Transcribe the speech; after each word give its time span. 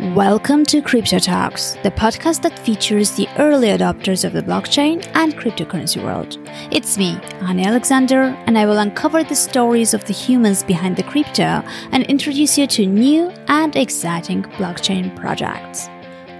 Welcome 0.00 0.64
to 0.66 0.82
Crypto 0.82 1.20
Talks, 1.20 1.74
the 1.84 1.90
podcast 1.92 2.42
that 2.42 2.58
features 2.58 3.12
the 3.12 3.28
early 3.38 3.68
adopters 3.68 4.24
of 4.24 4.32
the 4.32 4.42
blockchain 4.42 5.08
and 5.14 5.36
cryptocurrency 5.36 6.02
world. 6.02 6.36
It's 6.72 6.98
me, 6.98 7.16
Annie 7.42 7.64
Alexander, 7.64 8.22
and 8.46 8.58
I 8.58 8.66
will 8.66 8.78
uncover 8.78 9.22
the 9.22 9.36
stories 9.36 9.94
of 9.94 10.04
the 10.04 10.12
humans 10.12 10.64
behind 10.64 10.96
the 10.96 11.04
crypto 11.04 11.62
and 11.92 12.02
introduce 12.06 12.58
you 12.58 12.66
to 12.66 12.86
new 12.86 13.28
and 13.46 13.76
exciting 13.76 14.42
blockchain 14.42 15.14
projects. 15.14 15.88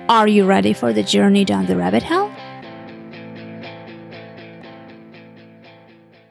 Are 0.09 0.27
you 0.27 0.47
ready 0.47 0.73
for 0.73 0.93
the 0.93 1.05
journey 1.05 1.45
down 1.45 1.67
the 1.67 1.77
rabbit 1.77 2.03
hole? 2.03 2.33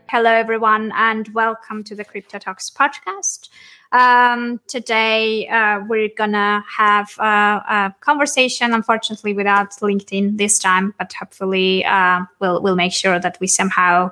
Hello, 0.10 0.30
everyone, 0.30 0.92
and 0.94 1.28
welcome 1.30 1.84
to 1.86 1.96
the 1.96 2.04
Crypto 2.04 2.38
Talks 2.38 2.70
podcast. 2.70 3.50
Um, 3.94 4.60
today, 4.68 5.48
uh, 5.48 5.82
we're 5.88 6.10
gonna 6.18 6.64
have 6.68 7.14
a, 7.20 7.24
a, 7.24 7.96
conversation, 8.02 8.74
unfortunately, 8.74 9.34
without 9.34 9.70
LinkedIn 9.74 10.38
this 10.38 10.58
time, 10.58 10.96
but 10.98 11.14
hopefully, 11.14 11.86
uh, 11.86 12.22
we'll 12.40 12.62
we'll 12.62 12.76
make 12.76 12.92
sure 12.92 13.20
that 13.20 13.38
we 13.40 13.46
somehow 13.46 14.12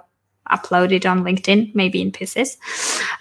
upload 0.51 0.91
it 0.91 1.05
on 1.05 1.23
LinkedIn, 1.23 1.73
maybe 1.73 1.99
in 2.01 2.11
pieces. 2.11 2.57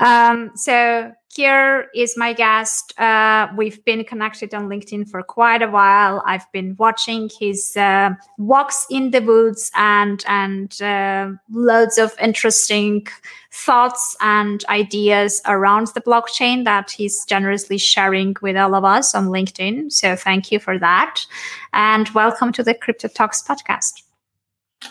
Um, 0.01 0.51
so 0.55 1.13
here 1.35 1.89
is 1.95 2.17
my 2.17 2.33
guest. 2.33 2.99
Uh, 2.99 3.49
we've 3.57 3.85
been 3.85 4.05
connected 4.05 4.53
on 4.55 4.69
LinkedIn 4.69 5.09
for 5.09 5.23
quite 5.23 5.63
a 5.63 5.69
while. 5.69 6.23
I've 6.27 6.51
been 6.53 6.75
watching 6.79 7.31
his 7.39 7.77
uh, 7.77 8.11
walks 8.39 8.87
in 8.91 9.13
the 9.13 9.21
woods 9.21 9.71
and 9.77 10.25
and 10.27 10.81
uh, 10.83 11.31
loads 11.51 11.99
of 11.99 12.15
interesting 12.21 13.07
thoughts 13.53 14.17
and 14.21 14.65
ideas 14.69 15.41
around 15.47 15.89
the 15.89 16.01
blockchain 16.01 16.65
that 16.65 16.91
he's 16.91 17.25
generously 17.25 17.79
sharing 17.79 18.35
with 18.43 18.57
all 18.57 18.75
of 18.75 18.85
us 18.85 19.15
on 19.15 19.29
LinkedIn. 19.29 19.93
So 19.93 20.17
thank 20.17 20.51
you 20.51 20.59
for 20.59 20.79
that, 20.79 21.25
and 21.73 22.09
welcome 22.11 22.53
to 22.53 22.63
the 22.63 22.75
Crypto 22.75 23.09
Talks 23.09 23.43
podcast. 23.43 24.03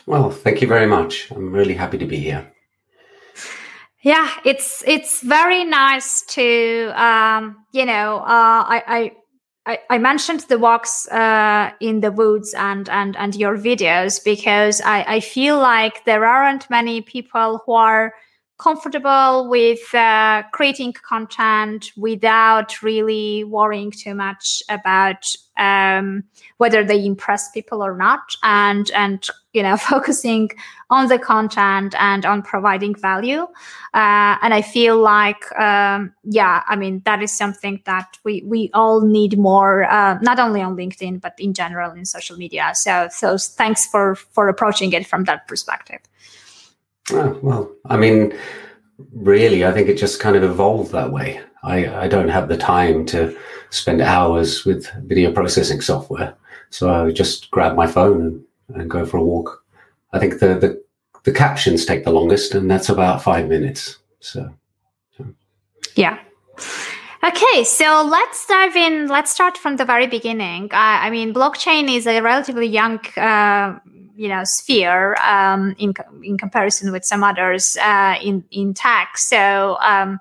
Well, 0.05 0.30
thank 0.30 0.61
you 0.61 0.67
very 0.67 0.86
much. 0.86 1.31
I'm 1.31 1.52
really 1.52 1.73
happy 1.73 1.97
to 1.97 2.05
be 2.05 2.17
here 2.17 2.49
yeah 4.03 4.30
it's 4.45 4.83
it's 4.88 5.22
very 5.22 5.64
nice 5.64 6.22
to 6.23 6.92
um 6.95 7.66
you 7.73 7.86
know 7.86 8.17
uh 8.19 8.64
i 8.67 8.83
i 8.88 9.11
I, 9.88 10.00
mentioned 10.00 10.39
the 10.50 10.58
walks 10.58 11.08
uh, 11.09 11.72
in 11.80 12.00
the 12.00 12.11
woods 12.11 12.55
and, 12.55 12.89
and, 12.89 13.16
and 13.17 13.36
your 13.36 13.55
videos 13.55 14.23
because 14.23 14.81
I, 14.81 15.03
I 15.08 15.20
feel 15.20 15.59
like 15.59 16.05
there 16.05 16.25
aren't 16.25 16.67
many 16.72 17.02
people 17.02 17.61
who 17.66 17.73
are 17.73 18.16
comfortable 18.59 19.47
with 19.49 19.95
uh, 19.95 20.43
creating 20.52 20.93
content 20.93 21.91
without 21.95 22.81
really 22.83 23.43
worrying 23.45 23.89
too 23.89 24.13
much 24.13 24.61
about 24.69 25.33
um, 25.57 26.23
whether 26.57 26.83
they 26.83 27.03
impress 27.03 27.49
people 27.52 27.81
or 27.81 27.97
not 27.97 28.35
and 28.43 28.91
and 28.91 29.27
you 29.53 29.63
know 29.63 29.77
focusing 29.91 30.49
on 30.89 31.07
the 31.07 31.17
content 31.17 31.95
and 31.97 32.25
on 32.25 32.41
providing 32.41 32.93
value. 32.95 33.47
Uh, 33.93 34.37
and 34.43 34.53
i 34.53 34.61
feel 34.61 34.99
like 34.99 35.43
um, 35.59 36.13
yeah 36.23 36.61
i 36.67 36.75
mean 36.75 37.02
that 37.05 37.23
is 37.23 37.35
something 37.35 37.81
that 37.85 38.17
we 38.23 38.43
we 38.45 38.69
all 38.73 39.02
need 39.02 39.39
more 39.39 39.85
uh, 39.85 40.19
not 40.21 40.37
only 40.37 40.61
on 40.61 40.75
linkedin 40.75 41.19
but 41.19 41.33
in 41.39 41.53
general 41.53 41.91
in 41.91 42.05
social 42.05 42.37
media. 42.37 42.71
So 42.75 43.07
so 43.09 43.37
thanks 43.37 43.87
for 43.87 44.15
for 44.15 44.49
approaching 44.49 44.91
it 44.93 45.07
from 45.07 45.23
that 45.23 45.47
perspective 45.47 46.02
oh, 47.13 47.39
well 47.41 47.71
i 47.85 47.97
mean 47.97 48.38
really 49.13 49.65
i 49.65 49.71
think 49.71 49.88
it 49.88 49.97
just 49.97 50.19
kind 50.19 50.35
of 50.35 50.43
evolved 50.43 50.91
that 50.91 51.11
way 51.11 51.41
I, 51.63 52.03
I 52.03 52.07
don't 52.07 52.29
have 52.29 52.47
the 52.47 52.57
time 52.57 53.05
to 53.07 53.38
spend 53.69 54.02
hours 54.02 54.65
with 54.65 54.89
video 55.03 55.31
processing 55.31 55.81
software. 55.81 56.35
So 56.69 56.89
I 56.89 57.03
would 57.03 57.15
just 57.15 57.52
grab 57.52 57.75
my 57.75 57.87
phone 57.87 58.43
and, 58.73 58.89
go 58.89 59.05
for 59.05 59.17
a 59.17 59.23
walk. 59.23 59.63
I 60.13 60.19
think 60.19 60.39
the, 60.39 60.55
the, 60.55 60.83
the 61.23 61.31
captions 61.31 61.86
take 61.86 62.03
the 62.03 62.11
longest, 62.11 62.55
and 62.55 62.69
that's 62.69 62.89
about 62.89 63.23
five 63.23 63.48
minutes. 63.49 63.98
So, 64.19 64.53
yeah. 65.95 66.19
Okay, 67.23 67.64
so 67.64 68.08
let's 68.09 68.45
dive 68.45 68.75
in. 68.75 69.08
Let's 69.08 69.31
start 69.31 69.58
from 69.58 69.75
the 69.75 69.86
very 69.86 70.08
beginning. 70.08 70.69
I 70.71 71.09
mean, 71.09 71.33
blockchain 71.33 71.93
is 71.93 72.08
a 72.08 72.21
relatively 72.21 72.67
young, 72.67 72.99
uh, 73.17 73.80
you 74.19 74.27
know, 74.27 74.43
sphere 74.43 75.15
um, 75.23 75.73
in 75.80 75.93
in 76.23 76.37
comparison 76.37 76.91
with 76.91 77.05
some 77.05 77.23
others 77.23 77.77
uh, 77.77 78.15
in 78.21 78.43
in 78.52 78.73
tech. 78.73 79.17
So, 79.17 79.77
um, 79.80 80.19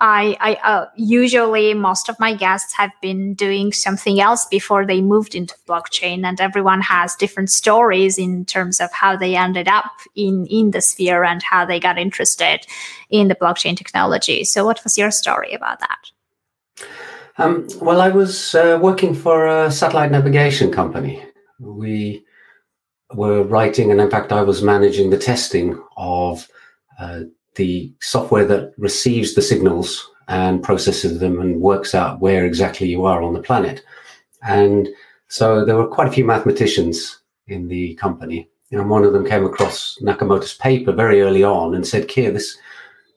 I, 0.00 0.36
I 0.40 0.54
uh, 0.54 0.86
usually 0.96 1.72
most 1.74 2.08
of 2.08 2.18
my 2.18 2.34
guests 2.34 2.72
have 2.74 2.90
been 3.00 3.34
doing 3.34 3.72
something 3.72 4.20
else 4.20 4.44
before 4.46 4.84
they 4.84 5.00
moved 5.00 5.36
into 5.36 5.54
blockchain, 5.68 6.24
and 6.24 6.40
everyone 6.40 6.80
has 6.80 7.14
different 7.14 7.50
stories 7.50 8.18
in 8.18 8.44
terms 8.44 8.80
of 8.80 8.92
how 8.92 9.16
they 9.16 9.36
ended 9.36 9.68
up 9.68 9.92
in 10.16 10.44
in 10.46 10.72
the 10.72 10.80
sphere 10.80 11.22
and 11.22 11.40
how 11.40 11.64
they 11.64 11.78
got 11.78 11.96
interested 11.96 12.66
in 13.08 13.28
the 13.28 13.36
blockchain 13.36 13.76
technology. 13.76 14.42
So, 14.42 14.64
what 14.64 14.82
was 14.82 14.98
your 14.98 15.12
story 15.12 15.52
about 15.52 15.78
that? 15.78 16.02
Um, 17.36 17.68
well, 17.80 18.00
I 18.00 18.08
was 18.08 18.56
uh, 18.56 18.80
working 18.82 19.14
for 19.14 19.46
a 19.46 19.70
satellite 19.70 20.10
navigation 20.10 20.72
company. 20.72 21.22
We 21.60 22.24
were 23.14 23.42
writing, 23.42 23.90
and 23.90 24.00
in 24.00 24.10
fact, 24.10 24.32
I 24.32 24.42
was 24.42 24.62
managing 24.62 25.10
the 25.10 25.18
testing 25.18 25.82
of 25.96 26.46
uh, 26.98 27.22
the 27.54 27.92
software 28.00 28.44
that 28.46 28.74
receives 28.78 29.34
the 29.34 29.42
signals 29.42 30.10
and 30.28 30.62
processes 30.62 31.18
them 31.18 31.40
and 31.40 31.60
works 31.60 31.94
out 31.94 32.20
where 32.20 32.44
exactly 32.44 32.86
you 32.88 33.04
are 33.06 33.22
on 33.22 33.32
the 33.32 33.40
planet. 33.40 33.82
And 34.42 34.88
so 35.28 35.64
there 35.64 35.76
were 35.76 35.88
quite 35.88 36.08
a 36.08 36.12
few 36.12 36.24
mathematicians 36.24 37.20
in 37.46 37.66
the 37.68 37.94
company. 37.94 38.48
And 38.70 38.90
one 38.90 39.04
of 39.04 39.14
them 39.14 39.26
came 39.26 39.46
across 39.46 39.98
Nakamoto's 40.02 40.54
paper 40.54 40.92
very 40.92 41.22
early 41.22 41.42
on 41.42 41.74
and 41.74 41.86
said, 41.86 42.08
"Kia, 42.08 42.30
this 42.30 42.58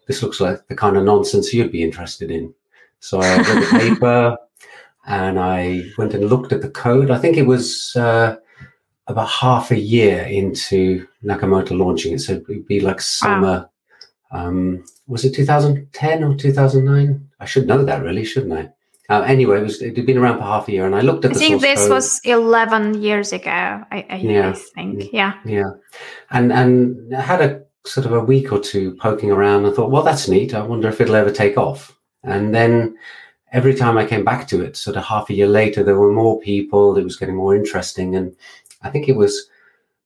this 0.07 0.23
looks 0.23 0.39
like 0.39 0.67
the 0.67 0.75
kind 0.75 0.97
of 0.97 1.03
nonsense 1.03 1.53
you'd 1.53 1.71
be 1.71 1.83
interested 1.83 2.31
in. 2.31 2.53
So 2.99 3.21
I 3.21 3.37
read 3.37 3.63
the 3.63 3.79
paper 3.79 4.37
and 5.07 5.39
I 5.39 5.83
went 5.97 6.13
and 6.13 6.29
looked 6.29 6.51
at 6.51 6.61
the 6.61 6.69
code. 6.69 7.11
I 7.11 7.17
think 7.17 7.37
it 7.37 7.45
was 7.45 7.95
uh, 7.95 8.35
about 9.07 9.29
half 9.29 9.71
a 9.71 9.79
year 9.79 10.23
into 10.23 11.07
Nakamoto 11.23 11.77
launching 11.77 12.13
it. 12.13 12.19
So 12.19 12.33
it 12.33 12.47
would 12.47 12.67
be 12.67 12.79
like 12.79 13.01
summer 13.01 13.61
wow 13.61 13.69
um, 14.31 14.83
was 15.07 15.25
it 15.25 15.35
2010 15.35 16.23
or 16.23 16.35
2009? 16.35 17.29
I 17.39 17.45
should 17.45 17.67
know 17.67 17.83
that 17.83 18.03
really, 18.03 18.23
shouldn't 18.23 18.53
I? 18.53 18.69
Uh, 19.13 19.23
anyway, 19.23 19.59
it, 19.59 19.63
was, 19.63 19.81
it 19.81 19.97
had 19.97 20.05
been 20.05 20.17
around 20.17 20.37
for 20.37 20.45
half 20.45 20.69
a 20.69 20.71
year, 20.71 20.85
and 20.85 20.95
I 20.95 21.01
looked 21.01 21.25
at. 21.25 21.33
The 21.33 21.37
I 21.37 21.39
think 21.39 21.61
this 21.61 21.81
code. 21.81 21.89
was 21.89 22.21
eleven 22.23 23.01
years 23.01 23.33
ago. 23.33 23.49
I, 23.49 24.05
I, 24.09 24.15
yeah. 24.17 24.49
I 24.49 24.53
think, 24.53 25.11
yeah, 25.11 25.33
yeah, 25.43 25.71
and 26.29 26.53
and 26.53 27.13
I 27.13 27.19
had 27.19 27.41
a 27.41 27.63
sort 27.85 28.05
of 28.05 28.13
a 28.13 28.21
week 28.21 28.53
or 28.53 28.59
two 28.59 28.95
poking 29.01 29.29
around. 29.29 29.65
I 29.65 29.71
thought, 29.71 29.91
well, 29.91 30.03
that's 30.03 30.29
neat. 30.29 30.53
I 30.53 30.61
wonder 30.61 30.87
if 30.87 31.01
it'll 31.01 31.15
ever 31.15 31.31
take 31.31 31.57
off. 31.57 31.97
And 32.23 32.55
then 32.55 32.95
every 33.51 33.75
time 33.75 33.97
I 33.97 34.05
came 34.05 34.23
back 34.23 34.47
to 34.47 34.61
it, 34.61 34.77
sort 34.77 34.95
of 34.95 35.03
half 35.03 35.29
a 35.29 35.33
year 35.33 35.47
later, 35.47 35.83
there 35.83 35.99
were 35.99 36.13
more 36.13 36.39
people. 36.39 36.97
It 36.97 37.03
was 37.03 37.17
getting 37.17 37.35
more 37.35 37.53
interesting, 37.53 38.15
and 38.15 38.33
I 38.83 38.89
think 38.89 39.07
it 39.07 39.15
was 39.15 39.47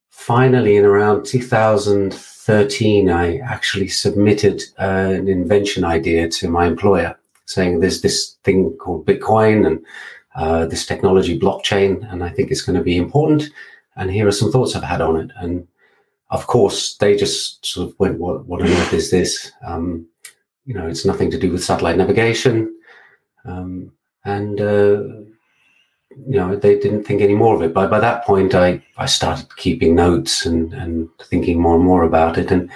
finally 0.10 0.78
in 0.78 0.86
around 0.86 1.26
2013, 1.26 3.10
I 3.10 3.38
actually 3.38 3.88
submitted 3.88 4.64
uh, 4.80 5.12
an 5.14 5.28
invention 5.28 5.84
idea 5.84 6.30
to 6.30 6.50
my 6.50 6.66
employer 6.66 7.18
saying 7.46 7.80
there's 7.80 8.02
this 8.02 8.38
thing 8.44 8.76
called 8.78 9.06
Bitcoin 9.06 9.68
and 9.68 9.86
uh, 10.36 10.66
this 10.66 10.86
technology 10.86 11.40
blockchain, 11.40 12.12
and 12.12 12.24
I 12.24 12.30
think 12.30 12.52
it's 12.52 12.62
going 12.62 12.78
to 12.78 12.84
be 12.84 12.98
important. 12.98 13.50
And 13.96 14.12
here 14.12 14.28
are 14.28 14.32
some 14.32 14.52
thoughts 14.52 14.76
I've 14.76 14.84
had 14.84 15.02
on 15.02 15.16
it. 15.18 15.32
And 15.38 15.68
of 16.32 16.48
course, 16.48 16.98
they 16.98 17.16
just 17.16 17.66
sort 17.66 17.90
of 17.90 18.00
went, 18.00 18.20
"What, 18.20 18.46
what 18.46 18.62
on 18.62 18.68
earth 18.68 18.94
is 18.94 19.12
this?" 19.12 19.52
Um, 19.66 20.08
you 20.66 20.74
know, 20.74 20.88
it's 20.88 21.06
nothing 21.06 21.32
to 21.32 21.40
do 21.40 21.52
with 21.52 21.64
satellite 21.64 21.98
navigation. 21.98 22.76
Um, 23.46 23.92
and 24.26 24.60
uh, 24.60 25.04
you 26.28 26.38
know, 26.38 26.56
they 26.56 26.80
didn't 26.80 27.04
think 27.04 27.22
any 27.22 27.36
more 27.36 27.56
of 27.56 27.62
it. 27.62 27.74
But 27.74 27.90
by 27.90 28.00
that 28.00 28.26
point, 28.26 28.56
I, 28.56 28.84
I 28.98 29.06
started 29.06 29.56
keeping 29.58 29.96
notes 29.96 30.46
and, 30.46 30.74
and 30.74 31.10
thinking 31.24 31.60
more 31.60 31.76
and 31.76 31.84
more 31.84 32.04
about 32.04 32.38
it. 32.38 32.52
And 32.52 32.70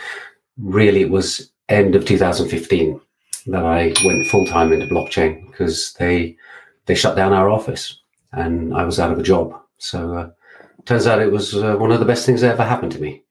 really, 0.57 1.01
it 1.01 1.09
was 1.09 1.51
end 1.69 1.95
of 1.95 2.05
2015 2.05 2.99
that 3.47 3.65
I 3.65 3.93
went 4.03 4.27
full 4.27 4.45
time 4.45 4.71
into 4.73 4.87
blockchain 4.87 5.49
because 5.49 5.93
they 5.93 6.35
they 6.85 6.95
shut 6.95 7.15
down 7.15 7.33
our 7.33 7.49
office 7.49 7.99
and 8.31 8.73
I 8.73 8.83
was 8.83 8.99
out 8.99 9.11
of 9.11 9.19
a 9.19 9.23
job. 9.23 9.59
So 9.77 10.17
uh, 10.17 10.29
turns 10.85 11.07
out 11.07 11.21
it 11.21 11.31
was 11.31 11.55
uh, 11.55 11.75
one 11.75 11.91
of 11.91 11.99
the 11.99 12.05
best 12.05 12.25
things 12.25 12.41
that 12.41 12.51
ever 12.51 12.63
happened 12.63 12.91
to 12.93 12.99
me 12.99 13.23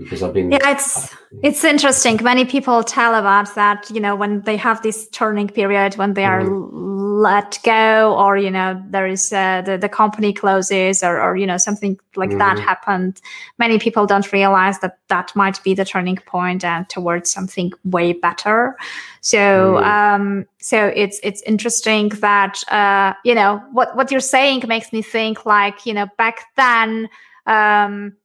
because 0.00 0.22
I've 0.22 0.34
been. 0.34 0.50
Yeah, 0.50 0.70
it's 0.70 1.14
it's 1.42 1.64
interesting. 1.64 2.18
Many 2.22 2.44
people 2.44 2.82
tell 2.82 3.14
about 3.14 3.54
that. 3.54 3.90
You 3.90 4.00
know, 4.00 4.16
when 4.16 4.40
they 4.42 4.56
have 4.56 4.82
this 4.82 5.08
turning 5.08 5.48
period, 5.48 5.94
when 5.94 6.14
they 6.14 6.24
are 6.24 6.42
mm. 6.42 7.00
let 7.20 7.58
go 7.62 8.16
or 8.16 8.36
you 8.36 8.50
know 8.50 8.82
there 8.88 9.06
is 9.06 9.32
uh, 9.32 9.60
the, 9.62 9.76
the 9.76 9.88
company 9.88 10.32
closes 10.32 11.02
or, 11.02 11.20
or 11.20 11.36
you 11.36 11.46
know 11.46 11.58
something 11.58 11.98
like 12.16 12.30
mm-hmm. 12.30 12.38
that 12.38 12.58
happened 12.58 13.20
many 13.58 13.78
people 13.78 14.06
don't 14.06 14.32
realize 14.32 14.78
that 14.80 14.98
that 15.08 15.34
might 15.36 15.62
be 15.62 15.74
the 15.74 15.84
turning 15.84 16.16
point 16.16 16.64
and 16.64 16.88
towards 16.88 17.30
something 17.30 17.72
way 17.84 18.14
better 18.14 18.76
so 19.20 19.38
mm. 19.38 19.84
um 19.84 20.46
so 20.58 20.86
it's 20.86 21.20
it's 21.22 21.42
interesting 21.42 22.08
that 22.20 22.62
uh 22.72 23.12
you 23.24 23.34
know 23.34 23.62
what 23.72 23.94
what 23.96 24.10
you're 24.10 24.20
saying 24.20 24.62
makes 24.66 24.92
me 24.92 25.02
think 25.02 25.44
like 25.44 25.84
you 25.84 25.92
know 25.92 26.06
back 26.16 26.46
then 26.56 27.08
um 27.46 28.16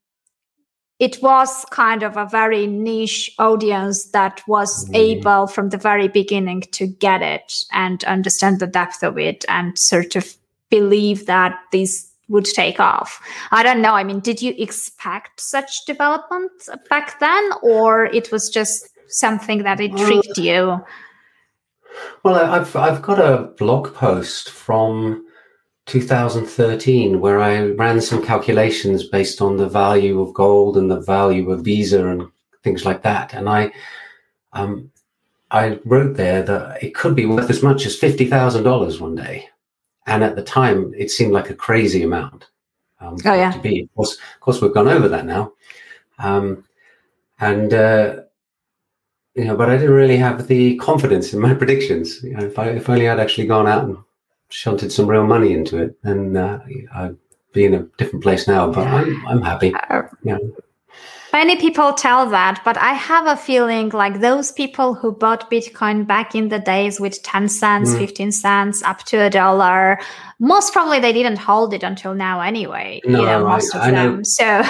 it 1.00 1.22
was 1.22 1.66
kind 1.72 2.04
of 2.04 2.16
a 2.16 2.26
very 2.26 2.68
niche 2.68 3.34
audience 3.38 4.06
that 4.12 4.42
was 4.48 4.88
mm. 4.90 4.96
able 4.96 5.48
from 5.48 5.70
the 5.70 5.78
very 5.78 6.08
beginning 6.08 6.62
to 6.72 6.88
get 6.88 7.22
it 7.22 7.66
and 7.74 8.04
understand 8.06 8.60
the 8.60 8.68
depth 8.68 9.04
of 9.04 9.18
it 9.18 9.44
and 9.50 9.78
sort 9.78 10.16
of 10.16 10.36
believe 10.70 11.26
that 11.26 11.60
this 11.72 12.12
would 12.30 12.46
take 12.46 12.80
off. 12.80 13.22
I 13.52 13.62
don't 13.62 13.82
know. 13.82 13.94
I 13.94 14.04
mean, 14.04 14.20
did 14.20 14.42
you 14.42 14.56
expect 14.58 15.40
such 15.40 15.86
development 15.86 16.52
back 16.90 17.20
then, 17.20 17.50
or 17.62 18.06
it 18.06 18.32
was 18.32 18.50
just 18.50 18.90
something 19.08 19.64
that 19.64 19.80
intrigued 19.80 20.38
you? 20.38 20.82
Well, 22.24 22.36
I've 22.36 22.76
I've 22.76 23.02
got 23.02 23.20
a 23.20 23.44
blog 23.58 23.94
post 23.94 24.50
from 24.50 25.25
2013 25.86 27.20
where 27.20 27.40
I 27.40 27.62
ran 27.62 28.02
some 28.02 28.26
calculations 28.26 29.08
based 29.08 29.42
on 29.42 29.58
the 29.58 29.70
value 29.70 30.20
of 30.20 30.34
gold 30.34 30.78
and 30.78 30.90
the 30.90 31.00
value 31.00 31.52
of 31.52 31.64
Visa 31.64 32.08
and 32.08 32.28
things 32.64 32.86
like 32.86 33.04
that. 33.04 33.34
And 33.34 33.48
I, 33.48 33.72
um, 34.54 34.92
I 35.52 35.80
wrote 35.86 36.18
there 36.18 36.42
that 36.44 36.84
it 36.84 36.96
could 36.96 37.16
be 37.16 37.26
worth 37.26 37.50
as 37.50 37.62
much 37.62 37.86
as 37.86 37.96
fifty 37.96 38.26
thousand 38.26 38.64
dollars 38.64 39.00
one 39.00 39.16
day, 39.16 39.48
and 40.08 40.24
at 40.24 40.36
the 40.36 40.44
time 40.44 40.94
it 40.98 41.12
seemed 41.12 41.34
like 41.34 41.50
a 41.50 41.56
crazy 41.56 42.04
amount. 42.04 42.50
Um, 43.00 43.18
oh 43.26 43.34
yeah. 43.34 43.52
To 43.52 43.60
be, 43.60 43.82
of 43.82 43.94
course, 43.96 44.14
of 44.14 44.40
course, 44.42 44.62
we've 44.62 44.74
gone 44.74 44.88
over 44.88 45.08
that 45.08 45.26
now, 45.26 45.54
um, 46.18 46.66
and 47.40 47.74
uh, 47.74 48.22
you 49.36 49.46
know, 49.46 49.56
but 49.56 49.70
I 49.70 49.78
didn't 49.78 49.94
really 49.94 50.18
have 50.18 50.48
the 50.48 50.78
confidence 50.78 51.34
in 51.34 51.40
my 51.40 51.54
predictions. 51.62 52.24
You 52.24 52.36
know, 52.36 52.46
if 52.46 52.58
I 52.58 52.70
if 52.70 52.90
only 52.90 53.08
I'd 53.08 53.20
actually 53.20 53.48
gone 53.48 53.68
out 53.68 53.84
and 53.84 53.98
shunted 54.50 54.92
some 54.92 55.08
real 55.08 55.26
money 55.26 55.54
into 55.54 55.82
it, 55.82 55.98
and 56.04 56.38
uh, 56.38 56.60
I'd 56.94 57.18
be 57.54 57.66
in 57.66 57.74
a 57.74 57.84
different 57.98 58.24
place 58.24 58.48
now. 58.48 58.72
But 58.72 58.88
I'm 58.88 59.28
I'm 59.28 59.42
happy. 59.42 59.74
Uh, 59.90 60.04
yeah. 60.24 60.38
Many 61.34 61.58
people 61.58 61.92
tell 61.92 62.30
that, 62.30 62.62
but 62.64 62.78
I 62.78 62.94
have 62.94 63.28
a 63.28 63.36
feeling 63.36 63.90
like 63.90 64.22
those 64.22 64.54
people 64.54 64.94
who 64.94 65.12
bought 65.12 65.52
Bitcoin 65.52 66.08
back 66.08 66.34
in 66.34 66.48
the 66.48 66.60
days 66.60 66.98
with 66.98 67.22
10 67.24 67.50
cents, 67.50 67.94
mm. 67.94 67.98
15 67.98 68.32
cents, 68.32 68.82
up 68.84 69.00
to 69.08 69.18
a 69.18 69.30
dollar, 69.30 70.00
most 70.40 70.72
probably 70.72 71.02
they 71.02 71.12
didn't 71.12 71.38
hold 71.38 71.74
it 71.74 71.84
until 71.84 72.14
now 72.14 72.40
anyway. 72.40 73.02
No, 73.04 73.20
you 73.20 73.26
know, 73.26 73.46
most 73.46 73.76
I, 73.76 73.78
of 73.78 73.84
I 73.84 73.92
them. 73.92 74.16
Know, 74.16 74.24
so 74.24 74.44
yeah, 74.46 74.64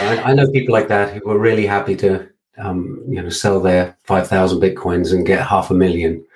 I, 0.00 0.22
I, 0.24 0.34
know 0.34 0.50
people 0.50 0.72
like 0.72 0.88
that 0.88 1.14
who 1.14 1.28
were 1.28 1.38
really 1.38 1.64
happy 1.64 1.94
to 1.96 2.28
um, 2.58 3.04
you 3.08 3.22
know 3.22 3.28
sell 3.28 3.60
their 3.60 3.96
5,000 4.02 4.60
Bitcoins 4.60 5.12
and 5.12 5.24
get 5.24 5.46
half 5.46 5.70
a 5.70 5.74
million. 5.74 6.26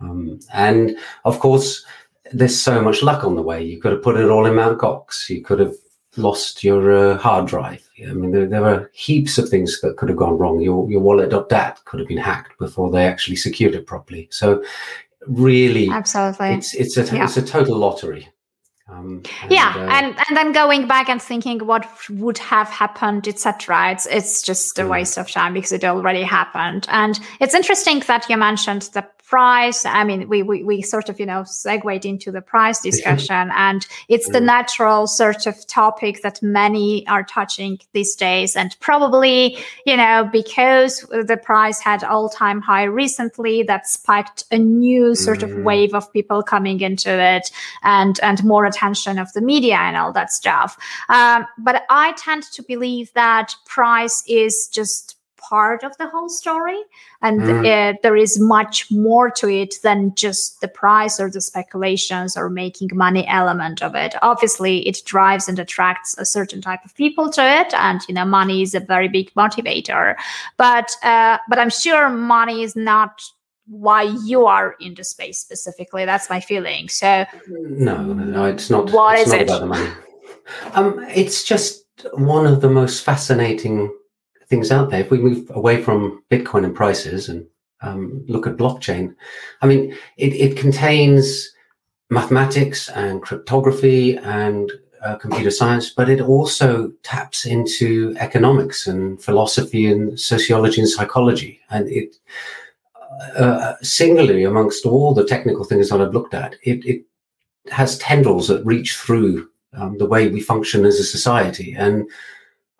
Um, 0.00 0.40
and 0.54 0.96
of 1.26 1.40
course, 1.40 1.84
there's 2.32 2.58
so 2.58 2.80
much 2.80 3.02
luck 3.02 3.24
on 3.24 3.36
the 3.36 3.42
way. 3.42 3.62
You 3.62 3.80
could 3.80 3.92
have 3.92 4.02
put 4.02 4.16
it 4.16 4.30
all 4.30 4.46
in 4.46 4.54
Mount 4.54 4.78
Gox. 4.78 5.28
You 5.28 5.42
could 5.42 5.58
have 5.60 5.74
lost 6.16 6.64
your 6.64 6.92
uh, 6.92 7.18
hard 7.18 7.46
drive. 7.46 7.88
I 8.00 8.12
mean, 8.12 8.30
there, 8.30 8.46
there 8.46 8.62
were 8.62 8.90
heaps 8.94 9.38
of 9.38 9.48
things 9.48 9.80
that 9.80 9.96
could 9.96 10.08
have 10.08 10.18
gone 10.18 10.38
wrong. 10.38 10.60
Your 10.60 10.90
your 10.90 11.00
wallet.dat 11.00 11.84
could 11.84 12.00
have 12.00 12.08
been 12.08 12.18
hacked 12.18 12.58
before 12.58 12.90
they 12.90 13.06
actually 13.06 13.36
secured 13.36 13.74
it 13.74 13.86
properly. 13.86 14.28
So, 14.30 14.64
really, 15.26 15.90
absolutely, 15.90 16.54
it's 16.54 16.74
it's 16.74 16.96
a 16.96 17.04
yeah. 17.14 17.24
it's 17.24 17.36
a 17.36 17.42
total 17.42 17.76
lottery. 17.76 18.28
Um, 18.86 19.22
and, 19.42 19.50
yeah, 19.50 19.72
uh, 19.76 19.88
and 19.92 20.16
and 20.28 20.36
then 20.36 20.52
going 20.52 20.86
back 20.86 21.08
and 21.08 21.20
thinking 21.20 21.66
what 21.66 21.86
would 22.10 22.38
have 22.38 22.68
happened, 22.68 23.26
etc. 23.26 23.92
It's 23.92 24.06
it's 24.06 24.42
just 24.42 24.78
a 24.78 24.82
mm. 24.82 24.90
waste 24.90 25.16
of 25.16 25.30
time 25.30 25.54
because 25.54 25.72
it 25.72 25.84
already 25.84 26.22
happened. 26.22 26.86
And 26.90 27.18
it's 27.40 27.54
interesting 27.54 28.00
that 28.00 28.28
you 28.28 28.36
mentioned 28.36 28.82
the 28.92 29.06
price. 29.34 29.84
I 29.84 30.04
mean, 30.04 30.28
we, 30.28 30.44
we, 30.44 30.62
we 30.62 30.80
sort 30.80 31.08
of, 31.08 31.18
you 31.18 31.26
know, 31.26 31.42
segued 31.42 32.04
into 32.06 32.30
the 32.30 32.40
price 32.40 32.80
discussion 32.80 33.50
and 33.56 33.84
it's 34.08 34.28
the 34.28 34.40
natural 34.40 35.08
sort 35.08 35.48
of 35.48 35.66
topic 35.66 36.22
that 36.22 36.40
many 36.40 37.04
are 37.08 37.24
touching 37.24 37.80
these 37.94 38.14
days. 38.14 38.54
And 38.54 38.76
probably, 38.78 39.58
you 39.86 39.96
know, 39.96 40.28
because 40.30 41.00
the 41.10 41.36
price 41.36 41.80
had 41.80 42.04
all 42.04 42.28
time 42.28 42.60
high 42.60 42.84
recently, 42.84 43.64
that 43.64 43.88
spiked 43.88 44.44
a 44.52 44.58
new 44.58 45.16
sort 45.16 45.42
of 45.42 45.50
mm. 45.50 45.64
wave 45.64 45.94
of 45.94 46.12
people 46.12 46.44
coming 46.44 46.80
into 46.80 47.10
it 47.10 47.50
and, 47.82 48.20
and 48.20 48.44
more 48.44 48.66
attention 48.66 49.18
of 49.18 49.32
the 49.32 49.40
media 49.40 49.78
and 49.78 49.96
all 49.96 50.12
that 50.12 50.30
stuff. 50.30 50.78
Um, 51.08 51.44
but 51.58 51.82
I 51.90 52.12
tend 52.12 52.44
to 52.52 52.62
believe 52.62 53.12
that 53.14 53.56
price 53.66 54.22
is 54.28 54.68
just 54.68 55.13
part 55.48 55.84
of 55.84 55.96
the 55.98 56.08
whole 56.08 56.28
story 56.28 56.80
and 57.22 57.40
mm. 57.40 57.66
uh, 57.66 57.96
there 58.02 58.16
is 58.16 58.38
much 58.40 58.90
more 58.90 59.30
to 59.30 59.48
it 59.48 59.76
than 59.82 60.14
just 60.14 60.60
the 60.60 60.68
price 60.68 61.20
or 61.20 61.30
the 61.30 61.40
speculations 61.40 62.36
or 62.36 62.48
making 62.48 62.90
money 62.92 63.26
element 63.28 63.82
of 63.82 63.94
it. 63.94 64.14
Obviously 64.22 64.86
it 64.88 64.98
drives 65.04 65.48
and 65.48 65.58
attracts 65.58 66.16
a 66.18 66.24
certain 66.24 66.60
type 66.60 66.84
of 66.84 66.94
people 66.94 67.30
to 67.30 67.42
it 67.42 67.74
and 67.74 68.00
you 68.08 68.14
know 68.14 68.24
money 68.24 68.62
is 68.62 68.74
a 68.74 68.80
very 68.80 69.08
big 69.08 69.32
motivator. 69.34 70.16
But 70.56 70.96
uh, 71.02 71.38
but 71.48 71.58
i'm 71.58 71.70
sure 71.70 72.08
money 72.08 72.62
is 72.62 72.74
not 72.76 73.22
why 73.66 74.02
you 74.24 74.44
are 74.46 74.76
in 74.80 74.94
the 74.94 75.04
space 75.04 75.38
specifically. 75.38 76.04
That's 76.04 76.28
my 76.28 76.40
feeling. 76.40 76.88
So 76.88 77.24
no 77.48 78.02
no 78.02 78.44
it's 78.44 78.70
not 78.70 78.90
what 78.90 79.18
it's 79.18 79.28
is 79.28 79.32
it? 79.32 79.42
about 79.42 79.60
the 79.60 79.66
money. 79.66 79.90
Um 80.74 81.04
it's 81.08 81.44
just 81.44 81.84
one 82.12 82.46
of 82.46 82.60
the 82.60 82.68
most 82.68 83.04
fascinating 83.04 83.90
things 84.48 84.70
out 84.70 84.90
there. 84.90 85.00
If 85.00 85.10
we 85.10 85.18
move 85.18 85.50
away 85.54 85.82
from 85.82 86.22
Bitcoin 86.30 86.64
and 86.64 86.74
prices 86.74 87.28
and 87.28 87.46
um, 87.82 88.24
look 88.28 88.46
at 88.46 88.56
blockchain, 88.56 89.14
I 89.62 89.66
mean, 89.66 89.96
it, 90.16 90.32
it 90.34 90.56
contains 90.56 91.50
mathematics 92.10 92.88
and 92.90 93.22
cryptography 93.22 94.16
and 94.18 94.70
uh, 95.02 95.16
computer 95.16 95.50
science, 95.50 95.90
but 95.90 96.08
it 96.08 96.20
also 96.20 96.90
taps 97.02 97.44
into 97.44 98.14
economics 98.18 98.86
and 98.86 99.22
philosophy 99.22 99.86
and 99.86 100.18
sociology 100.18 100.80
and 100.80 100.88
psychology. 100.88 101.60
And 101.70 101.88
it, 101.88 102.16
uh, 103.36 103.74
singularly 103.82 104.44
amongst 104.44 104.86
all 104.86 105.14
the 105.14 105.26
technical 105.26 105.64
things 105.64 105.88
that 105.88 106.00
I've 106.00 106.14
looked 106.14 106.34
at, 106.34 106.56
it, 106.62 106.84
it 106.84 107.04
has 107.70 107.98
tendrils 107.98 108.48
that 108.48 108.64
reach 108.64 108.96
through 108.96 109.48
um, 109.74 109.98
the 109.98 110.06
way 110.06 110.28
we 110.28 110.40
function 110.40 110.84
as 110.84 110.98
a 110.98 111.04
society. 111.04 111.74
And 111.76 112.08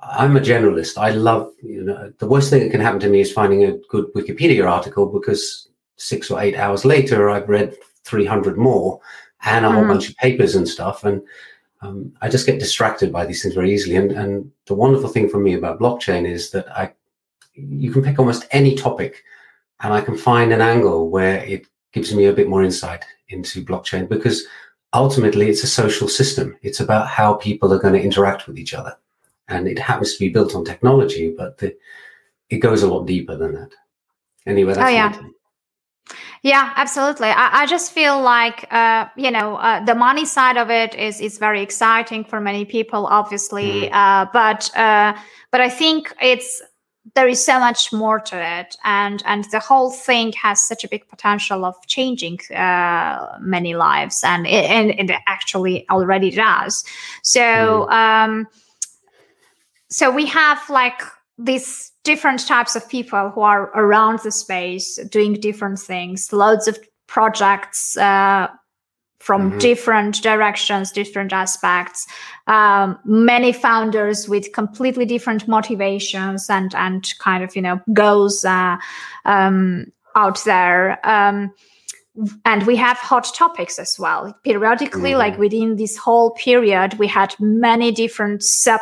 I'm 0.07 0.37
a 0.37 0.41
generalist. 0.41 0.99
I 0.99 1.11
love, 1.11 1.53
you 1.63 1.83
know, 1.83 2.13
the 2.19 2.27
worst 2.27 2.51
thing 2.51 2.61
that 2.61 2.71
can 2.71 2.81
happen 2.81 3.01
to 3.01 3.09
me 3.09 3.21
is 3.21 3.33
finding 3.33 3.65
a 3.65 3.79
good 3.89 4.13
Wikipedia 4.15 4.69
article 4.71 5.07
because 5.07 5.69
six 5.97 6.31
or 6.31 6.41
eight 6.41 6.57
hours 6.57 6.85
later, 6.85 7.31
I've 7.31 7.49
read 7.49 7.77
300 8.05 8.59
more 8.59 9.01
and 9.45 9.65
a 9.65 9.71
whole 9.71 9.87
bunch 9.87 10.09
of 10.09 10.17
papers 10.17 10.55
and 10.55 10.69
stuff. 10.69 11.05
And 11.05 11.23
um, 11.81 12.13
I 12.21 12.29
just 12.29 12.47
get 12.47 12.59
distracted 12.59 13.13
by 13.13 13.25
these 13.25 13.43
things 13.43 13.55
very 13.55 13.73
easily. 13.73 13.97
And, 13.97 14.13
and 14.13 14.51
the 14.67 14.75
wonderful 14.75 15.09
thing 15.09 15.29
for 15.29 15.39
me 15.39 15.55
about 15.55 15.81
blockchain 15.81 16.27
is 16.29 16.51
that 16.51 16.71
I, 16.77 16.93
you 17.55 17.93
can 17.93 18.03
pick 18.03 18.19
almost 18.19 18.47
any 18.51 18.75
topic 18.75 19.23
and 19.81 19.93
I 19.93 20.01
can 20.01 20.17
find 20.17 20.53
an 20.53 20.61
angle 20.61 21.09
where 21.09 21.45
it 21.45 21.67
gives 21.93 22.15
me 22.15 22.27
a 22.27 22.33
bit 22.33 22.49
more 22.49 22.65
insight 22.65 23.05
into 23.29 23.65
blockchain 23.65 24.09
because 24.09 24.45
ultimately 24.93 25.49
it's 25.49 25.63
a 25.63 25.69
social 25.69 26.09
system. 26.09 26.57
It's 26.63 26.81
about 26.81 27.09
how 27.09 27.35
people 27.35 27.73
are 27.73 27.79
going 27.79 27.95
to 27.95 28.03
interact 28.03 28.47
with 28.47 28.59
each 28.59 28.75
other 28.75 28.97
and 29.49 29.69
it 29.69 29.79
happens 29.79 30.15
to 30.15 30.19
be 30.19 30.31
built 30.31 30.55
on 30.55 30.65
technology, 30.65 31.35
but 31.37 31.59
the, 31.59 31.77
it 32.51 32.59
goes 32.59 32.83
a 32.83 32.89
lot 32.89 33.07
deeper 33.07 33.37
than 33.37 33.55
that. 33.55 33.71
Anyway, 34.47 34.75
that's 34.75 34.87
oh, 34.87 34.93
yeah. 34.93 35.19
Yeah, 36.43 36.75
absolutely. 36.77 37.29
I, 37.29 37.63
I, 37.63 37.67
just 37.67 37.93
feel 37.93 38.21
like 38.21 38.71
uh, 38.71 39.07
you 39.17 39.31
know 39.31 39.57
uh, 39.57 39.83
the 39.83 39.95
money 39.95 40.27
side 40.27 40.59
of 40.59 40.69
it 40.71 40.95
is 40.95 41.19
is 41.19 41.39
very 41.39 41.63
exciting 41.63 42.23
for 42.23 42.39
many 42.39 42.67
people, 42.67 43.07
obviously. 43.07 43.89
Mm. 43.89 43.93
Uh, 43.93 44.27
but 44.31 44.77
uh, 44.77 45.15
but 45.51 45.63
I 45.63 45.71
think 45.71 46.15
it's 46.21 46.61
there 47.15 47.27
is 47.27 47.43
so 47.43 47.59
much 47.59 47.95
more 47.95 48.21
to 48.21 48.37
it, 48.61 48.77
and 48.85 49.23
and 49.25 49.45
the 49.53 49.59
whole 49.61 49.91
thing 49.91 50.35
has 50.35 50.61
such 50.61 50.85
a 50.85 50.89
big 50.89 51.09
potential 51.09 51.65
of 51.65 51.75
changing 51.87 52.39
uh, 52.55 53.39
many 53.41 53.75
lives, 53.75 54.23
and 54.23 54.47
it, 54.47 54.67
and 54.67 55.11
it 55.11 55.17
actually 55.27 55.89
already 55.89 56.31
does. 56.31 56.85
So. 57.23 57.41
Mm. 57.41 57.93
Um, 57.93 58.49
so 59.91 60.11
we 60.11 60.27
have 60.27 60.59
like 60.69 61.01
these 61.39 61.93
different 62.05 62.47
types 62.47 62.77
of 62.77 62.89
people 62.89 63.31
who 63.31 63.41
are 63.41 63.71
around 63.75 64.21
the 64.21 64.31
space 64.31 64.99
doing 65.11 65.35
different 65.35 65.79
things 65.79 66.33
loads 66.33 66.69
of 66.69 66.79
projects 67.07 67.97
uh, 67.97 68.47
from 69.19 69.51
mm-hmm. 69.51 69.59
different 69.59 70.23
directions 70.23 70.93
different 70.93 71.33
aspects 71.33 72.07
um, 72.47 72.99
many 73.05 73.53
founders 73.53 74.29
with 74.29 74.53
completely 74.53 75.05
different 75.05 75.49
motivations 75.49 76.49
and 76.49 76.75
and 76.75 77.13
kind 77.19 77.43
of 77.43 77.57
you 77.57 77.63
know 77.63 77.81
goals 77.93 78.45
uh, 78.45 78.77
um, 79.25 79.87
out 80.15 80.43
there 80.45 81.05
um, 81.09 81.53
and 82.45 82.65
we 82.65 82.77
have 82.77 82.97
hot 82.99 83.25
topics 83.35 83.79
as 83.79 83.99
well 83.99 84.33
periodically 84.45 85.13
Mhm. 85.13 85.19
like 85.19 85.39
within 85.39 85.77
this 85.77 85.97
whole 85.97 86.31
period 86.33 86.95
we 86.99 87.09
had 87.09 87.35
many 87.41 87.91
different 87.91 88.43
sub 88.43 88.81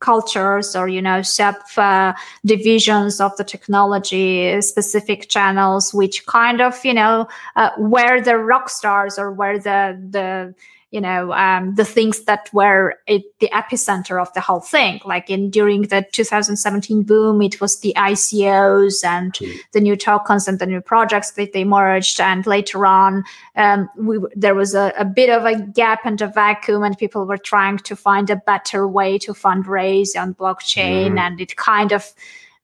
cultures 0.00 0.76
or 0.76 0.88
you 0.88 1.00
know 1.00 1.22
sub 1.22 1.56
uh, 1.76 2.12
divisions 2.44 3.20
of 3.20 3.36
the 3.36 3.44
technology 3.44 4.60
specific 4.60 5.28
channels 5.28 5.94
which 5.94 6.26
kind 6.26 6.60
of 6.60 6.84
you 6.84 6.94
know 6.94 7.26
uh, 7.56 7.70
were 7.78 8.20
the 8.20 8.36
rock 8.36 8.68
stars 8.68 9.18
or 9.18 9.32
where 9.32 9.58
the 9.58 9.98
the 10.10 10.54
you 10.94 11.00
know 11.00 11.32
um, 11.32 11.74
the 11.74 11.84
things 11.96 12.16
that 12.28 12.48
were 12.52 12.94
at 13.14 13.22
the 13.40 13.48
epicenter 13.60 14.16
of 14.22 14.32
the 14.34 14.40
whole 14.48 14.60
thing 14.74 15.00
like 15.12 15.28
in 15.28 15.50
during 15.50 15.82
the 15.92 16.00
2017 16.12 17.02
boom 17.02 17.42
it 17.42 17.60
was 17.60 17.80
the 17.80 17.92
icos 17.96 19.04
and 19.04 19.32
Mm. 19.34 19.56
the 19.72 19.80
new 19.80 19.96
tokens 19.96 20.46
and 20.48 20.58
the 20.60 20.66
new 20.66 20.80
projects 20.80 21.32
that 21.32 21.52
they 21.52 21.64
merged 21.64 22.20
and 22.20 22.46
later 22.46 22.86
on 22.86 23.24
um, 23.56 23.88
we, 23.96 24.18
there 24.36 24.54
was 24.54 24.74
a, 24.74 24.92
a 24.96 25.04
bit 25.04 25.30
of 25.30 25.44
a 25.44 25.54
gap 25.80 26.00
and 26.04 26.20
a 26.22 26.28
vacuum 26.28 26.82
and 26.84 26.96
people 26.96 27.26
were 27.26 27.38
trying 27.52 27.78
to 27.78 27.96
find 27.96 28.30
a 28.30 28.36
better 28.36 28.86
way 28.86 29.18
to 29.18 29.32
fundraise 29.32 30.10
on 30.22 30.34
blockchain 30.34 31.12
Mhm. 31.14 31.18
and 31.18 31.40
it 31.40 31.56
kind 31.56 31.90
of 31.92 32.02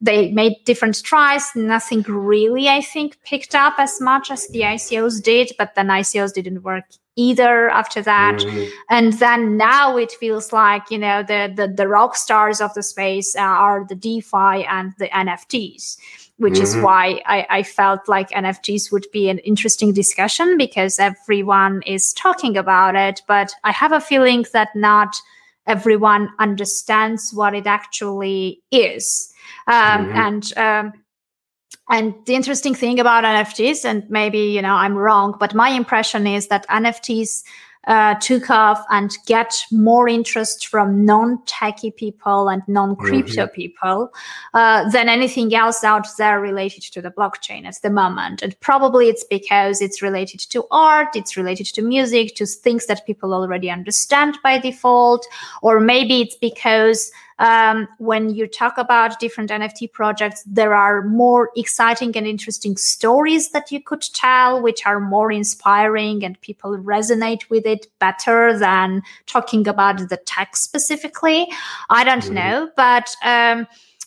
they 0.03 0.31
made 0.33 0.55
different 0.65 0.97
tries 1.13 1.45
nothing 1.55 2.03
really 2.09 2.69
i 2.69 2.81
think 2.81 3.19
picked 3.31 3.55
up 3.55 3.75
as 3.79 4.01
much 4.01 4.31
as 4.31 4.47
the 4.49 4.61
icos 4.61 5.23
did 5.23 5.47
but 5.59 5.75
then 5.75 5.89
icos 5.89 6.33
didn't 6.33 6.63
work 6.63 6.85
either 7.27 7.69
after 7.81 8.01
that 8.03 8.39
Mhm. 8.47 8.67
and 8.97 9.13
then 9.25 9.57
now 9.57 9.97
it 10.05 10.13
feels 10.23 10.53
like 10.53 10.91
you 10.91 10.99
know 11.05 11.23
the 11.33 11.41
the, 11.59 11.67
the 11.81 11.89
rock 11.97 12.17
stars 12.17 12.61
of 12.61 12.73
the 12.75 12.83
space 12.83 13.35
are 13.37 13.85
the 13.89 13.95
defi 14.07 14.57
and 14.77 14.93
the 14.99 15.09
nfts 15.27 15.97
which 16.45 16.61
is 16.67 16.75
Mhm. 16.75 16.83
why 16.87 17.03
I, 17.37 17.39
I 17.59 17.63
felt 17.63 18.09
like 18.09 18.31
nfts 18.45 18.91
would 18.93 19.07
be 19.13 19.29
an 19.29 19.39
interesting 19.51 19.93
discussion 20.03 20.57
because 20.65 20.99
everyone 21.11 21.83
is 21.97 22.13
talking 22.25 22.57
about 22.57 22.95
it 22.97 23.23
but 23.35 23.49
i 23.65 23.73
have 23.83 23.93
a 23.93 24.01
feeling 24.11 24.45
that 24.53 24.69
not 24.75 25.13
everyone 25.67 26.25
understands 26.39 27.31
what 27.35 27.55
it 27.55 27.67
actually 27.67 28.63
is 28.71 29.33
um, 29.67 30.01
Mhm. 30.09 30.17
and 30.27 30.43
um, 30.67 30.93
and 31.91 32.15
the 32.27 32.35
interesting 32.35 32.75
thing 32.75 33.01
about 33.01 33.25
NFTs, 33.25 33.85
and 33.85 34.09
maybe 34.09 34.39
you 34.39 34.63
know 34.63 34.75
I'm 34.75 34.95
wrong, 34.95 35.37
but 35.39 35.55
my 35.55 35.71
impression 35.71 36.27
is 36.27 36.49
that 36.49 36.67
NFTs 36.69 37.43
uh, 37.87 38.15
took 38.17 38.51
off 38.51 38.85
and 38.91 39.17
get 39.27 39.55
more 39.73 40.07
interest 40.07 40.67
from 40.67 41.05
non-techie 41.05 41.97
people 41.97 42.49
and 42.49 42.63
non-crypto 42.69 43.47
people 43.47 44.13
uh, 44.53 44.89
than 44.91 45.09
anything 45.09 45.55
else 45.55 45.83
out 45.83 46.07
there 46.19 46.41
related 46.41 46.83
to 46.83 47.01
the 47.01 47.11
blockchain 47.11 47.65
at 47.65 47.81
the 47.83 47.91
moment. 47.91 48.43
And 48.43 48.59
probably 48.61 49.09
it's 49.09 49.25
because 49.25 49.81
it's 49.81 50.03
related 50.03 50.41
to 50.51 50.67
art, 50.71 51.17
it's 51.17 51.37
related 51.37 51.67
to 51.69 51.83
music, 51.83 52.35
to 52.37 52.47
things 52.47 52.87
that 52.87 53.07
people 53.07 53.33
already 53.33 53.71
understand 53.71 54.39
by 54.43 54.59
default, 54.59 55.27
or 55.63 55.81
maybe 55.81 56.21
it's 56.21 56.37
because 56.37 57.11
um, 57.41 57.89
when 57.99 58.35
you 58.35 58.47
talk 58.47 58.77
about 58.77 59.19
different 59.19 59.51
NFT 59.51 59.91
projects, 59.93 60.45
there 60.47 60.75
are 60.75 61.03
more 61.03 61.51
exciting 61.57 62.15
and 62.17 62.27
interesting 62.27 62.77
stories 62.77 63.51
that 63.51 63.73
you 63.73 63.83
could 63.83 64.03
tell, 64.13 64.61
which 64.61 64.87
are 64.87 65.01
more 65.01 65.33
inspiring 65.33 66.23
and 66.23 66.39
people 66.43 66.77
resonate 66.77 67.49
with 67.49 67.65
it 67.67 67.87
better 67.99 68.59
than 68.59 69.03
talking 69.27 69.67
about 69.67 70.09
the 70.11 70.19
tech 70.19 70.55
specifically. 70.55 71.51
I 71.89 72.05
don't 72.05 72.25
Mhm. 72.25 72.33
know, 72.35 72.71
but 72.77 73.17
um, 73.25 73.67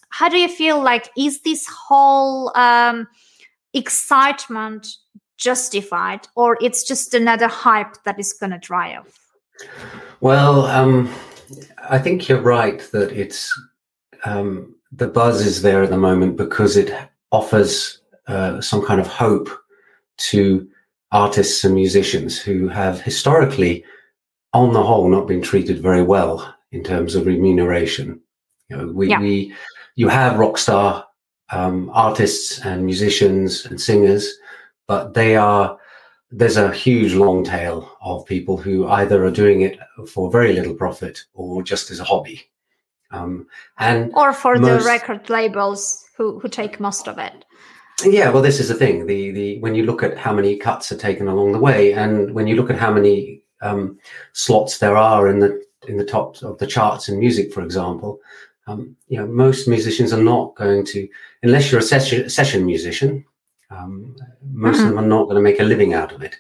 how 0.09 0.29
do 0.29 0.37
you 0.37 0.47
feel 0.47 0.79
like 0.79 1.09
is 1.17 1.41
this 1.41 1.65
whole 1.67 2.55
um, 2.55 3.07
excitement 3.73 4.87
justified, 5.37 6.27
or 6.35 6.57
it's 6.61 6.83
just 6.83 7.15
another 7.15 7.47
hype 7.47 7.95
that 8.03 8.19
is 8.19 8.31
going 8.31 8.51
to 8.51 8.59
dry 8.59 8.95
off? 8.95 9.19
Well, 10.21 10.67
um, 10.67 11.09
I 11.89 11.99
think 11.99 12.27
you're 12.27 12.41
right 12.41 12.79
that 12.91 13.11
it's 13.11 13.51
um, 14.25 14.75
the 14.91 15.07
buzz 15.07 15.45
is 15.45 15.61
there 15.61 15.83
at 15.83 15.89
the 15.89 15.97
moment 15.97 16.37
because 16.37 16.77
it 16.77 16.93
offers 17.31 18.01
uh, 18.27 18.61
some 18.61 18.85
kind 18.85 19.01
of 19.01 19.07
hope 19.07 19.49
to 20.17 20.67
artists 21.11 21.63
and 21.63 21.75
musicians 21.75 22.39
who 22.39 22.67
have 22.67 23.01
historically, 23.01 23.83
on 24.53 24.73
the 24.73 24.83
whole, 24.83 25.09
not 25.09 25.27
been 25.27 25.41
treated 25.41 25.81
very 25.81 26.03
well 26.03 26.53
in 26.71 26.83
terms 26.83 27.15
of 27.15 27.25
remuneration. 27.25 28.19
You 28.69 28.77
know, 28.77 28.87
we, 28.87 29.09
Yeah. 29.09 29.19
we 29.19 29.53
you 29.95 30.07
have 30.07 30.39
rock 30.39 30.57
star 30.57 31.05
um, 31.51 31.91
artists 31.93 32.59
and 32.65 32.85
musicians 32.85 33.65
and 33.65 33.79
singers, 33.79 34.33
but 34.87 35.13
they 35.13 35.35
are 35.35 35.77
there's 36.35 36.57
a 36.57 36.71
huge 36.73 37.13
long 37.13 37.43
tail 37.43 37.95
of 38.01 38.25
people 38.25 38.57
who 38.57 38.87
either 38.87 39.23
are 39.23 39.31
doing 39.31 39.61
it 39.61 39.77
for 40.11 40.31
very 40.31 40.51
little 40.53 40.73
profit 40.73 41.23
or 41.35 41.61
just 41.61 41.91
as 41.91 41.99
a 41.99 42.03
hobby. 42.03 42.41
Um, 43.11 43.45
and 43.77 44.11
Or 44.15 44.33
for 44.33 44.55
Most- 44.57 44.83
the 44.83 44.89
record 44.89 45.29
labels 45.29 46.03
who, 46.17 46.39
who 46.39 46.47
take 46.49 46.79
most 46.79 47.07
of 47.07 47.19
it? 47.19 47.45
yeah, 48.03 48.31
well, 48.31 48.41
this 48.41 48.59
is 48.59 48.67
the 48.69 48.73
thing. 48.73 49.05
The 49.05 49.31
the 49.31 49.59
when 49.59 49.75
you 49.75 49.85
look 49.85 50.01
at 50.01 50.17
how 50.17 50.33
many 50.33 50.57
cuts 50.57 50.91
are 50.91 50.97
taken 50.97 51.27
along 51.27 51.51
the 51.51 51.59
way, 51.59 51.93
and 51.93 52.33
when 52.33 52.47
you 52.47 52.55
look 52.55 52.71
at 52.71 52.79
how 52.79 52.91
many 52.91 53.43
um, 53.61 53.99
slots 54.33 54.79
there 54.79 54.97
are 54.97 55.27
in 55.27 55.37
the 55.39 55.63
in 55.87 55.97
the 55.97 56.05
top 56.05 56.41
of 56.41 56.57
the 56.57 56.65
charts 56.67 57.07
in 57.09 57.19
music, 57.19 57.53
for 57.53 57.61
example, 57.61 58.19
um, 58.67 58.95
you 59.09 59.17
know, 59.19 59.27
most 59.27 59.67
musicians 59.67 60.11
are 60.11 60.23
not 60.23 60.55
going 60.55 60.83
to, 60.85 61.07
unless 61.43 61.71
you're 61.71 61.79
a 61.81 61.83
session 61.83 62.29
session 62.29 62.65
musician. 62.65 63.23
Um, 63.75 64.15
most 64.51 64.79
of 64.81 64.87
them 64.89 64.99
are 64.99 65.05
not 65.05 65.23
going 65.23 65.35
to 65.35 65.41
make 65.41 65.59
a 65.59 65.63
living 65.63 65.93
out 65.93 66.11
of 66.11 66.21
it. 66.21 66.35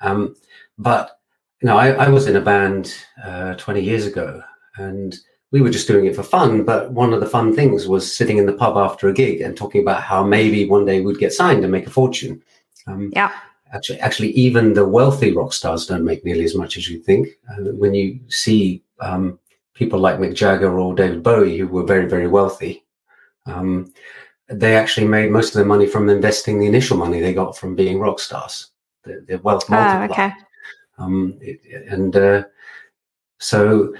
Um, 0.00 0.36
but 0.78 1.20
you 1.60 1.66
know, 1.66 1.76
I, 1.76 1.90
I 1.90 2.08
was 2.08 2.26
in 2.26 2.36
a 2.36 2.40
band 2.40 2.94
uh, 3.22 3.54
20 3.54 3.80
years 3.80 4.06
ago, 4.06 4.42
and 4.76 5.16
we 5.50 5.60
were 5.60 5.70
just 5.70 5.88
doing 5.88 6.06
it 6.06 6.14
for 6.14 6.22
fun. 6.22 6.64
But 6.64 6.92
one 6.92 7.12
of 7.12 7.20
the 7.20 7.26
fun 7.26 7.54
things 7.54 7.88
was 7.88 8.16
sitting 8.16 8.38
in 8.38 8.46
the 8.46 8.52
pub 8.52 8.76
after 8.76 9.08
a 9.08 9.14
gig 9.14 9.40
and 9.40 9.56
talking 9.56 9.82
about 9.82 10.02
how 10.02 10.22
maybe 10.22 10.68
one 10.68 10.84
day 10.84 11.00
we'd 11.00 11.18
get 11.18 11.32
signed 11.32 11.62
and 11.64 11.72
make 11.72 11.86
a 11.86 11.90
fortune. 11.90 12.42
Um, 12.86 13.10
Yeah. 13.14 13.32
Actually, 13.72 14.00
actually, 14.00 14.30
even 14.30 14.72
the 14.72 14.88
wealthy 14.88 15.32
rock 15.32 15.52
stars 15.52 15.84
don't 15.86 16.04
make 16.04 16.24
nearly 16.24 16.44
as 16.44 16.54
much 16.54 16.78
as 16.78 16.88
you 16.88 17.00
think. 17.00 17.28
Uh, 17.50 17.72
when 17.72 17.92
you 17.92 18.18
see 18.28 18.82
um, 19.00 19.38
people 19.74 19.98
like 19.98 20.18
Mick 20.18 20.34
Jagger 20.34 20.78
or 20.78 20.94
David 20.94 21.22
Bowie, 21.22 21.58
who 21.58 21.66
were 21.66 21.84
very, 21.84 22.08
very 22.08 22.28
wealthy, 22.28 22.84
um, 23.44 23.92
they 24.50 24.76
actually 24.76 25.06
made 25.06 25.30
most 25.30 25.48
of 25.48 25.54
their 25.54 25.64
money 25.64 25.86
from 25.86 26.08
investing 26.08 26.58
the 26.58 26.66
initial 26.66 26.96
money 26.96 27.20
they 27.20 27.34
got 27.34 27.56
from 27.56 27.74
being 27.74 28.00
rock 28.00 28.18
stars. 28.18 28.70
The, 29.04 29.24
the 29.26 29.38
wealth 29.38 29.66
Oh, 29.70 30.02
okay. 30.04 30.32
Um, 30.98 31.38
it, 31.40 31.60
and 31.88 32.14
uh, 32.16 32.44
so 33.38 33.94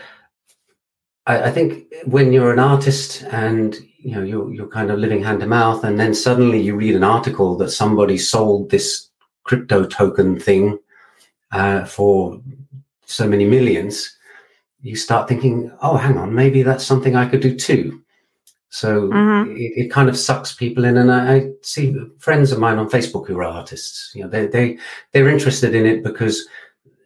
I, 1.27 1.45
I 1.45 1.51
think 1.51 1.93
when 2.07 2.33
you're 2.33 2.53
an 2.53 2.59
artist 2.59 3.23
and 3.31 3.77
you 3.99 4.15
know 4.15 4.23
you're 4.23 4.53
you're 4.53 4.69
kind 4.69 4.91
of 4.91 4.99
living 4.99 5.23
hand 5.23 5.41
to 5.41 5.47
mouth, 5.47 5.85
and 5.85 6.01
then 6.01 6.15
suddenly 6.15 6.61
you 6.61 6.75
read 6.75 6.97
an 6.97 7.05
article 7.05 7.57
that 7.59 7.71
somebody 7.71 8.19
sold 8.19 8.71
this 8.71 9.11
crypto 9.45 9.85
token 9.85 10.41
thing 10.41 10.79
uh, 11.53 11.85
for 11.85 12.41
so 13.07 13.27
many 13.27 13.47
millions, 13.47 14.17
you 14.83 14.97
start 14.97 15.29
thinking, 15.29 15.73
oh, 15.83 15.97
hang 15.97 16.19
on, 16.19 16.35
maybe 16.35 16.63
that's 16.63 16.85
something 16.85 17.17
I 17.17 17.27
could 17.27 17.41
do 17.41 17.57
too. 17.57 18.03
So 18.71 19.09
Mhm. 19.09 19.57
it, 19.57 19.85
it 19.87 19.91
kind 19.91 20.09
of 20.09 20.17
sucks 20.17 20.55
people 20.55 20.85
in, 20.85 20.97
and 20.99 21.11
I, 21.11 21.35
I 21.37 21.51
see 21.63 21.97
friends 22.19 22.53
of 22.53 22.59
mine 22.59 22.79
on 22.79 22.91
Facebook 22.91 23.27
who 23.27 23.39
are 23.39 23.45
artists. 23.45 24.13
You 24.15 24.25
know, 24.25 24.29
they 24.31 24.47
they 24.47 24.79
they're 25.13 25.29
interested 25.29 25.75
in 25.75 25.87
it 25.87 26.03
because 26.03 26.47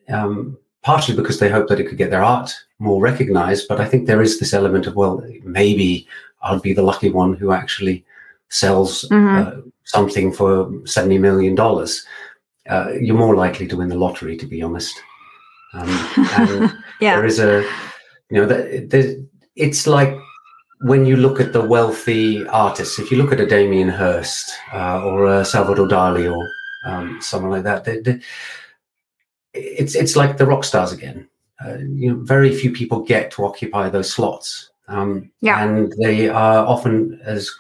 um, 0.09 0.59
partially 0.83 1.17
because 1.17 1.39
they 1.39 1.49
hope 1.49 1.69
that 1.69 1.79
it 1.81 1.89
could 1.89 1.99
get 1.99 2.11
their 2.11 2.25
art 2.25 2.53
more 2.81 3.01
recognized. 3.01 3.69
But 3.69 3.81
I 3.81 3.85
think 3.85 4.07
there 4.07 4.23
is 4.23 4.39
this 4.39 4.53
element 4.53 4.87
of 4.87 4.97
well, 4.97 5.23
maybe 5.45 6.07
I'll 6.43 6.59
be 6.61 6.73
the 6.75 6.83
lucky 6.83 7.11
one 7.11 7.35
who 7.35 7.53
actually 7.53 8.05
sells 8.49 9.05
Mhm. 9.09 9.37
uh, 9.39 9.61
something 9.85 10.33
for 10.33 10.69
seventy 10.85 11.19
million 11.19 11.55
dollars. 11.55 12.05
Uh, 12.69 12.91
you're 13.01 13.17
more 13.17 13.37
likely 13.37 13.67
to 13.69 13.77
win 13.77 13.89
the 13.89 13.97
lottery, 13.97 14.37
to 14.37 14.47
be 14.47 14.63
honest. 14.63 14.95
Um, 15.75 15.89
and 16.35 16.73
Yeah. 17.01 17.17
there 17.17 17.25
is 17.27 17.39
a 17.39 17.63
you 18.31 18.41
know 18.41 18.47
that 18.47 18.67
it's 19.55 19.87
like 19.87 20.17
when 20.83 21.07
you 21.07 21.17
look 21.17 21.41
at 21.41 21.53
the 21.53 21.61
wealthy 21.61 22.47
artists 22.49 22.99
if 22.99 23.11
you 23.11 23.17
look 23.17 23.33
at 23.33 23.41
a 23.41 23.47
damien 23.47 23.89
hirst 23.89 24.51
uh, 24.73 25.03
or 25.05 25.27
a 25.27 25.45
salvador 25.45 25.87
dali 25.87 26.31
or 26.35 26.49
um, 26.85 27.19
someone 27.21 27.51
like 27.53 27.63
that 27.63 27.85
they, 27.85 28.01
they, 28.01 28.21
it's 29.55 29.95
it's 29.95 30.17
like 30.17 30.37
the 30.37 30.47
rock 30.47 30.65
stars 30.65 30.93
again 30.93 31.29
uh, 31.65 31.77
you 31.79 32.11
know 32.11 32.19
very 32.23 32.55
few 32.55 32.73
people 32.73 33.01
get 33.03 33.31
to 33.31 33.45
occupy 33.45 33.89
those 33.89 34.13
slots 34.13 34.71
um, 34.89 35.31
Yeah. 35.41 35.63
and 35.63 35.93
they 36.03 36.29
are 36.29 36.67
often 36.67 37.21
as 37.25 37.51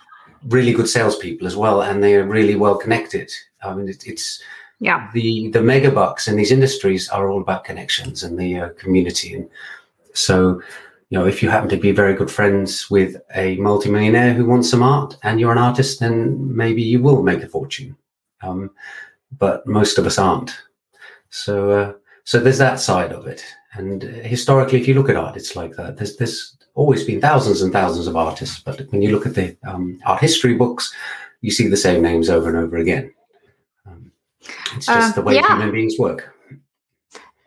really 0.48 0.72
good 0.72 0.88
salespeople 0.88 1.46
as 1.46 1.56
well 1.56 1.82
and 1.82 2.02
they 2.02 2.16
are 2.16 2.26
really 2.26 2.56
well 2.56 2.76
connected 2.76 3.30
i 3.62 3.72
mean 3.74 3.88
it, 3.88 4.06
it's 4.06 4.42
Yeah. 4.80 5.08
the 5.14 5.48
the 5.50 5.62
mega 5.62 5.90
bucks 5.90 6.26
in 6.26 6.36
these 6.36 6.50
industries 6.50 7.08
are 7.08 7.30
all 7.30 7.40
about 7.40 7.64
connections 7.64 8.24
and 8.24 8.36
the 8.36 8.50
uh, 8.58 8.68
community 8.70 9.34
and 9.34 9.48
so 10.14 10.60
you 11.12 11.18
know 11.18 11.26
if 11.26 11.42
you 11.42 11.50
happen 11.50 11.68
to 11.68 11.76
be 11.76 11.92
very 11.92 12.14
good 12.14 12.30
friends 12.30 12.90
with 12.90 13.16
a 13.36 13.56
multimillionaire 13.58 14.32
who 14.32 14.46
wants 14.46 14.70
some 14.70 14.82
art 14.82 15.16
and 15.22 15.38
you're 15.38 15.52
an 15.52 15.58
artist 15.58 16.00
then 16.00 16.56
maybe 16.56 16.82
you 16.82 17.02
will 17.02 17.22
make 17.22 17.42
a 17.42 17.48
fortune 17.48 17.94
um, 18.42 18.70
but 19.38 19.66
most 19.66 19.98
of 19.98 20.06
us 20.06 20.18
aren't. 20.18 20.56
So, 21.30 21.70
uh, 21.70 21.92
so 22.24 22.38
there's 22.38 22.58
that 22.58 22.80
side 22.80 23.12
of 23.12 23.26
it. 23.26 23.44
And 23.74 24.02
historically, 24.02 24.80
if 24.80 24.86
you 24.86 24.94
look 24.94 25.08
at 25.08 25.16
art, 25.16 25.36
it's 25.36 25.56
like 25.56 25.76
that. 25.76 25.96
There's 25.96 26.16
there's 26.16 26.56
always 26.74 27.04
been 27.04 27.20
thousands 27.20 27.62
and 27.62 27.72
thousands 27.72 28.06
of 28.06 28.16
artists, 28.16 28.60
but 28.60 28.82
when 28.90 29.00
you 29.00 29.10
look 29.10 29.26
at 29.26 29.34
the 29.34 29.56
um, 29.66 29.98
art 30.04 30.20
history 30.20 30.54
books, 30.54 30.92
you 31.40 31.50
see 31.50 31.68
the 31.68 31.76
same 31.76 32.02
names 32.02 32.28
over 32.28 32.48
and 32.48 32.58
over 32.58 32.76
again. 32.76 33.14
Um, 33.86 34.12
it's 34.76 34.86
just 34.86 35.14
the 35.14 35.22
way 35.22 35.36
yeah. 35.36 35.48
human 35.48 35.72
beings 35.72 35.98
work. 35.98 36.31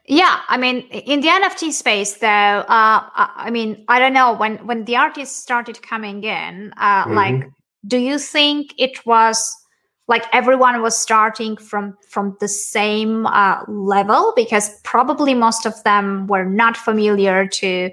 Yeah, 0.07 0.41
I 0.47 0.57
mean, 0.57 0.81
in 0.91 1.21
the 1.21 1.29
NFT 1.29 1.71
space, 1.71 2.17
though, 2.17 2.27
uh, 2.27 3.09
I 3.15 3.49
mean, 3.51 3.83
I 3.87 3.97
don't 3.97 4.13
know 4.13 4.33
when 4.33 4.57
when 4.67 4.85
the 4.85 4.95
artists 4.97 5.35
started 5.35 5.81
coming 5.81 6.23
in, 6.23 6.73
uh, 6.77 7.05
mm-hmm. 7.05 7.15
like, 7.15 7.49
do 7.87 7.97
you 7.97 8.19
think 8.19 8.73
it 8.77 9.03
was 9.05 9.51
like 10.07 10.25
everyone 10.31 10.81
was 10.83 10.95
starting 10.95 11.57
from 11.57 11.97
from 12.07 12.37
the 12.39 12.47
same 12.47 13.25
uh, 13.25 13.63
level 13.67 14.33
because 14.35 14.79
probably 14.83 15.33
most 15.33 15.65
of 15.65 15.81
them 15.83 16.27
were 16.27 16.45
not 16.45 16.77
familiar 16.77 17.47
to 17.47 17.89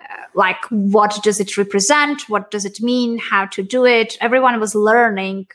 uh, 0.00 0.16
like 0.34 0.64
what 0.70 1.16
does 1.22 1.38
it 1.38 1.56
represent, 1.56 2.28
what 2.28 2.50
does 2.50 2.64
it 2.64 2.80
mean, 2.80 3.18
how 3.18 3.46
to 3.46 3.62
do 3.62 3.86
it. 3.86 4.16
Everyone 4.20 4.58
was 4.58 4.74
learning 4.74 5.46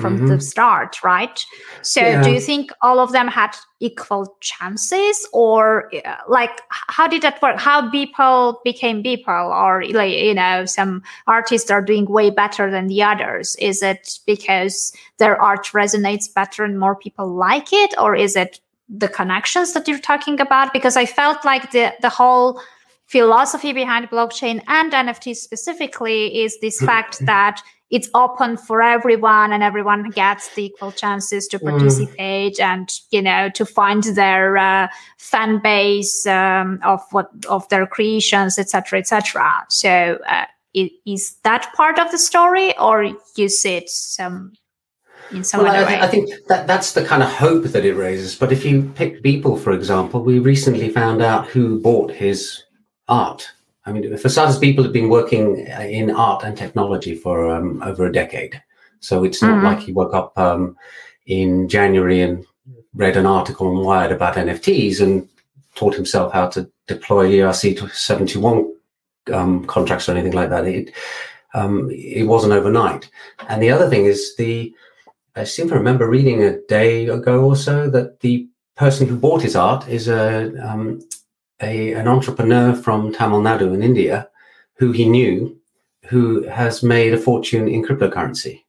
from 0.00 0.16
mm-hmm. 0.16 0.26
the 0.28 0.40
start, 0.40 1.02
right? 1.04 1.44
So, 1.82 2.00
yeah. 2.00 2.22
do 2.22 2.30
you 2.30 2.40
think 2.40 2.70
all 2.80 2.98
of 2.98 3.12
them 3.12 3.28
had 3.28 3.54
equal 3.80 4.36
chances, 4.40 5.28
or 5.32 5.94
uh, 6.06 6.16
like 6.28 6.62
how 6.70 7.06
did 7.06 7.22
that 7.22 7.42
work? 7.42 7.58
How 7.58 7.90
people 7.90 8.60
became 8.64 9.02
people, 9.02 9.34
or 9.34 9.84
like 9.90 10.14
you 10.14 10.34
know, 10.34 10.64
some 10.64 11.02
artists 11.26 11.70
are 11.70 11.82
doing 11.82 12.06
way 12.06 12.30
better 12.30 12.70
than 12.70 12.86
the 12.86 13.02
others? 13.02 13.54
Is 13.56 13.82
it 13.82 14.18
because 14.26 14.92
their 15.18 15.40
art 15.40 15.66
resonates 15.66 16.32
better 16.32 16.64
and 16.64 16.78
more 16.78 16.96
people 16.96 17.28
like 17.28 17.72
it, 17.72 17.94
or 17.98 18.16
is 18.16 18.34
it 18.34 18.60
the 18.88 19.08
connections 19.08 19.74
that 19.74 19.86
you're 19.86 19.98
talking 19.98 20.40
about? 20.40 20.72
Because 20.72 20.96
I 20.96 21.04
felt 21.04 21.44
like 21.44 21.70
the 21.72 21.92
the 22.00 22.08
whole 22.08 22.62
philosophy 23.06 23.74
behind 23.74 24.08
blockchain 24.08 24.62
and 24.68 24.90
NFTs 24.90 25.36
specifically 25.36 26.42
is 26.44 26.58
this 26.60 26.80
fact 26.80 27.18
that 27.26 27.60
it's 27.92 28.08
open 28.14 28.56
for 28.56 28.82
everyone 28.82 29.52
and 29.52 29.62
everyone 29.62 30.08
gets 30.10 30.54
the 30.54 30.64
equal 30.64 30.90
chances 30.90 31.46
to 31.46 31.58
mm. 31.58 31.68
participate 31.70 32.56
mm. 32.56 32.64
and 32.64 32.90
you 33.10 33.22
know 33.22 33.48
to 33.50 33.64
find 33.64 34.02
their 34.02 34.56
uh, 34.56 34.88
fan 35.18 35.60
base 35.62 36.26
um, 36.26 36.80
of 36.82 37.00
what 37.12 37.30
of 37.48 37.68
their 37.68 37.86
creations 37.86 38.58
etc 38.58 38.98
etc 38.98 39.64
so 39.68 40.18
uh, 40.28 40.46
is 40.74 41.36
that 41.44 41.72
part 41.74 41.98
of 41.98 42.10
the 42.10 42.18
story 42.18 42.76
or 42.78 43.10
you 43.36 43.48
see 43.48 43.74
it 43.74 43.88
some 43.88 44.52
in 45.30 45.44
some 45.44 45.62
well, 45.62 45.72
I, 45.72 45.88
th- 45.88 46.02
I, 46.02 46.08
think 46.08 46.30
that 46.48 46.66
that's 46.66 46.92
the 46.92 47.04
kind 47.04 47.22
of 47.22 47.30
hope 47.30 47.64
that 47.64 47.84
it 47.84 47.94
raises 47.94 48.34
but 48.34 48.52
if 48.52 48.64
you 48.64 48.90
pick 48.94 49.22
Beeple 49.22 49.60
for 49.60 49.72
example 49.72 50.22
we 50.22 50.38
recently 50.38 50.88
found 50.88 51.22
out 51.22 51.46
who 51.46 51.78
bought 51.80 52.10
his 52.10 52.64
art 53.08 53.50
I 53.84 53.92
mean, 53.92 54.16
for 54.16 54.28
starters, 54.28 54.58
people 54.58 54.84
have 54.84 54.92
been 54.92 55.08
working 55.08 55.58
in 55.58 56.10
art 56.10 56.44
and 56.44 56.56
technology 56.56 57.14
for 57.14 57.50
um, 57.50 57.82
over 57.82 58.06
a 58.06 58.12
decade. 58.12 58.62
So 59.00 59.24
it's 59.24 59.42
not 59.42 59.56
mm-hmm. 59.56 59.66
like 59.66 59.80
he 59.80 59.92
woke 59.92 60.14
up 60.14 60.38
um, 60.38 60.76
in 61.26 61.68
January 61.68 62.22
and 62.22 62.46
read 62.94 63.16
an 63.16 63.26
article 63.26 63.66
on 63.66 63.84
Wired 63.84 64.12
about 64.12 64.36
NFTs 64.36 65.00
and 65.00 65.28
taught 65.74 65.94
himself 65.94 66.32
how 66.32 66.48
to 66.48 66.70
deploy 66.86 67.30
ERC 67.30 67.90
721 67.90 68.72
um, 69.32 69.64
contracts 69.66 70.08
or 70.08 70.12
anything 70.12 70.32
like 70.32 70.50
that. 70.50 70.66
It, 70.66 70.92
um, 71.54 71.90
it 71.90 72.24
wasn't 72.24 72.52
overnight. 72.52 73.10
And 73.48 73.62
the 73.62 73.70
other 73.70 73.88
thing 73.90 74.06
is 74.06 74.36
the, 74.36 74.72
I 75.34 75.44
seem 75.44 75.68
to 75.68 75.74
remember 75.74 76.08
reading 76.08 76.44
a 76.44 76.58
day 76.68 77.06
ago 77.06 77.44
or 77.44 77.56
so 77.56 77.90
that 77.90 78.20
the 78.20 78.46
person 78.76 79.08
who 79.08 79.16
bought 79.16 79.42
his 79.42 79.56
art 79.56 79.88
is 79.88 80.08
a 80.08 80.54
um, 80.64 81.00
a, 81.62 81.92
an 81.92 82.08
entrepreneur 82.08 82.74
from 82.74 83.12
Tamil 83.12 83.40
Nadu 83.40 83.74
in 83.74 83.82
India 83.82 84.28
who 84.74 84.92
he 84.92 85.08
knew 85.08 85.56
who 86.06 86.42
has 86.48 86.82
made 86.82 87.14
a 87.14 87.18
fortune 87.18 87.68
in 87.68 87.84
cryptocurrency. 87.84 88.64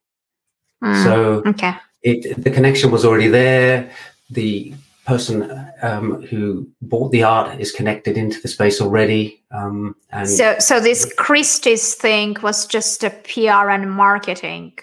Mm, 0.83 1.03
so 1.03 1.43
okay. 1.47 1.75
it, 2.03 2.43
the 2.43 2.51
connection 2.51 2.91
was 2.91 3.03
already 3.03 3.27
there. 3.27 3.89
The 4.29 4.73
person 5.05 5.67
um, 5.81 6.21
who 6.23 6.67
bought 6.81 7.11
the 7.11 7.23
art 7.23 7.59
is 7.59 7.71
connected 7.71 8.17
into 8.17 8.39
the 8.41 8.47
space 8.47 8.79
already. 8.79 9.41
Um, 9.51 9.95
and 10.11 10.29
so, 10.29 10.55
so 10.59 10.79
this 10.79 11.11
Christie's 11.15 11.95
thing 11.95 12.37
was 12.41 12.65
just 12.65 13.03
a 13.03 13.09
PR 13.09 13.69
and 13.69 13.91
marketing 13.91 14.73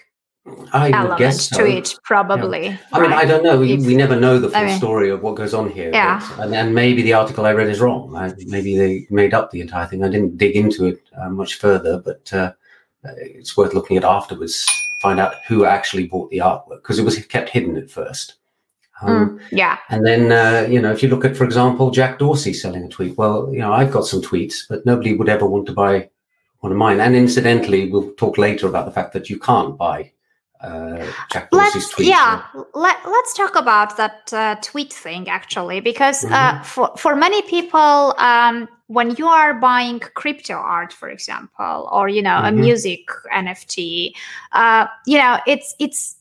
I 0.73 0.89
element 0.89 1.19
guess 1.19 1.49
so. 1.49 1.57
to 1.57 1.71
it, 1.71 1.93
probably. 2.03 2.67
Yeah. 2.67 2.77
I 2.93 2.99
right? 2.99 3.09
mean, 3.09 3.19
I 3.19 3.25
don't 3.25 3.43
know. 3.43 3.59
We, 3.59 3.77
we 3.77 3.95
never 3.95 4.19
know 4.19 4.39
the 4.39 4.49
full 4.49 4.57
I 4.57 4.65
mean, 4.65 4.77
story 4.77 5.09
of 5.09 5.21
what 5.21 5.35
goes 5.35 5.53
on 5.53 5.69
here. 5.69 5.91
Yeah. 5.93 6.27
But, 6.35 6.45
and, 6.45 6.55
and, 6.55 6.73
maybe 6.73 7.03
the 7.03 7.13
article 7.13 7.45
I 7.45 7.53
read 7.53 7.69
is 7.69 7.79
wrong. 7.79 8.15
I, 8.15 8.33
maybe 8.47 8.75
they 8.75 9.07
made 9.11 9.33
up 9.33 9.51
the 9.51 9.61
entire 9.61 9.85
thing. 9.85 10.03
I 10.03 10.09
didn't 10.09 10.37
dig 10.37 10.55
into 10.55 10.85
it 10.85 11.01
uh, 11.15 11.29
much 11.29 11.55
further, 11.55 11.99
but 11.99 12.33
uh, 12.33 12.53
it's 13.03 13.55
worth 13.55 13.73
looking 13.73 13.97
at 13.97 14.03
afterwards. 14.03 14.65
Find 15.01 15.19
out 15.19 15.35
who 15.47 15.65
actually 15.65 16.07
bought 16.07 16.29
the 16.31 16.39
artwork 16.39 16.81
because 16.81 16.97
it 16.97 17.05
was 17.05 17.23
kept 17.25 17.49
hidden 17.49 17.77
at 17.77 17.91
first. 17.91 18.35
Um, 19.01 19.39
mm, 19.39 19.41
yeah. 19.51 19.77
And 19.89 20.05
then, 20.05 20.31
uh, 20.31 20.67
you 20.67 20.81
know, 20.81 20.91
if 20.91 21.01
you 21.01 21.09
look 21.09 21.25
at, 21.25 21.35
for 21.35 21.43
example, 21.43 21.91
Jack 21.91 22.19
Dorsey 22.19 22.53
selling 22.53 22.83
a 22.83 22.89
tweet, 22.89 23.17
well, 23.17 23.51
you 23.51 23.59
know, 23.59 23.73
I've 23.73 23.91
got 23.91 24.05
some 24.05 24.21
tweets, 24.21 24.59
but 24.67 24.85
nobody 24.85 25.13
would 25.13 25.29
ever 25.29 25.45
want 25.45 25.65
to 25.67 25.73
buy 25.73 26.09
one 26.59 26.71
of 26.71 26.77
mine. 26.77 26.99
And 26.99 27.15
incidentally, 27.15 27.89
we'll 27.89 28.11
talk 28.13 28.37
later 28.37 28.67
about 28.67 28.85
the 28.85 28.91
fact 28.91 29.13
that 29.13 29.29
you 29.29 29.39
can't 29.39 29.77
buy 29.77 30.11
uh, 30.63 31.11
tweet. 31.49 32.07
Yeah, 32.07 32.43
let, 32.73 32.97
us 33.05 33.33
talk 33.33 33.55
about 33.55 33.97
that 33.97 34.31
uh, 34.33 34.55
tweet 34.61 34.93
thing 34.93 35.27
actually, 35.27 35.79
because 35.79 36.23
uh, 36.25 36.27
mm-hmm. 36.27 36.59
uh, 36.59 36.63
for 36.63 36.97
for 36.97 37.15
many 37.15 37.41
people, 37.43 38.13
um, 38.17 38.67
when 38.87 39.15
you 39.15 39.27
are 39.27 39.53
buying 39.55 39.99
crypto 39.99 40.53
art, 40.53 40.93
for 40.93 41.09
example, 41.09 41.89
or 41.91 42.09
you 42.09 42.21
know 42.21 42.41
mm-hmm. 42.41 42.59
a 42.59 42.61
music 42.61 43.07
NFT, 43.33 44.11
uh, 44.51 44.87
you 45.05 45.17
know 45.17 45.39
it's 45.47 45.75
it's 45.79 46.17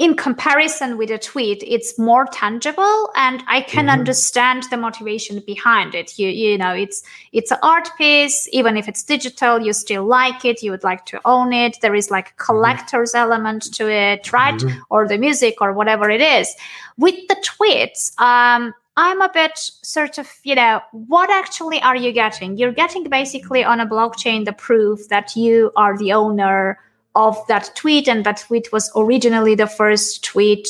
in 0.00 0.16
comparison 0.16 0.96
with 0.96 1.10
a 1.10 1.18
tweet 1.18 1.62
it's 1.66 1.98
more 1.98 2.26
tangible 2.32 3.10
and 3.16 3.44
i 3.46 3.60
can 3.60 3.84
mm-hmm. 3.84 3.98
understand 3.98 4.62
the 4.70 4.76
motivation 4.76 5.38
behind 5.46 5.94
it 5.94 6.18
you 6.18 6.26
you 6.26 6.56
know 6.56 6.72
it's 6.72 7.02
it's 7.32 7.50
an 7.50 7.58
art 7.62 7.88
piece 7.98 8.48
even 8.50 8.78
if 8.78 8.88
it's 8.88 9.02
digital 9.02 9.60
you 9.60 9.74
still 9.74 10.04
like 10.04 10.42
it 10.42 10.62
you 10.62 10.70
would 10.70 10.82
like 10.82 11.04
to 11.04 11.20
own 11.26 11.52
it 11.52 11.76
there 11.82 11.94
is 11.94 12.10
like 12.10 12.28
a 12.28 12.30
mm-hmm. 12.30 12.46
collector's 12.46 13.12
mm-hmm. 13.12 13.30
element 13.30 13.62
to 13.74 13.92
it 13.92 14.32
right 14.32 14.54
mm-hmm. 14.54 14.80
or 14.88 15.06
the 15.06 15.18
music 15.18 15.60
or 15.60 15.74
whatever 15.74 16.08
it 16.08 16.22
is 16.22 16.48
with 16.96 17.16
the 17.28 17.36
tweets 17.44 18.18
um 18.18 18.72
I'm 18.96 19.22
a 19.22 19.30
bit 19.32 19.56
sort 19.56 20.18
of, 20.18 20.28
you 20.42 20.56
know, 20.56 20.80
what 20.92 21.30
actually 21.30 21.80
are 21.80 21.96
you 21.96 22.12
getting? 22.12 22.58
You're 22.58 22.72
getting 22.72 23.04
basically 23.04 23.64
on 23.64 23.80
a 23.80 23.86
blockchain 23.86 24.44
the 24.44 24.52
proof 24.52 25.08
that 25.08 25.36
you 25.36 25.70
are 25.74 25.96
the 25.96 26.12
owner 26.12 26.78
of 27.14 27.36
that 27.48 27.70
tweet 27.74 28.08
and 28.08 28.24
that 28.24 28.44
tweet 28.46 28.72
was 28.72 28.90
originally 28.96 29.54
the 29.54 29.66
first 29.66 30.24
tweet 30.24 30.68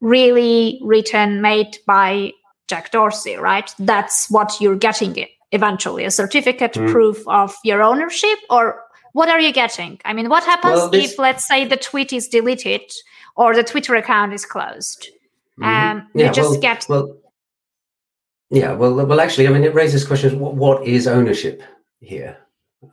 really 0.00 0.80
written 0.82 1.42
made 1.42 1.76
by 1.86 2.32
jack 2.68 2.90
dorsey 2.90 3.36
right 3.36 3.74
that's 3.78 4.30
what 4.30 4.60
you're 4.60 4.76
getting 4.76 5.26
eventually 5.52 6.04
a 6.04 6.10
certificate 6.10 6.72
mm. 6.72 6.90
proof 6.90 7.22
of 7.26 7.54
your 7.64 7.82
ownership 7.82 8.38
or 8.48 8.82
what 9.12 9.28
are 9.28 9.40
you 9.40 9.52
getting 9.52 10.00
i 10.04 10.12
mean 10.12 10.28
what 10.28 10.44
happens 10.44 10.76
well, 10.76 10.88
this... 10.88 11.12
if 11.12 11.18
let's 11.18 11.46
say 11.46 11.64
the 11.66 11.76
tweet 11.76 12.12
is 12.12 12.28
deleted 12.28 12.82
or 13.36 13.54
the 13.54 13.64
twitter 13.64 13.94
account 13.94 14.32
is 14.32 14.46
closed 14.46 15.08
mm-hmm. 15.60 15.64
um, 15.64 16.08
yeah, 16.14 16.28
you 16.28 16.32
just 16.32 16.50
well, 16.50 16.60
get 16.60 16.86
well 16.88 17.16
yeah 18.48 18.72
well 18.72 18.94
well 18.94 19.20
actually 19.20 19.46
i 19.46 19.50
mean 19.50 19.64
it 19.64 19.74
raises 19.74 20.04
questions 20.04 20.34
what, 20.34 20.54
what 20.54 20.86
is 20.86 21.06
ownership 21.06 21.62
here 22.00 22.38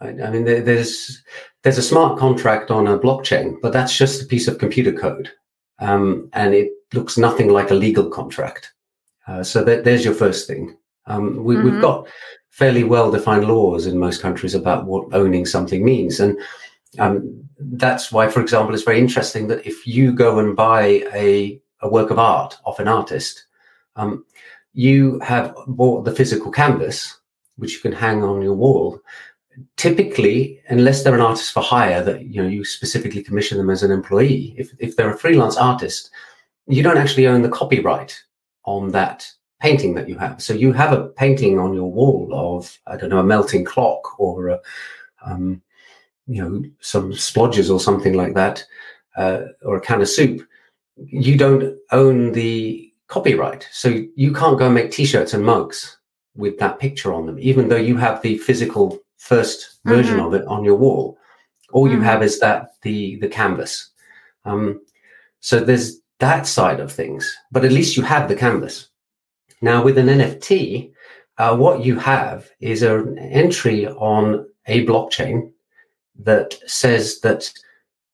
I, 0.02 0.08
I 0.08 0.30
mean, 0.30 0.44
there, 0.46 0.62
there's 0.62 1.24
there's 1.64 1.78
a 1.78 1.84
smart 1.84 2.20
contract 2.20 2.72
on 2.72 2.88
a 2.88 3.00
blockchain, 3.00 3.56
but 3.62 3.74
that's 3.74 3.98
just 3.98 4.22
a 4.22 4.26
piece 4.26 4.48
of 4.48 4.60
computer 4.60 4.92
code, 4.92 5.32
um, 5.80 6.30
and 6.34 6.54
it 6.54 6.72
looks 6.94 7.18
nothing 7.18 7.50
like 7.50 7.72
a 7.72 7.76
legal 7.76 8.10
contract. 8.10 8.74
Uh, 9.28 9.44
so 9.44 9.64
that, 9.64 9.84
there's 9.84 10.06
your 10.06 10.14
first 10.14 10.48
thing. 10.48 10.78
Um, 11.06 11.44
we, 11.44 11.56
mm-hmm. 11.56 11.82
got 11.82 12.08
fairly 12.50 12.84
well-defined 12.84 13.48
laws 13.48 13.86
in 13.86 13.98
most 13.98 14.22
countries 14.22 14.56
about 14.56 14.86
what 14.86 15.14
owning 15.14 15.46
something 15.46 15.84
means, 15.84 16.20
and 16.20 16.38
um, 17.00 17.48
that's 17.60 18.12
why, 18.12 18.28
for 18.28 18.42
example, 18.42 18.74
it's 18.74 18.84
very 18.84 19.00
interesting 19.00 19.48
that 19.48 19.66
if 19.66 19.88
you 19.88 20.12
go 20.12 20.40
and 20.40 20.56
buy 20.56 21.04
a, 21.14 21.60
a 21.82 21.90
work 21.90 22.10
of 22.10 22.20
art 22.20 22.58
off 22.66 22.80
an 22.80 22.88
artist, 22.88 23.46
um, 23.96 24.26
you 24.74 25.20
have 25.20 25.56
bought 25.68 26.06
the 26.06 26.16
physical 26.16 26.52
canvas, 26.52 27.20
which 27.58 27.74
you 27.74 27.80
can 27.80 27.92
hang 27.92 28.24
on 28.24 28.42
your 28.42 28.54
wall, 28.54 29.00
typically, 29.76 30.62
unless 30.70 31.04
they're 31.04 31.16
an 31.16 31.22
artist 31.22 31.52
for 31.52 31.62
hire, 31.62 32.04
that 32.04 32.26
you 32.26 32.42
know 32.42 32.48
you 32.48 32.64
specifically 32.64 33.24
commission 33.24 33.58
them 33.58 33.70
as 33.70 33.84
an 33.84 33.92
employee. 33.92 34.56
If 34.58 34.72
if 34.80 34.96
they're 34.96 35.14
a 35.14 35.18
freelance 35.18 35.58
artist, 35.58 36.12
you 36.68 36.84
don't 36.84 36.98
actually 36.98 37.28
own 37.28 37.42
the 37.42 37.50
copyright 37.50 38.20
on 38.66 38.92
that 38.92 39.30
painting 39.62 39.96
that 39.96 40.08
you 40.08 40.18
have. 40.18 40.42
So 40.42 40.54
you 40.54 40.72
have 40.74 40.94
a 40.94 41.08
painting 41.10 41.58
on 41.60 41.74
your 41.74 41.92
wall 41.92 42.30
of 42.34 42.78
I 42.88 42.98
don't 42.98 43.10
know 43.10 43.20
a 43.20 43.24
melting 43.24 43.66
clock 43.66 44.20
or 44.20 44.50
a, 44.50 44.60
um, 45.26 45.62
you 46.28 46.42
know 46.42 46.64
some 46.80 47.12
splodges 47.12 47.72
or 47.72 47.80
something 47.80 48.14
like 48.14 48.34
that, 48.36 48.64
uh, 49.16 49.42
or 49.64 49.78
a 49.78 49.82
can 49.82 50.02
of 50.02 50.10
soup. 50.10 50.48
you 50.98 51.38
don't 51.38 51.78
own 51.92 52.32
the 52.32 52.92
copyright. 53.08 53.68
So 53.72 54.04
you 54.16 54.34
can't 54.34 54.60
go 54.60 54.66
and 54.66 54.76
make 54.76 54.92
t-shirts 54.92 55.34
and 55.34 55.46
mugs 55.46 55.98
with 56.36 56.58
that 56.60 56.80
picture 56.80 57.14
on 57.14 57.26
them, 57.26 57.38
even 57.40 57.68
though 57.68 57.76
you 57.78 57.98
have 57.98 58.22
the 58.22 58.38
physical 58.40 59.00
1st 59.18 59.80
version 59.86 60.18
Mhm. 60.18 60.28
of 60.28 60.34
it 60.34 60.46
on 60.48 60.64
your 60.64 60.76
wall. 60.76 61.18
All 61.74 61.90
you 61.90 61.98
Mhm. 61.98 62.04
have 62.04 62.24
is 62.24 62.40
that 62.40 62.70
the 62.82 63.18
the 63.18 63.28
canvas. 63.28 63.90
Um, 64.46 64.82
so 65.40 65.60
there's 65.60 66.00
that 66.20 66.48
side 66.48 66.80
of 66.80 66.92
things, 66.92 67.24
but 67.52 67.66
at 67.66 67.72
least 67.72 67.98
you 67.98 68.04
have 68.04 68.28
the 68.28 68.36
canvas. 68.36 68.90
Now 69.62 69.84
with 69.84 69.98
an 69.98 70.10
NFT, 70.10 70.92
uh, 71.38 71.56
what 71.58 71.84
you 71.86 71.98
have 72.00 72.50
is 72.60 72.84
an 72.84 73.18
entry 73.20 73.88
on 73.88 74.48
a 74.68 74.86
blockchain 74.86 75.52
that 76.24 76.58
says 76.66 77.20
that 77.22 77.52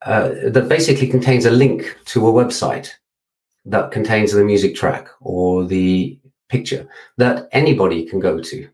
uh, 0.06 0.30
that 0.50 0.68
basically 0.68 1.08
contains 1.08 1.46
a 1.46 1.52
link 1.52 1.98
to 2.06 2.28
a 2.28 2.32
website 2.32 2.92
that 3.64 3.92
contains 3.92 4.34
the 4.34 4.44
music 4.44 4.76
track 4.76 5.08
or 5.22 5.64
the 5.66 6.20
picture 6.50 6.86
that 7.18 7.48
anybody 7.54 8.06
can 8.06 8.20
go 8.20 8.42
to. 8.42 8.68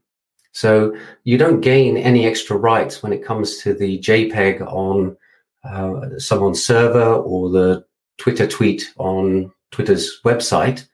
So 0.60 0.94
you 1.24 1.38
don't 1.38 1.62
gain 1.62 1.96
any 1.96 2.28
extra 2.28 2.58
rights 2.58 3.02
when 3.02 3.14
it 3.14 3.24
comes 3.24 3.60
to 3.60 3.74
the 3.74 3.98
JPEG 4.00 4.60
on 4.62 5.16
uh, 5.64 6.20
someone's 6.20 6.62
server 6.62 7.14
or 7.14 7.50
the 7.50 7.86
Twitter 8.18 8.46
tweet 8.46 8.92
on 8.98 9.54
Twitter's 9.72 10.20
website. 10.26 10.86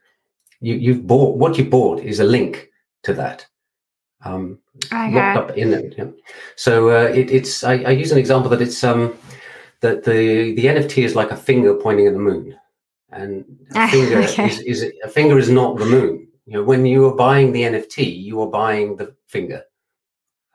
You, 0.60 0.76
you've 0.76 1.08
bought 1.08 1.36
what 1.36 1.58
you 1.58 1.64
bought 1.64 1.98
is 2.00 2.20
a 2.20 2.24
link 2.24 2.70
to 3.02 3.14
that. 3.14 3.44
Um, 4.24 4.60
locked 4.92 5.50
up 5.50 5.58
in 5.58 5.74
it. 5.74 5.94
Yeah. 5.98 6.10
So 6.54 6.90
uh, 6.90 7.08
it, 7.08 7.32
it's 7.32 7.64
I, 7.64 7.74
I 7.74 7.90
use 7.90 8.12
an 8.12 8.18
example 8.18 8.48
that 8.50 8.62
it's 8.62 8.84
um 8.84 9.18
that 9.80 10.04
the 10.04 10.54
the 10.54 10.66
NFT 10.66 11.02
is 11.02 11.16
like 11.16 11.32
a 11.32 11.36
finger 11.36 11.74
pointing 11.74 12.06
at 12.06 12.12
the 12.12 12.20
moon, 12.20 12.56
and 13.10 13.44
a 13.74 13.88
finger 13.96 14.18
Okay. 14.18 14.46
is, 14.46 14.60
is 14.60 14.92
a 15.02 15.08
finger 15.08 15.38
is 15.38 15.50
not 15.50 15.76
the 15.76 15.86
moon. 15.86 16.25
You 16.46 16.52
know, 16.54 16.62
when 16.62 16.86
you 16.86 17.06
are 17.06 17.14
buying 17.14 17.52
the 17.52 17.62
NFT, 17.62 18.22
you 18.22 18.40
are 18.40 18.46
buying 18.46 18.96
the 18.96 19.14
finger. 19.26 19.62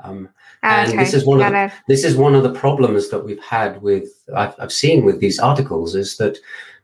Um, 0.03 0.29
And 0.63 0.89
Okay. 0.89 1.03
this 1.03 1.13
is 1.13 1.25
one 1.25 1.39
of 1.39 1.51
Got 1.51 1.65
it. 1.71 1.77
this 1.87 2.03
is 2.03 2.15
one 2.15 2.33
of 2.35 2.43
the 2.43 2.53
problems 2.53 3.09
that 3.09 3.23
we've 3.25 3.43
had 3.43 3.81
with 3.81 4.07
I've, 4.35 4.55
I've 4.59 4.71
seen 4.71 5.05
with 5.05 5.19
these 5.19 5.37
articles 5.39 5.95
is 5.95 6.17
that 6.17 6.37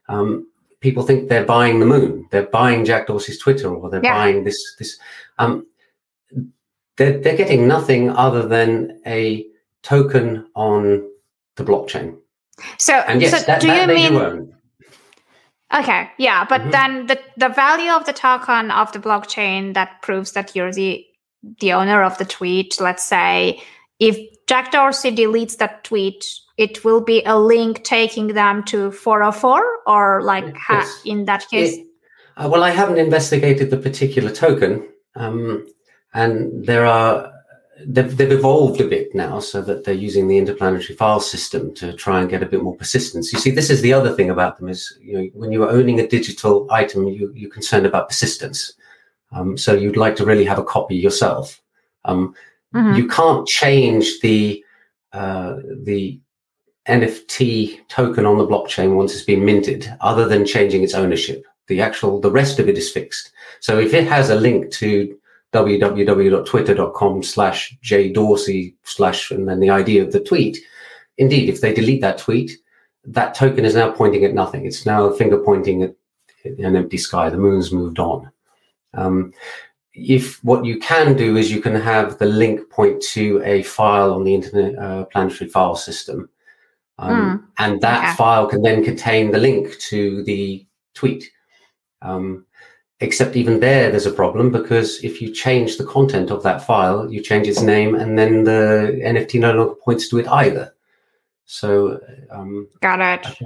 um, 0.09 0.47
people 0.81 1.03
think 1.03 1.29
they're 1.29 1.45
buying 1.45 1.79
the 1.79 1.85
moon, 1.85 2.27
they're 2.31 2.47
buying 2.47 2.85
Jack 2.85 3.07
Dorsey's 3.07 3.39
Twitter, 3.39 3.73
or 3.73 3.89
they're 3.89 4.03
Yeah. 4.03 4.13
buying 4.13 4.43
this 4.43 4.59
this. 4.77 4.99
Um, 5.39 5.65
they're 6.97 7.17
they're 7.19 7.37
getting 7.37 7.67
nothing 7.67 8.09
other 8.09 8.47
than 8.47 8.99
a 9.05 9.45
token 9.83 10.47
on 10.55 11.07
the 11.55 11.63
blockchain, 11.63 12.17
So, 12.77 12.93
and 13.07 13.21
yes, 13.21 13.31
so 13.31 13.39
that, 13.45 13.61
do 13.61 13.67
that 13.67 13.81
you 13.81 13.87
mean 13.87 14.13
do 14.13 14.23
own. 14.23 14.55
Okay, 15.73 16.09
yeah, 16.17 16.45
but 16.45 16.61
Mhm. 16.61 16.71
then 16.71 17.05
the 17.07 17.19
the 17.37 17.49
value 17.49 17.91
of 17.91 18.05
the 18.05 18.13
token 18.13 18.71
of 18.71 18.91
the 18.91 18.99
blockchain 18.99 19.73
that 19.75 20.01
proves 20.01 20.31
that 20.33 20.55
you're 20.55 20.73
the 20.73 21.05
the 21.59 21.71
owner 21.73 22.03
of 22.03 22.17
the 22.17 22.25
tweet. 22.25 22.79
Let's 22.81 23.03
say 23.03 23.61
if 23.99 24.17
Jack 24.47 24.71
Dorsey 24.71 25.11
deletes 25.15 25.57
that 25.57 25.83
tweet, 25.83 26.25
it 26.57 26.83
will 26.83 27.01
be 27.01 27.21
a 27.25 27.37
link 27.37 27.83
taking 27.83 28.27
them 28.33 28.63
to 28.63 28.91
404, 28.91 29.63
or 29.85 30.21
like 30.23 30.55
ha- 30.57 30.79
Yes. 30.79 31.01
in 31.05 31.25
that 31.25 31.47
case. 31.49 31.77
It- 31.77 31.85
uh, 32.37 32.49
well, 32.51 32.63
I 32.63 32.71
haven't 32.71 32.97
investigated 32.97 33.69
the 33.69 33.77
particular 33.77 34.31
token, 34.31 34.87
um, 35.15 35.65
and 36.13 36.65
there 36.65 36.85
are 36.85 37.31
they've, 37.85 38.15
they've 38.17 38.31
evolved 38.31 38.81
a 38.81 38.87
bit 38.87 39.13
now, 39.13 39.39
so 39.39 39.61
that 39.61 39.83
they're 39.83 39.93
using 39.93 40.27
the 40.27 40.37
interplanetary 40.37 40.95
file 40.95 41.19
system 41.19 41.73
to 41.75 41.93
try 41.93 42.19
and 42.21 42.29
get 42.29 42.43
a 42.43 42.47
bit 42.47 42.63
more 42.63 42.75
persistence. 42.75 43.31
You 43.31 43.39
see, 43.39 43.51
this 43.51 43.69
is 43.69 43.81
the 43.81 43.93
other 43.93 44.13
thing 44.13 44.29
about 44.29 44.57
them 44.57 44.69
is 44.69 44.97
you 45.01 45.13
know 45.13 45.29
when 45.33 45.51
you 45.51 45.63
are 45.63 45.69
owning 45.69 45.99
a 45.99 46.07
digital 46.07 46.67
item, 46.71 47.07
you 47.07 47.31
you're 47.35 47.51
concerned 47.51 47.85
about 47.85 48.09
persistence. 48.09 48.73
Um, 49.31 49.57
so 49.57 49.73
you'd 49.73 49.97
like 49.97 50.15
to 50.17 50.25
really 50.25 50.45
have 50.45 50.59
a 50.59 50.63
copy 50.63 50.95
yourself. 50.95 51.61
Um, 52.05 52.33
Mhm. 52.73 52.97
You 52.97 53.07
can't 53.07 53.47
change 53.47 54.19
the 54.19 54.63
uh, 55.13 55.55
the 55.83 56.19
NFT 56.87 57.79
token 57.87 58.25
on 58.25 58.37
the 58.37 58.45
blockchain 58.47 58.95
once 58.95 59.13
it's 59.13 59.23
been 59.23 59.43
minted, 59.43 59.91
other 60.01 60.27
than 60.27 60.45
changing 60.45 60.83
its 60.83 60.93
ownership. 60.93 61.45
The 61.67 61.81
actual, 61.81 62.21
the 62.21 62.31
rest 62.31 62.59
of 62.59 62.69
it 62.69 62.77
is 62.77 62.91
fixed. 62.91 63.31
So 63.59 63.79
if 63.79 63.93
it 63.93 64.07
has 64.07 64.29
a 64.29 64.35
link 64.35 64.71
to 64.73 65.17
www.twitter.com 65.65 67.23
slash 67.23 67.77
jdorsey 67.83 68.75
slash 68.83 69.31
and 69.31 69.47
then 69.47 69.59
the 69.59 69.69
ID 69.69 69.99
of 69.99 70.11
the 70.11 70.19
tweet, 70.19 70.57
indeed, 71.17 71.49
if 71.49 71.61
they 71.61 71.73
delete 71.73 72.01
that 72.01 72.17
tweet, 72.17 72.51
that 73.05 73.33
token 73.33 73.65
is 73.65 73.75
now 73.75 73.91
pointing 73.91 74.25
at 74.25 74.33
nothing. 74.33 74.65
It's 74.65 74.85
now 74.85 75.05
a 75.05 75.15
finger 75.15 75.37
pointing 75.37 75.83
at 75.83 75.95
an 76.43 76.75
empty 76.75 76.97
sky. 76.97 77.29
The 77.29 77.37
moon's 77.37 77.71
moved 77.71 77.99
on. 77.99 78.31
Um, 78.93 79.33
if 79.93 80.43
what 80.43 80.63
you 80.63 80.79
can 80.79 81.15
do 81.15 81.37
is 81.37 81.51
you 81.51 81.61
can 81.61 81.75
have 81.75 82.19
the 82.19 82.25
link 82.25 82.69
point 82.69 83.01
to 83.01 83.41
a 83.43 83.63
file 83.63 84.13
on 84.13 84.23
the 84.23 84.33
internet 84.33 84.77
uh, 84.77 85.05
planetary 85.05 85.49
file 85.49 85.75
system 85.75 86.29
um, 86.99 87.47
and 87.57 87.81
that 87.81 88.03
okay. 88.03 88.15
file 88.15 88.47
can 88.47 88.61
then 88.61 88.83
contain 88.83 89.31
the 89.31 89.39
link 89.39 89.77
to 89.79 90.23
the 90.23 90.65
tweet 90.93 91.29
um, 92.01 92.45
except 92.99 93.35
even 93.35 93.59
there 93.59 93.91
there's 93.91 94.05
a 94.05 94.11
problem 94.11 94.51
because 94.51 95.03
if 95.03 95.21
you 95.21 95.31
change 95.31 95.77
the 95.77 95.85
content 95.85 96.31
of 96.31 96.41
that 96.43 96.65
file 96.65 97.11
you 97.11 97.21
change 97.21 97.47
its 97.47 97.61
name 97.61 97.93
and 97.93 98.17
then 98.17 98.43
the 98.43 98.99
nft 99.03 99.39
no 99.39 99.53
longer 99.53 99.75
points 99.75 100.09
to 100.09 100.17
it 100.17 100.27
either 100.27 100.73
so 101.47 101.97
um, 102.29 102.67
Got 102.81 102.99
it. 102.99 103.37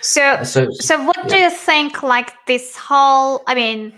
So, 0.00 0.42
so 0.44 0.70
so 0.72 1.02
what 1.04 1.28
do 1.28 1.36
you 1.36 1.50
think? 1.50 2.02
Like 2.02 2.32
this 2.46 2.74
whole, 2.74 3.42
I 3.46 3.54
mean, 3.54 3.92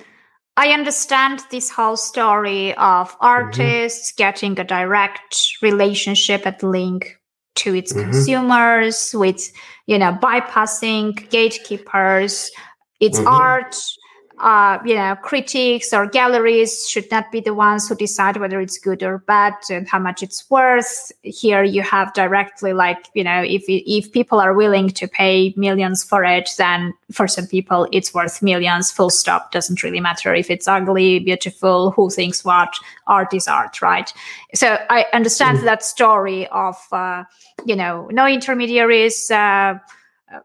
I 0.56 0.70
understand 0.70 1.42
this 1.50 1.70
whole 1.70 1.96
story 1.96 2.74
of 2.74 3.16
artists 3.20 4.12
getting 4.12 4.58
a 4.58 4.64
direct 4.64 5.58
relationship 5.62 6.44
at 6.44 6.62
link 6.64 7.20
to 7.54 7.74
its 7.74 7.92
Mhm. 7.92 8.02
consumers 8.02 9.14
with, 9.14 9.52
you 9.86 9.96
know, 9.96 10.18
bypassing 10.20 11.30
gatekeepers. 11.30 12.50
It's 12.98 13.20
Mhm. 13.20 13.26
art. 13.28 13.76
Uh, 14.42 14.80
you 14.84 14.96
know, 14.96 15.14
critics 15.22 15.92
or 15.92 16.04
galleries 16.04 16.88
should 16.88 17.08
not 17.12 17.30
be 17.30 17.38
the 17.38 17.54
ones 17.54 17.88
who 17.88 17.94
decide 17.94 18.36
whether 18.38 18.60
it's 18.60 18.76
good 18.76 19.00
or 19.00 19.18
bad 19.18 19.54
and 19.70 19.88
how 19.88 20.00
much 20.00 20.20
it's 20.20 20.50
worth. 20.50 21.12
Here, 21.22 21.62
you 21.62 21.80
have 21.82 22.12
directly, 22.12 22.72
like, 22.72 23.06
you 23.14 23.22
know, 23.22 23.40
if 23.40 23.62
if 23.68 24.10
people 24.10 24.40
are 24.40 24.52
willing 24.52 24.88
to 24.88 25.06
pay 25.06 25.54
millions 25.56 26.02
for 26.02 26.24
it, 26.24 26.50
then 26.58 26.92
for 27.12 27.28
some 27.28 27.46
people 27.46 27.86
it's 27.92 28.12
worth 28.12 28.42
millions. 28.42 28.90
Full 28.90 29.10
stop. 29.10 29.52
Doesn't 29.52 29.84
really 29.84 30.00
matter 30.00 30.34
if 30.34 30.50
it's 30.50 30.66
ugly, 30.66 31.20
beautiful. 31.20 31.92
Who 31.92 32.10
thinks 32.10 32.44
what? 32.44 32.74
Art 33.06 33.32
is 33.32 33.46
art, 33.46 33.80
right? 33.80 34.12
So 34.54 34.76
I 34.90 35.06
understand 35.12 35.58
that 35.68 35.84
story 35.84 36.48
of, 36.48 36.76
uh, 36.90 37.22
you 37.64 37.76
know, 37.76 38.08
no 38.10 38.26
intermediaries, 38.26 39.30
uh, 39.30 39.78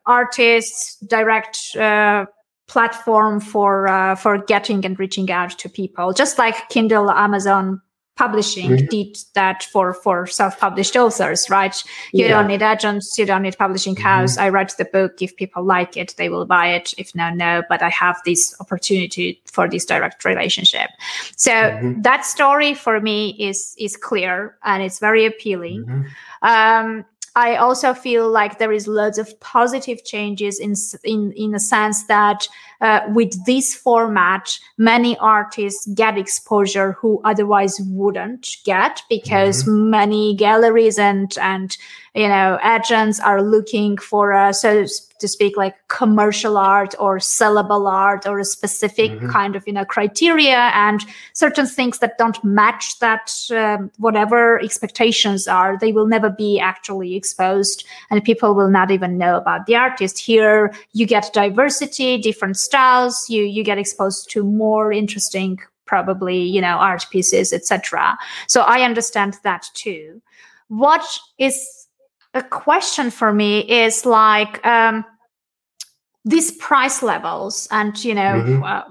artists, 0.06 0.98
direct. 0.98 1.76
Uh, 1.76 2.28
platform 2.68 3.40
for 3.40 3.88
uh, 3.88 4.16
for 4.16 4.38
getting 4.38 4.86
and 4.86 5.00
reaching 5.00 5.32
out 5.32 5.52
to 5.58 5.70
people 5.70 6.14
just 6.14 6.38
like 6.38 6.68
kindle 6.70 7.10
amazon 7.10 7.82
publishing 8.18 8.72
Mhm. 8.72 8.90
did 8.90 9.18
that 9.36 9.64
for 9.64 9.94
for 9.94 10.26
self-published 10.26 10.96
authors 10.98 11.50
right 11.52 11.84
you 12.12 12.26
Yeah. 12.26 12.30
don't 12.34 12.48
need 12.48 12.64
agents 12.64 13.18
you 13.18 13.26
don't 13.28 13.44
need 13.44 13.58
publishing 13.58 13.96
house 13.96 14.38
i 14.40 14.50
write 14.50 14.74
the 14.78 14.86
book 14.86 15.22
if 15.22 15.36
people 15.36 15.64
like 15.64 15.96
it 15.96 16.16
they 16.18 16.28
will 16.30 16.46
buy 16.46 16.68
it 16.78 16.94
if 16.98 17.14
no 17.16 17.30
no 17.30 17.62
but 17.70 17.82
i 17.84 17.90
have 17.90 18.18
this 18.26 18.56
opportunity 18.60 19.40
for 19.46 19.70
this 19.70 19.86
direct 19.86 20.26
relationship 20.26 20.90
so 21.36 21.52
Mhm. 21.52 22.02
that 22.04 22.26
story 22.26 22.74
for 22.74 23.00
me 23.00 23.36
is 23.40 23.76
is 23.78 23.96
clear 23.96 24.58
and 24.64 24.82
it's 24.84 25.00
very 25.00 25.24
appealing 25.26 25.86
Mhm. 25.86 26.06
um, 26.42 27.06
I 27.38 27.56
also 27.58 27.94
feel 27.94 28.32
like 28.32 28.58
there 28.58 28.72
is 28.72 28.88
lots 28.88 29.20
of 29.20 29.40
positive 29.40 30.04
changes 30.04 30.60
in 30.60 30.74
in 31.04 31.32
in 31.34 31.52
the 31.52 31.60
sense 31.60 32.06
that 32.08 32.48
uh, 32.82 33.02
with 33.14 33.46
this 33.46 33.74
format, 33.76 34.58
many 34.78 35.18
artists 35.18 35.88
get 35.94 36.18
exposure 36.18 36.92
who 36.94 37.22
otherwise 37.24 37.80
wouldn't 37.88 38.58
get 38.66 39.02
because 39.10 39.66
many 39.68 40.36
galleries 40.36 41.00
and 41.00 41.38
and 41.40 41.78
you 42.14 42.28
know 42.28 42.60
agents 42.64 43.20
are 43.20 43.42
looking 43.44 43.98
for 43.98 44.32
a 44.32 44.54
so 44.54 44.86
to 45.20 45.28
speak 45.28 45.58
like 45.58 45.76
commercial 45.88 46.58
art 46.58 46.94
or 47.00 47.18
sellable 47.18 47.92
art 47.92 48.26
or 48.28 48.40
a 48.40 48.46
specific 48.46 49.12
Mhm. 49.12 49.32
kind 49.32 49.56
of 49.56 49.64
you 49.68 49.74
know 49.74 49.86
criteria 49.86 50.72
and 50.74 51.02
certain 51.34 51.66
things 51.68 52.00
that 52.00 52.18
don't 52.18 52.44
match 52.44 53.00
that 53.00 53.32
um, 53.52 53.92
whatever 53.98 54.60
expectations 54.62 55.48
are 55.48 55.78
they 55.80 55.92
will 55.92 56.08
never 56.08 56.30
be 56.30 56.60
actually 56.60 57.16
exposed 57.16 57.84
and 58.10 58.24
people 58.24 58.56
will 58.56 58.70
not 58.70 58.90
even 58.92 59.18
know 59.18 59.38
about 59.38 59.66
the 59.66 59.76
artist 59.76 60.18
here 60.20 60.74
you 60.94 61.06
get 61.06 61.32
diversity 61.34 62.18
different 62.18 62.58
styles 62.68 63.30
you 63.30 63.44
you 63.44 63.64
get 63.64 63.78
exposed 63.78 64.30
to 64.30 64.44
more 64.44 64.92
interesting 64.92 65.60
probably 65.86 66.40
you 66.56 66.62
know 66.62 66.78
art 66.90 67.06
pieces 67.12 67.54
etc 67.54 68.18
so 68.48 68.62
i 68.62 68.82
understand 68.82 69.38
that 69.44 69.66
too 69.74 70.22
what 70.68 71.06
is 71.38 71.56
a 72.34 72.44
question 72.44 73.10
for 73.10 73.32
me 73.32 73.60
is 73.86 74.06
like 74.06 74.66
um 74.66 75.06
these 76.26 76.52
price 76.52 77.02
levels 77.02 77.68
and 77.72 78.04
you 78.04 78.14
know 78.14 78.34
mm-hmm. 78.36 78.64
uh, 78.64 78.84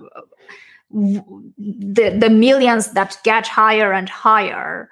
the 0.90 2.16
the 2.18 2.30
millions 2.30 2.92
that 2.92 3.18
get 3.24 3.46
higher 3.46 3.92
and 3.92 4.08
higher 4.08 4.88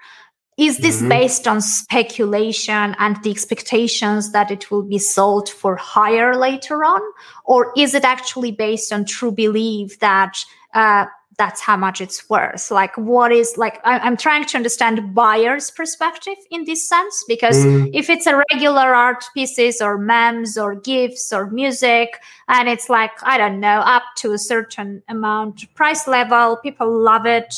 is 0.56 0.78
this 0.78 0.98
mm-hmm. 0.98 1.08
based 1.08 1.48
on 1.48 1.60
speculation 1.60 2.94
and 2.98 3.22
the 3.22 3.30
expectations 3.30 4.32
that 4.32 4.50
it 4.50 4.70
will 4.70 4.82
be 4.82 4.98
sold 4.98 5.48
for 5.48 5.76
higher 5.76 6.36
later 6.36 6.84
on 6.84 7.00
or 7.44 7.72
is 7.76 7.94
it 7.94 8.04
actually 8.04 8.52
based 8.52 8.92
on 8.92 9.04
true 9.04 9.32
belief 9.32 9.98
that 9.98 10.44
uh, 10.74 11.06
that's 11.38 11.60
how 11.60 11.76
much 11.76 12.00
it's 12.00 12.28
worth 12.30 12.70
like 12.70 12.96
what 12.96 13.32
is 13.32 13.56
like 13.56 13.80
I, 13.84 14.06
am 14.06 14.16
trying 14.16 14.44
to 14.44 14.56
understand 14.56 15.14
buyer's 15.14 15.70
perspective 15.70 16.36
in 16.50 16.64
this 16.64 16.88
sense 16.88 17.24
because 17.26 17.56
mm. 17.56 17.90
if 17.92 18.08
it's 18.08 18.26
a 18.26 18.40
regular 18.50 18.94
art 18.94 19.24
pieces 19.34 19.80
or 19.80 19.98
memes 19.98 20.56
or 20.56 20.74
gifts 20.74 21.32
or 21.32 21.50
music 21.50 22.20
and 22.48 22.68
it's 22.68 22.88
like 22.88 23.10
i 23.22 23.36
don't 23.36 23.60
know 23.60 23.80
up 23.80 24.04
to 24.18 24.32
a 24.32 24.38
certain 24.38 25.02
amount 25.08 25.72
price 25.74 26.06
level 26.06 26.56
people 26.62 26.90
love 26.90 27.26
it 27.26 27.54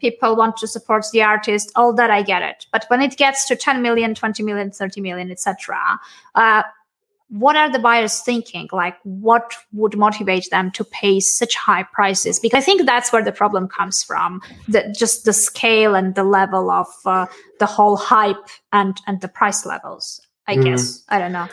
people 0.00 0.36
want 0.36 0.56
to 0.56 0.66
support 0.66 1.04
the 1.12 1.22
artist 1.22 1.70
all 1.76 1.92
that 1.92 2.10
i 2.10 2.22
get 2.22 2.42
it 2.42 2.66
but 2.72 2.84
when 2.88 3.00
it 3.00 3.16
gets 3.16 3.46
to 3.46 3.56
10 3.56 3.82
million 3.82 4.14
20 4.14 4.42
million 4.42 4.70
30 4.70 5.00
million 5.00 5.30
etc 5.30 5.98
uh, 6.34 6.62
what 7.30 7.54
are 7.54 7.70
the 7.70 7.78
buyers 7.78 8.20
thinking? 8.20 8.68
Like, 8.72 8.96
what 9.04 9.54
would 9.72 9.96
motivate 9.96 10.50
them 10.50 10.70
to 10.72 10.84
pay 10.84 11.20
such 11.20 11.54
high 11.54 11.84
prices? 11.84 12.40
Because 12.40 12.62
I 12.62 12.64
think 12.64 12.86
that's 12.86 13.12
where 13.12 13.22
the 13.22 13.32
problem 13.32 13.68
comes 13.68 14.02
from. 14.02 14.42
The, 14.68 14.94
just 14.98 15.24
the 15.24 15.32
scale 15.32 15.94
and 15.94 16.16
the 16.16 16.24
level 16.24 16.70
of 16.70 16.88
uh, 17.06 17.26
the 17.60 17.66
whole 17.66 17.96
hype 17.96 18.48
and 18.72 19.00
and 19.06 19.20
the 19.20 19.28
price 19.28 19.64
levels. 19.64 20.20
I 20.48 20.56
mm. 20.56 20.64
guess 20.64 21.04
I 21.08 21.18
don't 21.20 21.32
know. 21.32 21.48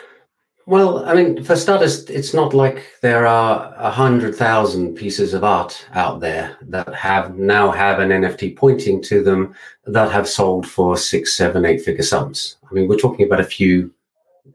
Well, 0.68 1.02
I 1.06 1.14
mean, 1.14 1.42
for 1.42 1.56
starters, 1.56 2.04
it's 2.10 2.34
not 2.34 2.52
like 2.52 2.84
there 3.00 3.26
are 3.26 3.72
a 3.78 3.90
hundred 3.90 4.34
thousand 4.34 4.96
pieces 4.96 5.32
of 5.32 5.42
art 5.42 5.86
out 5.94 6.20
there 6.20 6.58
that 6.60 6.94
have 6.94 7.38
now 7.38 7.70
have 7.70 8.00
an 8.00 8.10
NFT 8.10 8.54
pointing 8.54 9.00
to 9.04 9.22
them 9.22 9.54
that 9.86 10.12
have 10.12 10.28
sold 10.28 10.68
for 10.68 10.98
six, 10.98 11.34
seven, 11.34 11.64
eight 11.64 11.80
figure 11.80 12.02
sums. 12.02 12.58
I 12.70 12.74
mean, 12.74 12.86
we're 12.86 12.98
talking 12.98 13.24
about 13.24 13.40
a 13.40 13.44
few 13.44 13.90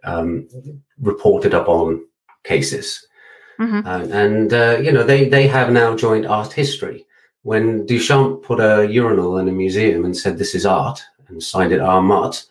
um, 0.04 0.48
reported 1.02 1.56
upon 1.56 2.06
cases. 2.44 3.08
Mm-hmm. 3.60 4.14
And, 4.14 4.54
uh, 4.54 4.78
you 4.84 4.92
know, 4.92 5.02
they, 5.02 5.28
they 5.28 5.48
have 5.48 5.72
now 5.72 5.96
joined 5.96 6.28
art 6.28 6.54
history. 6.54 7.08
When 7.42 7.88
Duchamp 7.88 8.44
put 8.44 8.60
a 8.60 8.88
urinal 8.88 9.40
in 9.40 9.50
a 9.50 9.52
museum 9.52 10.06
and 10.06 10.16
said, 10.16 10.38
this 10.38 10.54
is 10.54 10.68
art, 10.68 11.02
and 11.28 11.42
signed 11.42 11.72
it 11.72 11.82
Art 11.82 12.46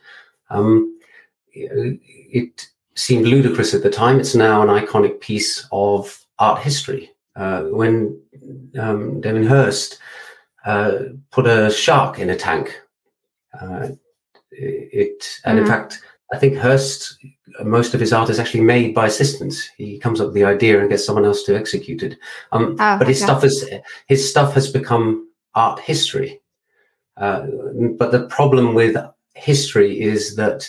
um, 0.50 0.98
it 1.54 2.71
seemed 2.94 3.26
ludicrous 3.26 3.74
at 3.74 3.82
the 3.82 3.90
time. 3.90 4.20
It's 4.20 4.34
now 4.34 4.62
an 4.62 4.68
iconic 4.68 5.20
piece 5.20 5.66
of 5.72 6.24
art 6.38 6.60
history. 6.60 7.10
Uh, 7.34 7.62
when 7.64 8.20
um, 8.78 9.20
Damien 9.20 9.46
Hirst 9.46 9.98
uh, 10.66 10.92
put 11.30 11.46
a 11.46 11.70
shark 11.70 12.18
in 12.18 12.30
a 12.30 12.36
tank, 12.36 12.80
uh, 13.58 13.88
it, 14.50 15.40
and 15.44 15.58
mm-hmm. 15.58 15.64
in 15.64 15.66
fact, 15.66 16.02
I 16.32 16.38
think 16.38 16.56
Hirst, 16.56 17.18
most 17.62 17.94
of 17.94 18.00
his 18.00 18.12
art 18.12 18.30
is 18.30 18.38
actually 18.38 18.62
made 18.62 18.94
by 18.94 19.06
assistants. 19.06 19.68
He 19.76 19.98
comes 19.98 20.20
up 20.20 20.28
with 20.28 20.34
the 20.34 20.44
idea 20.44 20.80
and 20.80 20.88
gets 20.88 21.04
someone 21.04 21.24
else 21.24 21.42
to 21.44 21.56
execute 21.56 22.02
it. 22.02 22.18
Um, 22.52 22.76
oh, 22.78 22.98
but 22.98 23.08
his 23.08 23.22
okay. 23.22 23.26
stuff 23.26 23.44
is 23.44 23.68
his 24.08 24.28
stuff 24.28 24.54
has 24.54 24.70
become 24.70 25.30
art 25.54 25.80
history. 25.80 26.40
Uh, 27.16 27.46
but 27.98 28.12
the 28.12 28.26
problem 28.28 28.74
with 28.74 28.96
history 29.34 30.00
is 30.00 30.36
that 30.36 30.68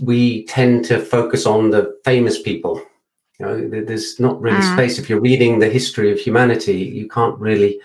we 0.00 0.44
tend 0.46 0.84
to 0.86 0.98
focus 0.98 1.46
on 1.46 1.70
the 1.70 1.98
famous 2.04 2.40
people. 2.40 2.82
You 3.38 3.46
know, 3.46 3.68
there's 3.68 4.18
not 4.18 4.40
really 4.40 4.58
mm. 4.58 4.72
space. 4.74 4.98
If 4.98 5.08
you're 5.08 5.20
reading 5.20 5.58
the 5.58 5.68
history 5.68 6.10
of 6.10 6.18
humanity, 6.18 6.78
you 6.78 7.08
can't 7.08 7.38
really 7.38 7.80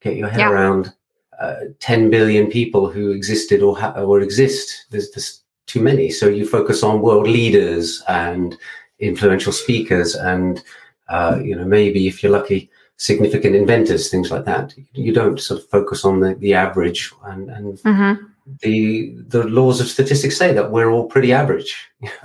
get 0.00 0.16
your 0.16 0.28
head 0.28 0.40
yeah. 0.40 0.50
around 0.50 0.92
uh, 1.40 1.56
10 1.80 2.10
billion 2.10 2.50
people 2.50 2.90
who 2.90 3.12
existed 3.12 3.62
or 3.62 3.78
ha- 3.78 3.94
or 3.96 4.20
exist. 4.20 4.86
There's 4.90 5.10
this 5.12 5.40
too 5.66 5.80
many. 5.80 6.10
So 6.10 6.28
you 6.28 6.46
focus 6.46 6.82
on 6.82 7.00
world 7.00 7.26
leaders 7.26 8.02
and 8.08 8.56
influential 8.98 9.52
speakers, 9.52 10.14
and 10.14 10.62
uh, 11.08 11.38
you 11.42 11.54
know 11.54 11.64
maybe 11.64 12.08
if 12.08 12.22
you're 12.22 12.32
lucky, 12.32 12.70
significant 12.96 13.54
inventors, 13.54 14.10
things 14.10 14.30
like 14.30 14.44
that. 14.44 14.74
You 14.92 15.12
don't 15.12 15.40
sort 15.40 15.60
of 15.60 15.68
focus 15.68 16.04
on 16.04 16.20
the, 16.20 16.34
the 16.34 16.54
average, 16.54 17.12
and, 17.24 17.48
and 17.50 17.78
mm-hmm. 17.78 18.24
The 18.60 19.14
the 19.28 19.44
laws 19.44 19.80
of 19.80 19.88
statistics 19.88 20.36
say 20.36 20.52
that 20.52 20.70
we're 20.70 20.90
all 20.90 21.06
pretty 21.06 21.32
average. 21.32 21.76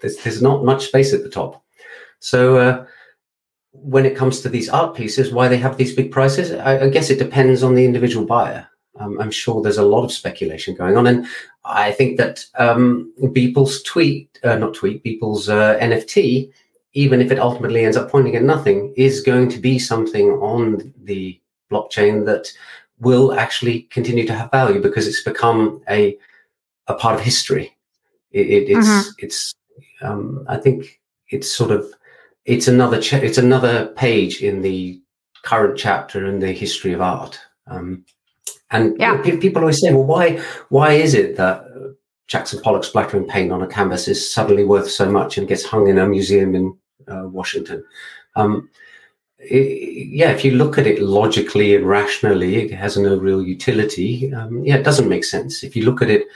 There's 0.00 0.16
there's 0.24 0.40
not 0.40 0.64
much 0.64 0.86
space 0.86 1.12
at 1.12 1.22
the 1.22 1.30
top. 1.30 1.62
So. 2.18 2.56
Uh, 2.56 2.86
when 3.72 4.04
it 4.04 4.16
comes 4.16 4.40
to 4.40 4.48
these 4.48 4.68
art 4.68 4.96
pieces, 4.96 5.32
why 5.32 5.48
they 5.48 5.56
have 5.56 5.76
these 5.76 5.94
big 5.94 6.10
prices, 6.10 6.50
I, 6.52 6.80
I 6.86 6.88
guess 6.88 7.08
it 7.08 7.18
depends 7.18 7.62
on 7.62 7.74
the 7.74 7.84
individual 7.84 8.26
buyer. 8.26 8.66
Um, 8.98 9.20
I'm 9.20 9.30
sure 9.30 9.62
there's 9.62 9.78
a 9.78 9.84
lot 9.84 10.04
of 10.04 10.12
speculation 10.12 10.74
going 10.74 10.96
on, 10.96 11.06
and 11.06 11.26
I 11.64 11.92
think 11.92 12.18
that 12.18 12.44
um, 12.58 13.12
Beeple's 13.22 13.82
tweet, 13.82 14.38
uh, 14.42 14.56
not 14.56 14.74
tweet, 14.74 15.04
Beeple's 15.04 15.48
uh, 15.48 15.78
NFT, 15.80 16.50
even 16.94 17.20
if 17.20 17.30
it 17.30 17.38
ultimately 17.38 17.84
ends 17.84 17.96
up 17.96 18.10
pointing 18.10 18.34
at 18.34 18.42
nothing, 18.42 18.92
is 18.96 19.22
going 19.22 19.48
to 19.50 19.58
be 19.58 19.78
something 19.78 20.30
on 20.30 20.92
the 21.04 21.40
blockchain 21.70 22.26
that 22.26 22.52
will 23.00 23.32
actually 23.38 23.82
continue 23.82 24.26
to 24.26 24.34
have 24.34 24.50
value 24.50 24.80
because 24.80 25.06
it's 25.06 25.22
become 25.22 25.82
a 25.88 26.16
a 26.86 26.94
part 26.94 27.14
of 27.14 27.20
history. 27.20 27.76
It, 28.30 28.46
it, 28.46 28.70
it's 28.70 28.88
mm-hmm. 28.88 29.10
it's 29.18 29.54
um, 30.02 30.44
I 30.48 30.56
think 30.56 31.00
it's 31.28 31.50
sort 31.50 31.70
of 31.70 31.86
it's 32.44 32.68
another 32.68 33.00
ch- 33.00 33.14
it's 33.14 33.38
another 33.38 33.88
page 33.96 34.42
in 34.42 34.62
the 34.62 35.00
current 35.42 35.78
chapter 35.78 36.26
in 36.26 36.40
the 36.40 36.52
history 36.52 36.92
of 36.92 37.00
art. 37.00 37.40
Um, 37.66 38.04
and 38.70 38.96
yeah. 39.00 39.20
people 39.22 39.62
always 39.62 39.80
say, 39.80 39.92
well, 39.92 40.04
why 40.04 40.40
why 40.68 40.92
is 40.92 41.14
it 41.14 41.36
that 41.36 41.64
Jackson 42.28 42.60
Pollock's 42.60 42.88
splattering 42.88 43.26
paint 43.26 43.50
on 43.50 43.62
a 43.62 43.66
canvas 43.66 44.06
is 44.06 44.32
suddenly 44.32 44.64
worth 44.64 44.90
so 44.90 45.10
much 45.10 45.38
and 45.38 45.48
gets 45.48 45.64
hung 45.64 45.88
in 45.88 45.98
a 45.98 46.06
museum 46.06 46.54
in 46.54 46.76
uh, 47.08 47.26
Washington? 47.26 47.84
Um, 48.36 48.70
it, 49.40 50.08
yeah, 50.08 50.30
if 50.30 50.44
you 50.44 50.52
look 50.52 50.78
at 50.78 50.86
it 50.86 51.02
logically 51.02 51.74
and 51.74 51.86
rationally, 51.86 52.56
it 52.56 52.72
has 52.72 52.96
no 52.96 53.16
real 53.16 53.42
utility. 53.42 54.32
Um, 54.34 54.64
yeah, 54.64 54.76
it 54.76 54.84
doesn't 54.84 55.08
make 55.08 55.24
sense. 55.24 55.64
If 55.64 55.74
you 55.74 55.84
look 55.84 56.02
at 56.02 56.10
it 56.10 56.26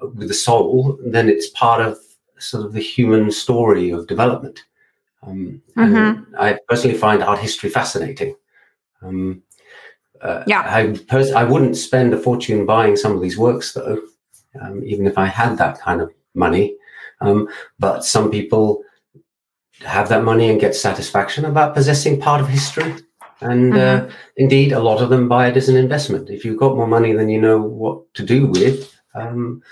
with 0.00 0.28
the 0.28 0.34
soul, 0.34 0.98
then 1.04 1.28
it's 1.28 1.50
part 1.50 1.80
of 1.80 1.98
sort 2.38 2.64
of 2.64 2.72
the 2.72 2.80
human 2.80 3.30
story 3.30 3.90
of 3.90 4.06
development. 4.06 4.64
Um, 5.24 5.62
mm-hmm. 5.76 6.34
I 6.38 6.58
personally 6.68 6.96
find 6.96 7.22
art 7.22 7.38
history 7.38 7.70
fascinating. 7.70 8.34
Um, 9.02 9.42
uh, 10.20 10.44
yeah, 10.46 10.62
I 10.62 10.96
pers- 11.08 11.32
I 11.32 11.44
wouldn't 11.44 11.76
spend 11.76 12.14
a 12.14 12.18
fortune 12.18 12.64
buying 12.64 12.96
some 12.96 13.12
of 13.12 13.20
these 13.20 13.38
works 13.38 13.72
though, 13.72 14.00
um, 14.60 14.82
even 14.84 15.06
if 15.06 15.18
I 15.18 15.26
had 15.26 15.58
that 15.58 15.80
kind 15.80 16.00
of 16.00 16.12
money. 16.34 16.76
Um, 17.20 17.48
but 17.78 18.04
some 18.04 18.30
people 18.30 18.82
have 19.84 20.08
that 20.08 20.24
money 20.24 20.50
and 20.50 20.60
get 20.60 20.74
satisfaction 20.74 21.44
about 21.44 21.74
possessing 21.74 22.20
part 22.20 22.40
of 22.40 22.48
history. 22.48 22.94
And 23.40 23.74
uh, 23.74 23.76
mm-hmm. 23.76 24.10
uh, 24.10 24.14
indeed, 24.36 24.72
a 24.72 24.80
lot 24.80 25.02
of 25.02 25.10
them 25.10 25.28
buy 25.28 25.48
it 25.48 25.56
as 25.56 25.68
an 25.68 25.76
investment. 25.76 26.30
If 26.30 26.44
you've 26.44 26.60
got 26.60 26.76
more 26.76 26.86
money 26.86 27.12
than 27.12 27.28
you 27.28 27.40
know 27.40 27.60
what 27.60 28.12
to 28.14 28.24
do 28.24 28.46
with, 28.46 28.94
um, 29.14 29.62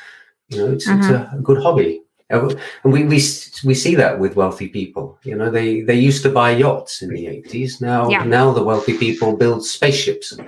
you 0.49 0.59
know, 0.59 0.73
it's, 0.73 0.89
mm-hmm. 0.89 1.01
it's 1.01 1.09
a, 1.09 1.31
a 1.37 1.41
good 1.41 1.63
hobby. 1.63 2.03
And 2.31 2.57
we, 2.85 3.05
we 3.05 3.21
we 3.65 3.75
see 3.75 3.95
that 3.97 4.21
with 4.21 4.37
wealthy 4.37 4.69
people. 4.69 5.19
You 5.25 5.35
know, 5.35 5.51
they 5.51 5.81
they 5.81 5.97
used 5.97 6.23
to 6.23 6.31
buy 6.31 6.53
yachts 6.53 7.03
in 7.03 7.11
the 7.13 7.27
eighties. 7.27 7.81
Now 7.81 8.09
yeah. 8.09 8.23
now 8.23 8.53
the 8.53 8.63
wealthy 8.63 8.97
people 8.97 9.37
build 9.37 9.67
spaceships. 9.67 10.39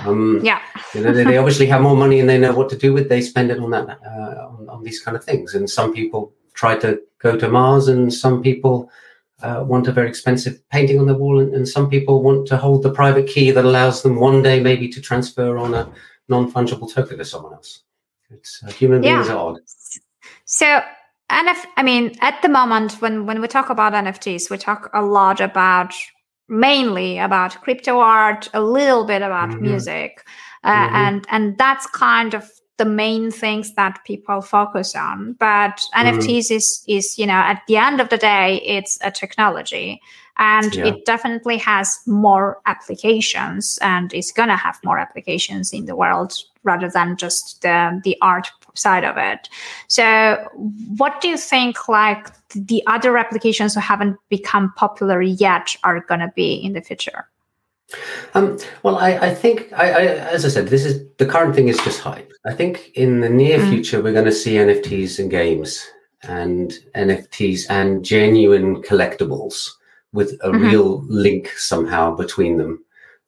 Um, 0.00 0.40
yeah, 0.44 0.60
you 0.94 1.00
know, 1.00 1.12
they, 1.12 1.24
they, 1.24 1.38
obviously 1.38 1.64
have 1.66 1.80
more 1.80 1.96
money 1.96 2.20
and 2.20 2.28
they 2.28 2.36
know 2.36 2.54
what 2.54 2.68
to 2.68 2.76
do 2.76 2.92
with. 2.92 3.08
They 3.08 3.22
spend 3.22 3.50
it 3.50 3.58
on 3.58 3.70
that 3.70 3.88
uh, 3.88 4.48
on, 4.48 4.68
on, 4.68 4.82
these 4.82 5.00
kind 5.00 5.16
of 5.16 5.24
things. 5.24 5.54
And 5.54 5.70
some 5.70 5.94
people 5.94 6.34
try 6.52 6.76
to 6.80 7.00
go 7.18 7.38
to 7.38 7.48
Mars, 7.48 7.88
and 7.88 8.12
some 8.12 8.42
people 8.42 8.90
uh, 9.42 9.64
want 9.66 9.88
a 9.88 9.92
very 9.92 10.08
expensive 10.08 10.66
painting 10.70 10.98
on 10.98 11.06
the 11.06 11.14
wall, 11.14 11.40
and, 11.40 11.54
and 11.54 11.68
some 11.68 11.88
people 11.88 12.22
want 12.22 12.46
to 12.48 12.56
hold 12.56 12.82
the 12.82 12.92
private 12.92 13.26
key 13.26 13.50
that 13.50 13.64
allows 13.64 14.02
them 14.02 14.16
one 14.16 14.42
day 14.42 14.60
maybe 14.60 14.88
to 14.88 15.00
transfer 15.00 15.58
on 15.58 15.74
a 15.74 15.90
non 16.28 16.50
fungible 16.50 16.92
token 16.92 17.18
to 17.18 17.24
someone 17.24 17.52
else. 17.52 17.82
It's 18.30 18.62
uh, 18.66 18.70
human 18.70 19.00
beings 19.00 19.28
yeah. 19.28 19.34
are 19.34 19.38
odd. 19.38 19.58
So 20.44 20.80
NF, 21.30 21.64
I 21.76 21.82
mean, 21.82 22.14
at 22.20 22.40
the 22.42 22.48
moment, 22.48 23.00
when 23.00 23.26
when 23.26 23.40
we 23.40 23.48
talk 23.48 23.70
about 23.70 23.92
NFTs, 23.92 24.50
we 24.50 24.58
talk 24.58 24.90
a 24.92 25.02
lot 25.02 25.40
about 25.40 25.94
mainly 26.48 27.18
about 27.18 27.60
crypto 27.62 27.98
art, 27.98 28.48
a 28.52 28.60
little 28.60 29.04
bit 29.04 29.22
about 29.22 29.50
mm-hmm. 29.50 29.62
music, 29.62 30.24
uh, 30.64 30.70
mm-hmm. 30.70 30.96
and 30.96 31.26
and 31.30 31.58
that's 31.58 31.86
kind 31.86 32.34
of 32.34 32.50
the 32.78 32.84
main 32.84 33.30
things 33.30 33.74
that 33.74 34.00
people 34.04 34.40
focus 34.40 34.94
on. 34.96 35.34
But 35.34 35.80
mm-hmm. 35.94 36.08
NFTs 36.08 36.50
is 36.50 36.84
is 36.88 37.18
you 37.18 37.26
know 37.26 37.34
at 37.34 37.62
the 37.68 37.76
end 37.76 38.00
of 38.00 38.08
the 38.08 38.18
day, 38.18 38.60
it's 38.64 38.98
a 39.02 39.10
technology, 39.10 40.00
and 40.38 40.74
yeah. 40.74 40.86
it 40.86 41.04
definitely 41.04 41.58
has 41.58 41.98
more 42.06 42.60
applications, 42.66 43.78
and 43.82 44.12
is 44.12 44.32
gonna 44.32 44.56
have 44.56 44.78
more 44.84 44.98
applications 44.98 45.72
in 45.72 45.86
the 45.86 45.96
world 45.96 46.34
rather 46.64 46.88
than 46.88 47.16
just 47.16 47.62
the 47.62 48.00
the 48.04 48.16
art 48.22 48.48
side 48.74 49.04
of 49.04 49.16
it. 49.16 49.48
So, 49.88 50.36
what 50.96 51.20
do 51.20 51.28
you 51.28 51.36
think 51.36 51.88
like 51.88 52.28
the 52.54 52.82
other 52.86 53.16
applications 53.16 53.74
who 53.74 53.80
haven't 53.80 54.16
become 54.28 54.72
popular 54.76 55.20
yet 55.20 55.76
are 55.84 56.00
going 56.00 56.20
to 56.20 56.32
be 56.34 56.54
in 56.54 56.72
the 56.72 56.80
future? 56.80 57.28
Um, 58.34 58.58
well, 58.82 58.96
I, 58.96 59.18
I 59.18 59.34
think, 59.34 59.72
I, 59.72 59.90
I, 59.90 60.02
as 60.34 60.44
I 60.44 60.48
said, 60.48 60.68
this 60.68 60.84
is 60.84 61.06
the 61.18 61.26
current 61.26 61.54
thing 61.54 61.68
is 61.68 61.78
just 61.78 62.00
hype. 62.00 62.32
I 62.44 62.54
think 62.54 62.90
in 62.94 63.20
the 63.20 63.28
near 63.28 63.58
mm. 63.58 63.70
future 63.70 64.02
we're 64.02 64.12
going 64.12 64.24
to 64.24 64.32
see 64.32 64.54
NFTs 64.54 65.18
in 65.18 65.28
games 65.28 65.86
and 66.22 66.72
NFTs 66.94 67.66
and 67.68 68.04
genuine 68.04 68.82
collectibles 68.82 69.68
with 70.12 70.32
a 70.42 70.50
mm-hmm. 70.50 70.64
real 70.64 71.02
link 71.02 71.48
somehow 71.56 72.14
between 72.14 72.56
them. 72.58 72.84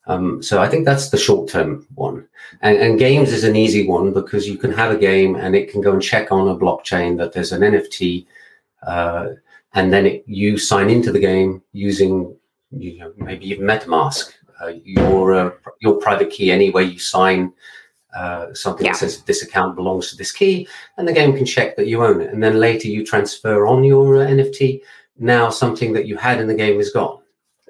Um, 0.07 0.43
so 0.43 0.61
I 0.61 0.69
think 0.69 0.85
that's 0.85 1.11
the 1.11 1.17
short 1.17 1.49
term 1.49 1.87
one. 1.95 2.27
And, 2.61 2.77
and, 2.77 2.99
games 2.99 3.33
is 3.33 3.43
an 3.43 3.57
easy 3.57 3.89
one 3.89 4.13
because 4.13 4.47
you 4.47 4.59
can 4.59 4.71
have 4.73 4.91
a 4.91 4.99
game 4.99 5.35
and 5.35 5.57
it 5.57 5.71
can 5.71 5.81
go 5.81 5.93
and 5.93 6.03
check 6.03 6.31
on 6.31 6.49
a 6.49 6.57
blockchain 6.57 7.17
that 7.17 7.33
there's 7.33 7.53
an 7.53 7.63
NFT, 7.63 8.27
uh, 8.83 9.29
and 9.73 9.93
then 9.93 10.05
it, 10.05 10.25
you 10.27 10.59
sign 10.59 10.91
into 10.91 11.11
the 11.11 11.19
game 11.19 11.63
using 11.73 12.37
you 12.71 12.99
know 12.99 13.15
maybe 13.17 13.49
even 13.49 13.67
MetaMask, 13.67 14.35
your 14.85 15.35
uh, 15.35 15.51
your 15.81 15.97
private 15.97 16.31
key 16.31 16.51
anyway. 16.51 16.85
You 16.85 16.99
sign 16.99 17.53
uh, 18.17 18.55
something 18.55 18.87
yeah. 18.87 18.93
that 18.93 18.99
says 18.99 19.23
this 19.23 19.43
account 19.43 19.77
belongs 19.77 20.11
to 20.11 20.17
this 20.17 20.33
key, 20.33 20.69
and 20.97 21.07
the 21.07 21.13
game 21.13 21.37
can 21.37 21.47
check 21.47 21.77
that 21.77 21.87
you 21.87 22.05
own 22.05 22.21
it. 22.21 22.33
And 22.33 22.43
then 22.43 22.61
later 22.61 22.89
you 22.89 23.05
transfer 23.05 23.67
on 23.67 23.85
your 23.85 24.23
uh, 24.23 24.27
NFT. 24.27 24.81
Now 25.19 25.51
something 25.51 25.93
that 25.93 26.07
you 26.07 26.17
had 26.17 26.41
in 26.41 26.49
the 26.49 26.55
game 26.55 26.81
is 26.81 26.91
gone. 26.91 27.21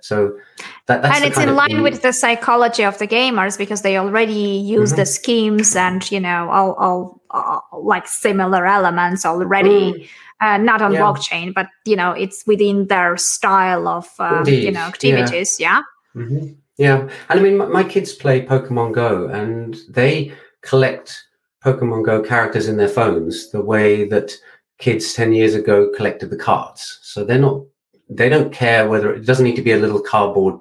So 0.01 0.38
that, 0.87 1.03
and 1.03 1.25
it's 1.25 1.38
in 1.38 1.55
line 1.55 1.83
with 1.83 2.03
the 2.03 2.12
psychology 2.12 2.85
of 2.85 2.99
the 2.99 3.07
gamers 3.07 3.57
because 3.57 3.81
they 3.81 3.97
already 3.97 4.33
use 4.33 4.90
mm-hmm. 4.90 5.01
the 5.01 5.07
schemes 5.07 5.75
and 5.77 6.11
you 6.11 6.20
know 6.20 6.51
all, 6.51 6.75
all, 6.75 7.23
all 7.31 7.83
like 7.83 8.07
similar 8.07 8.66
elements 8.66 9.25
already. 9.25 9.92
Mm. 9.92 10.09
Uh, 10.40 10.59
not 10.59 10.83
on 10.83 10.92
yeah. 10.92 11.01
blockchain, 11.01 11.55
but 11.55 11.68
you 11.87 11.97
know 11.97 12.11
it's 12.11 12.47
within 12.47 12.87
their 12.88 13.16
style 13.16 13.88
of 13.88 14.11
uh, 14.18 14.44
you 14.47 14.70
know 14.70 14.81
activities. 14.81 15.59
Yeah. 15.59 15.81
Yeah. 16.14 16.23
Mm-hmm. 16.23 16.53
Yeah. 16.77 17.09
and 17.29 17.41
I 17.41 17.43
mean, 17.43 17.57
my, 17.57 17.67
my 17.67 17.85
kids 17.85 18.13
play 18.13 18.45
Pokemon 18.45 18.93
Go, 18.93 19.27
and 19.29 19.77
they 19.89 20.33
collect 20.63 21.25
Pokemon 21.65 22.05
Go 22.05 22.23
characters 22.23 22.69
in 22.69 22.77
their 22.77 22.89
phones 22.89 23.51
the 23.51 23.63
way 23.63 24.09
that 24.09 24.37
kids 24.79 25.15
10 25.15 25.33
years 25.33 25.55
ago 25.55 25.91
collected 25.97 26.31
the 26.31 26.37
cards. 26.37 26.99
So 27.03 27.25
they're 27.25 27.39
not 27.39 27.63
they 28.09 28.29
don't 28.29 28.53
care 28.53 28.89
whether 28.89 29.15
it 29.15 29.27
doesn't 29.27 29.45
need 29.45 29.57
to 29.57 29.63
be 29.63 29.73
a 29.73 29.79
little 29.79 30.01
cardboard 30.01 30.61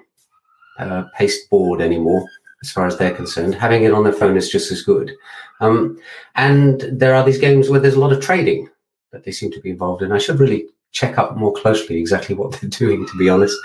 uh, 0.78 1.04
paste 1.16 1.48
board 1.50 1.80
anymore 1.80 2.26
as 2.62 2.70
far 2.70 2.86
as 2.86 2.96
they're 2.96 3.14
concerned 3.14 3.54
having 3.54 3.84
it 3.84 3.92
on 3.92 4.02
their 4.02 4.12
phone 4.12 4.36
is 4.36 4.50
just 4.50 4.72
as 4.72 4.82
good 4.82 5.12
um, 5.60 5.98
and 6.34 6.84
there 6.92 7.14
are 7.14 7.24
these 7.24 7.38
games 7.38 7.68
where 7.68 7.80
there's 7.80 7.94
a 7.94 8.00
lot 8.00 8.12
of 8.12 8.20
trading 8.20 8.68
that 9.12 9.24
they 9.24 9.30
seem 9.30 9.50
to 9.52 9.60
be 9.60 9.70
involved 9.70 10.02
in 10.02 10.12
i 10.12 10.18
should 10.18 10.40
really 10.40 10.66
check 10.94 11.18
up 11.18 11.36
more 11.36 11.52
closely 11.52 11.98
exactly 11.98 12.34
what 12.34 12.52
they're 12.60 12.70
doing 12.70 13.06
to 13.06 13.18
be 13.18 13.28
honest 13.28 13.56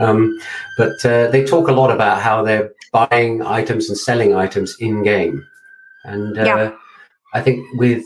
um, 0.00 0.36
but 0.76 1.04
uh, 1.04 1.28
they 1.30 1.44
talk 1.44 1.68
a 1.68 1.72
lot 1.72 1.90
about 1.90 2.20
how 2.20 2.42
they're 2.42 2.72
buying 2.92 3.42
items 3.42 3.88
and 3.88 3.96
selling 3.96 4.34
items 4.34 4.76
in 4.80 5.02
game 5.04 5.46
and 6.04 6.38
uh, 6.38 6.44
yeah. 6.44 6.72
i 7.34 7.40
think 7.40 7.64
with 7.78 8.02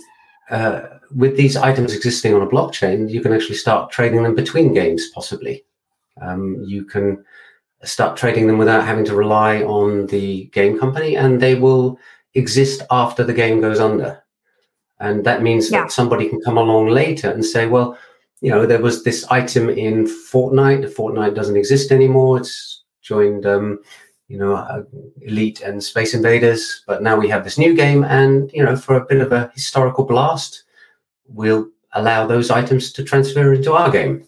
uh, 0.50 0.82
with 1.14 1.36
these 1.36 1.56
items 1.56 1.94
existing 1.94 2.34
on 2.34 2.42
a 2.42 2.46
blockchain, 2.46 3.10
you 3.10 3.20
can 3.20 3.32
actually 3.32 3.56
start 3.56 3.90
trading 3.90 4.22
them 4.22 4.34
between 4.34 4.74
games, 4.74 5.08
possibly. 5.14 5.64
Um, 6.20 6.62
you 6.66 6.84
can 6.84 7.24
start 7.84 8.16
trading 8.16 8.46
them 8.46 8.58
without 8.58 8.84
having 8.84 9.04
to 9.06 9.14
rely 9.14 9.62
on 9.62 10.06
the 10.06 10.44
game 10.46 10.78
company, 10.78 11.16
and 11.16 11.40
they 11.40 11.54
will 11.54 11.98
exist 12.34 12.82
after 12.90 13.24
the 13.24 13.34
game 13.34 13.60
goes 13.60 13.80
under. 13.80 14.22
And 15.00 15.24
that 15.24 15.42
means 15.42 15.70
yeah. 15.70 15.82
that 15.82 15.92
somebody 15.92 16.28
can 16.28 16.40
come 16.40 16.58
along 16.58 16.88
later 16.88 17.30
and 17.30 17.44
say, 17.44 17.66
well, 17.66 17.98
you 18.42 18.50
know, 18.50 18.66
there 18.66 18.82
was 18.82 19.04
this 19.04 19.24
item 19.30 19.70
in 19.70 20.04
Fortnite. 20.04 20.92
Fortnite 20.92 21.36
doesn't 21.36 21.56
exist 21.56 21.92
anymore. 21.92 22.38
It's 22.38 22.82
joined, 23.00 23.46
um, 23.46 23.78
you 24.26 24.36
know, 24.36 24.56
uh, 24.56 24.82
Elite 25.22 25.60
and 25.62 25.82
Space 25.82 26.12
Invaders. 26.12 26.82
But 26.88 27.04
now 27.04 27.16
we 27.16 27.28
have 27.28 27.44
this 27.44 27.56
new 27.56 27.72
game, 27.72 28.02
and 28.02 28.50
you 28.52 28.64
know, 28.64 28.74
for 28.74 28.96
a 28.96 29.04
bit 29.04 29.20
of 29.20 29.30
a 29.32 29.52
historical 29.54 30.04
blast, 30.04 30.64
we'll 31.28 31.68
allow 31.92 32.26
those 32.26 32.50
items 32.50 32.92
to 32.92 33.04
transfer 33.04 33.54
into 33.54 33.74
our 33.74 33.90
game. 33.90 34.26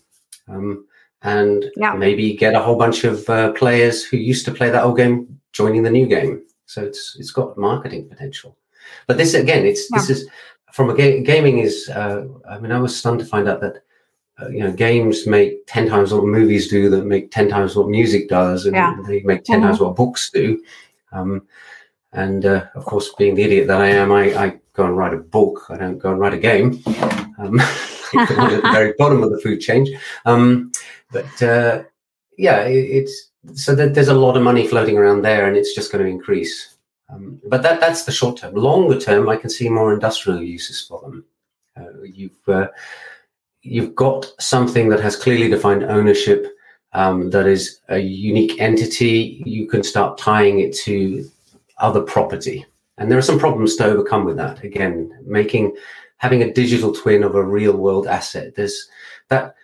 Um, 0.48 0.86
and 1.22 1.64
yeah. 1.76 1.94
maybe 1.94 2.36
get 2.36 2.54
a 2.54 2.60
whole 2.60 2.76
bunch 2.76 3.02
of 3.02 3.28
uh, 3.28 3.52
players 3.52 4.04
who 4.04 4.18
used 4.18 4.44
to 4.44 4.52
play 4.52 4.70
that 4.70 4.84
old 4.84 4.98
game 4.98 5.40
joining 5.52 5.82
the 5.82 5.90
new 5.90 6.06
game. 6.06 6.44
So 6.66 6.84
it's 6.84 7.16
it's 7.18 7.32
got 7.32 7.58
marketing 7.58 8.08
potential. 8.08 8.56
But 9.08 9.16
this 9.16 9.34
again, 9.34 9.66
it's 9.66 9.88
yeah. 9.90 9.98
this 9.98 10.10
is 10.10 10.28
from 10.72 10.90
a 10.90 10.94
ga- 10.94 11.22
gaming 11.22 11.58
is. 11.58 11.88
Uh, 11.88 12.26
I 12.48 12.60
mean, 12.60 12.70
I 12.70 12.78
was 12.78 12.94
stunned 12.94 13.18
to 13.18 13.26
find 13.26 13.48
out 13.48 13.60
that 13.62 13.83
uh, 14.40 14.48
you 14.48 14.60
know 14.60 14.72
games 14.72 15.26
make 15.26 15.66
ten 15.66 15.88
times 15.88 16.12
what 16.12 16.24
movies 16.24 16.68
do, 16.68 16.90
that 16.90 17.06
make 17.06 17.30
ten 17.30 17.48
times 17.48 17.76
what 17.76 17.88
music 17.88 18.28
does, 18.28 18.66
and 18.66 18.74
yeah. 18.74 18.96
they 19.06 19.22
make 19.22 19.44
10 19.44 19.58
mm-hmm. 19.58 19.66
times 19.68 19.80
what 19.80 19.96
books 19.96 20.30
do. 20.32 20.62
Um, 21.12 21.46
and 22.12 22.44
uh, 22.44 22.66
of 22.74 22.84
course, 22.84 23.12
being 23.18 23.34
the 23.34 23.42
idiot 23.42 23.66
that 23.68 23.80
I 23.80 23.88
am, 23.88 24.12
I, 24.12 24.34
I, 24.36 24.60
go 24.72 24.86
and 24.86 24.96
write 24.96 25.14
a 25.14 25.18
book. 25.18 25.66
I 25.68 25.76
don't 25.76 25.98
go 25.98 26.10
and 26.10 26.18
write 26.18 26.34
a 26.34 26.38
game. 26.38 26.82
Um, 27.38 27.60
at 28.16 28.28
the 28.28 28.60
very 28.72 28.94
bottom 28.98 29.22
of 29.22 29.30
the 29.30 29.40
food 29.40 29.60
chain. 29.60 29.86
Um, 30.24 30.72
but 31.10 31.42
uh, 31.42 31.84
yeah, 32.38 32.62
it, 32.62 32.84
it's 32.84 33.30
so 33.54 33.74
that 33.74 33.94
there's 33.94 34.08
a 34.08 34.14
lot 34.14 34.36
of 34.36 34.42
money 34.42 34.66
floating 34.66 34.96
around 34.96 35.22
there, 35.22 35.46
and 35.46 35.56
it's 35.56 35.74
just 35.74 35.92
going 35.92 36.04
to 36.04 36.10
increase. 36.10 36.76
Um, 37.08 37.40
but 37.48 37.62
that 37.62 37.80
that's 37.80 38.04
the 38.04 38.12
short 38.12 38.38
term. 38.38 38.54
Longer 38.54 38.98
term, 38.98 39.28
I 39.28 39.36
can 39.36 39.50
see 39.50 39.68
more 39.68 39.92
industrial 39.92 40.42
uses 40.42 40.82
for 40.82 41.00
them. 41.02 41.24
Uh, 41.76 42.02
you've 42.02 42.48
uh, 42.48 42.68
you've 43.64 43.94
got 43.94 44.32
something 44.38 44.88
that 44.90 45.00
has 45.00 45.16
clearly 45.16 45.48
defined 45.48 45.84
ownership. 45.84 46.46
Um, 46.92 47.30
that 47.30 47.46
is 47.46 47.80
a 47.88 47.98
unique 47.98 48.60
entity. 48.60 49.42
You 49.44 49.66
can 49.66 49.82
start 49.82 50.16
tying 50.16 50.60
it 50.60 50.76
to 50.84 51.28
other 51.78 52.00
property. 52.00 52.64
And 52.98 53.10
there 53.10 53.18
are 53.18 53.22
some 53.22 53.40
problems 53.40 53.74
to 53.76 53.84
overcome 53.84 54.24
with 54.24 54.36
that. 54.36 54.62
Again, 54.62 55.10
making 55.26 55.74
having 56.18 56.42
a 56.42 56.52
digital 56.52 56.94
twin 56.94 57.24
of 57.24 57.34
a 57.34 57.42
real 57.42 57.76
world 57.76 58.06
asset. 58.06 58.54
There's 58.54 58.88
that 59.28 59.56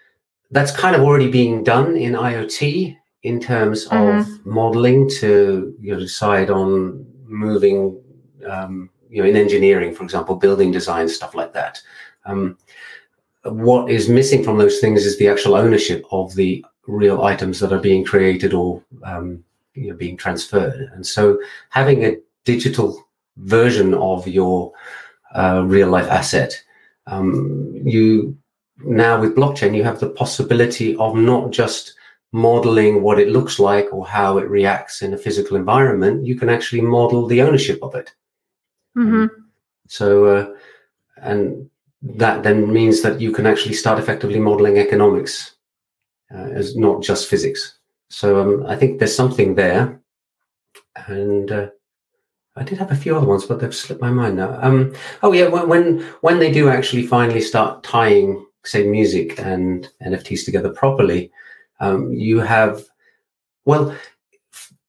that's 0.50 0.72
kind 0.72 0.96
of 0.96 1.02
already 1.02 1.30
being 1.30 1.62
done 1.62 1.96
in 1.96 2.14
IoT 2.14 2.96
in 3.22 3.38
terms 3.38 3.86
mm-hmm. 3.86 4.20
of 4.20 4.46
modeling 4.46 5.08
to 5.20 5.74
you 5.80 5.92
know, 5.92 6.00
decide 6.00 6.50
on 6.50 7.06
moving, 7.26 8.00
um, 8.48 8.90
you 9.08 9.22
know, 9.22 9.28
in 9.28 9.36
engineering, 9.36 9.94
for 9.94 10.02
example, 10.02 10.34
building 10.34 10.72
design, 10.72 11.08
stuff 11.08 11.34
like 11.34 11.52
that. 11.52 11.80
Um, 12.24 12.58
what 13.44 13.90
is 13.90 14.08
missing 14.08 14.44
from 14.44 14.58
those 14.58 14.80
things 14.80 15.04
is 15.06 15.18
the 15.18 15.28
actual 15.28 15.54
ownership 15.54 16.04
of 16.10 16.34
the 16.34 16.64
real 16.86 17.22
items 17.22 17.60
that 17.60 17.72
are 17.72 17.80
being 17.80 18.04
created 18.04 18.52
or 18.52 18.82
um, 19.04 19.42
you 19.74 19.90
know, 19.90 19.96
being 19.96 20.16
transferred. 20.16 20.90
And 20.94 21.06
so 21.06 21.38
having 21.70 22.04
a 22.04 22.16
digital 22.44 23.06
version 23.36 23.94
of 23.94 24.26
your 24.26 24.72
uh, 25.34 25.62
real 25.64 25.88
life 25.88 26.08
asset, 26.08 26.62
um, 27.06 27.72
you 27.84 28.36
now 28.82 29.20
with 29.20 29.36
blockchain, 29.36 29.76
you 29.76 29.84
have 29.84 30.00
the 30.00 30.10
possibility 30.10 30.96
of 30.96 31.14
not 31.14 31.50
just 31.50 31.94
modeling 32.32 33.02
what 33.02 33.18
it 33.18 33.28
looks 33.28 33.58
like 33.58 33.92
or 33.92 34.06
how 34.06 34.38
it 34.38 34.48
reacts 34.48 35.02
in 35.02 35.12
a 35.12 35.18
physical 35.18 35.56
environment, 35.56 36.24
you 36.24 36.36
can 36.36 36.48
actually 36.48 36.80
model 36.80 37.26
the 37.26 37.42
ownership 37.42 37.82
of 37.82 37.94
it. 37.94 38.12
Mm-hmm. 38.96 39.26
So, 39.88 40.24
uh, 40.26 40.54
and 41.16 41.68
that 42.02 42.42
then 42.42 42.72
means 42.72 43.02
that 43.02 43.20
you 43.20 43.32
can 43.32 43.46
actually 43.46 43.74
start 43.74 43.98
effectively 43.98 44.38
modeling 44.38 44.78
economics 44.78 45.56
uh, 46.34 46.48
as 46.52 46.76
not 46.76 47.02
just 47.02 47.28
physics. 47.28 47.78
So 48.08 48.40
um, 48.40 48.66
I 48.66 48.76
think 48.76 48.98
there's 48.98 49.14
something 49.14 49.54
there, 49.54 50.00
and 51.06 51.50
uh, 51.50 51.68
I 52.56 52.64
did 52.64 52.78
have 52.78 52.90
a 52.90 52.96
few 52.96 53.16
other 53.16 53.26
ones, 53.26 53.46
but 53.46 53.60
they've 53.60 53.74
slipped 53.74 54.00
my 54.00 54.10
mind 54.10 54.36
now. 54.36 54.58
Um, 54.60 54.94
oh 55.22 55.32
yeah, 55.32 55.48
when 55.48 56.00
when 56.20 56.38
they 56.38 56.50
do 56.50 56.68
actually 56.68 57.06
finally 57.06 57.40
start 57.40 57.82
tying, 57.84 58.44
say, 58.64 58.86
music 58.86 59.38
and 59.38 59.88
NFTs 60.02 60.44
together 60.44 60.70
properly, 60.70 61.30
um, 61.78 62.12
you 62.12 62.40
have 62.40 62.84
well, 63.64 63.94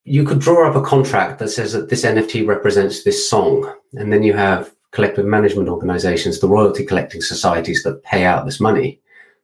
you 0.04 0.24
could 0.24 0.40
draw 0.40 0.68
up 0.68 0.76
a 0.76 0.82
contract 0.82 1.38
that 1.40 1.50
says 1.50 1.74
that 1.74 1.90
this 1.90 2.04
NFT 2.04 2.48
represents 2.48 3.04
this 3.04 3.30
song, 3.30 3.72
and 3.94 4.12
then 4.12 4.24
you 4.24 4.34
have 4.34 4.74
collective 4.92 5.26
management 5.26 5.70
organizations, 5.70 6.40
the 6.40 6.48
royalty 6.48 6.86
collecting 6.86 7.22
societies 7.22 7.84
that 7.84 8.04
pay 8.04 8.26
out 8.26 8.46
this 8.46 8.60
money. 8.60 9.00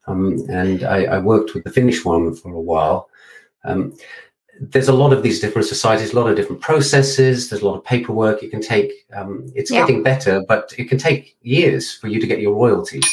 Um, 0.08 0.46
and 0.50 0.84
I, 0.84 1.04
I, 1.06 1.18
worked 1.20 1.54
with 1.54 1.66
the 1.66 1.70
Finnish 1.70 2.06
one 2.06 2.34
for 2.34 2.54
a 2.54 2.62
while, 2.62 3.10
um, 3.66 3.94
there's 4.60 4.88
a 4.88 4.94
lot 4.94 5.14
of 5.14 5.24
these 5.24 5.40
different 5.40 5.68
societies, 5.68 6.14
a 6.14 6.16
lot 6.16 6.30
of 6.30 6.36
different 6.36 6.62
processes. 6.62 7.50
There's 7.50 7.62
a 7.62 7.66
lot 7.66 7.78
of 7.78 7.84
paperwork. 7.84 8.44
It 8.44 8.50
can 8.50 8.62
take. 8.62 8.92
Um, 9.14 9.52
it's 9.56 9.72
yeah. 9.72 9.82
getting 9.82 10.04
better, 10.04 10.44
but 10.48 10.74
it 10.78 10.86
can 10.90 10.98
take 10.98 11.38
years 11.42 11.94
for 11.94 12.08
you 12.08 12.20
to 12.20 12.28
get 12.28 12.40
your 12.40 12.56
royalties. 12.56 13.06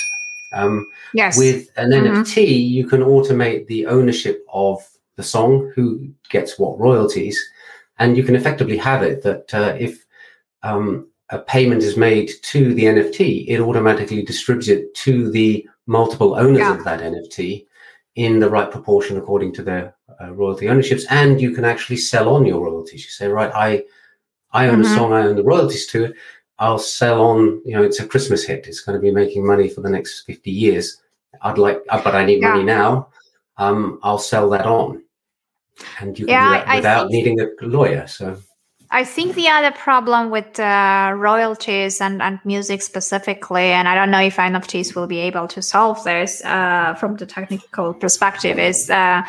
Um, 0.52 0.86
yes. 1.12 1.38
With 1.38 1.70
an 1.76 1.90
mm-hmm. 1.90 2.22
NFT, 2.22 2.68
you 2.70 2.86
can 2.86 3.00
automate 3.00 3.66
the 3.66 3.86
ownership 3.86 4.44
of 4.52 4.78
the 5.16 5.22
song, 5.22 5.72
who 5.74 6.08
gets 6.30 6.58
what 6.58 6.78
royalties, 6.78 7.40
and 7.98 8.16
you 8.16 8.24
can 8.24 8.36
effectively 8.36 8.76
have 8.76 9.02
it 9.02 9.22
that 9.22 9.52
uh, 9.52 9.76
if 9.78 10.04
um, 10.62 11.08
a 11.34 11.38
payment 11.40 11.82
is 11.82 11.96
made 11.96 12.30
to 12.42 12.74
the 12.74 12.84
NFT, 12.84 13.46
it 13.48 13.60
automatically 13.60 14.22
distributes 14.22 14.68
it 14.68 14.94
to 15.04 15.30
the 15.30 15.66
multiple 15.86 16.34
owners 16.36 16.60
Yeah. 16.60 16.74
of 16.78 16.84
that 16.84 17.00
NFT 17.00 17.66
in 18.14 18.38
the 18.38 18.48
right 18.48 18.70
proportion 18.70 19.16
according 19.18 19.52
to 19.54 19.62
their 19.62 19.94
uh, 20.20 20.32
royalty 20.32 20.68
ownerships. 20.68 21.04
And 21.10 21.40
you 21.40 21.50
can 21.50 21.64
actually 21.64 21.96
sell 21.96 22.28
on 22.28 22.46
your 22.46 22.60
royalties. 22.62 23.04
You 23.04 23.10
say, 23.10 23.26
right, 23.28 23.52
I 23.54 23.84
I 24.52 24.68
own 24.68 24.78
Mhm. 24.78 24.86
a 24.86 24.94
song, 24.94 25.12
I 25.12 25.22
own 25.26 25.34
the 25.34 25.42
royalties 25.42 25.86
to 25.88 26.04
it. 26.04 26.12
I'll 26.60 26.78
sell 26.78 27.20
on, 27.20 27.60
you 27.64 27.72
know, 27.74 27.82
it's 27.82 27.98
a 27.98 28.06
Christmas 28.06 28.44
hit. 28.44 28.68
It's 28.68 28.82
going 28.84 28.96
to 28.96 29.02
be 29.02 29.10
making 29.10 29.44
money 29.44 29.68
for 29.68 29.80
the 29.80 29.90
next 29.90 30.20
50 30.20 30.52
years. 30.52 31.02
I'd 31.42 31.58
like, 31.58 31.82
uh, 31.88 32.00
but 32.04 32.14
I 32.14 32.24
need 32.24 32.40
money 32.40 32.62
now. 32.62 33.08
Um, 33.56 33.98
I'll 34.04 34.18
sell 34.32 34.48
that 34.50 34.64
on. 34.64 35.02
And 36.00 36.16
you 36.16 36.26
can 36.26 36.34
Yeah, 36.34 36.60
do 36.60 36.66
that 36.66 36.76
without 36.76 37.10
needing 37.10 37.40
a 37.40 37.48
lawyer. 37.62 38.06
So, 38.06 38.36
I 38.94 39.02
think 39.02 39.34
the 39.34 39.48
other 39.48 39.72
problem 39.72 40.30
with 40.30 40.60
uh, 40.60 41.12
royalties 41.16 42.00
and, 42.00 42.22
and 42.22 42.38
music 42.44 42.80
specifically, 42.80 43.72
and 43.72 43.88
I 43.88 43.96
don't 43.96 44.12
know 44.12 44.20
if 44.20 44.36
NFTs 44.36 44.94
will 44.94 45.08
be 45.08 45.18
able 45.18 45.48
to 45.48 45.60
solve 45.60 46.04
this 46.04 46.44
uh, 46.44 46.94
from 46.94 47.16
the 47.16 47.26
technical 47.26 47.92
perspective, 47.92 48.56
is 48.56 48.88
uh, 48.90 49.22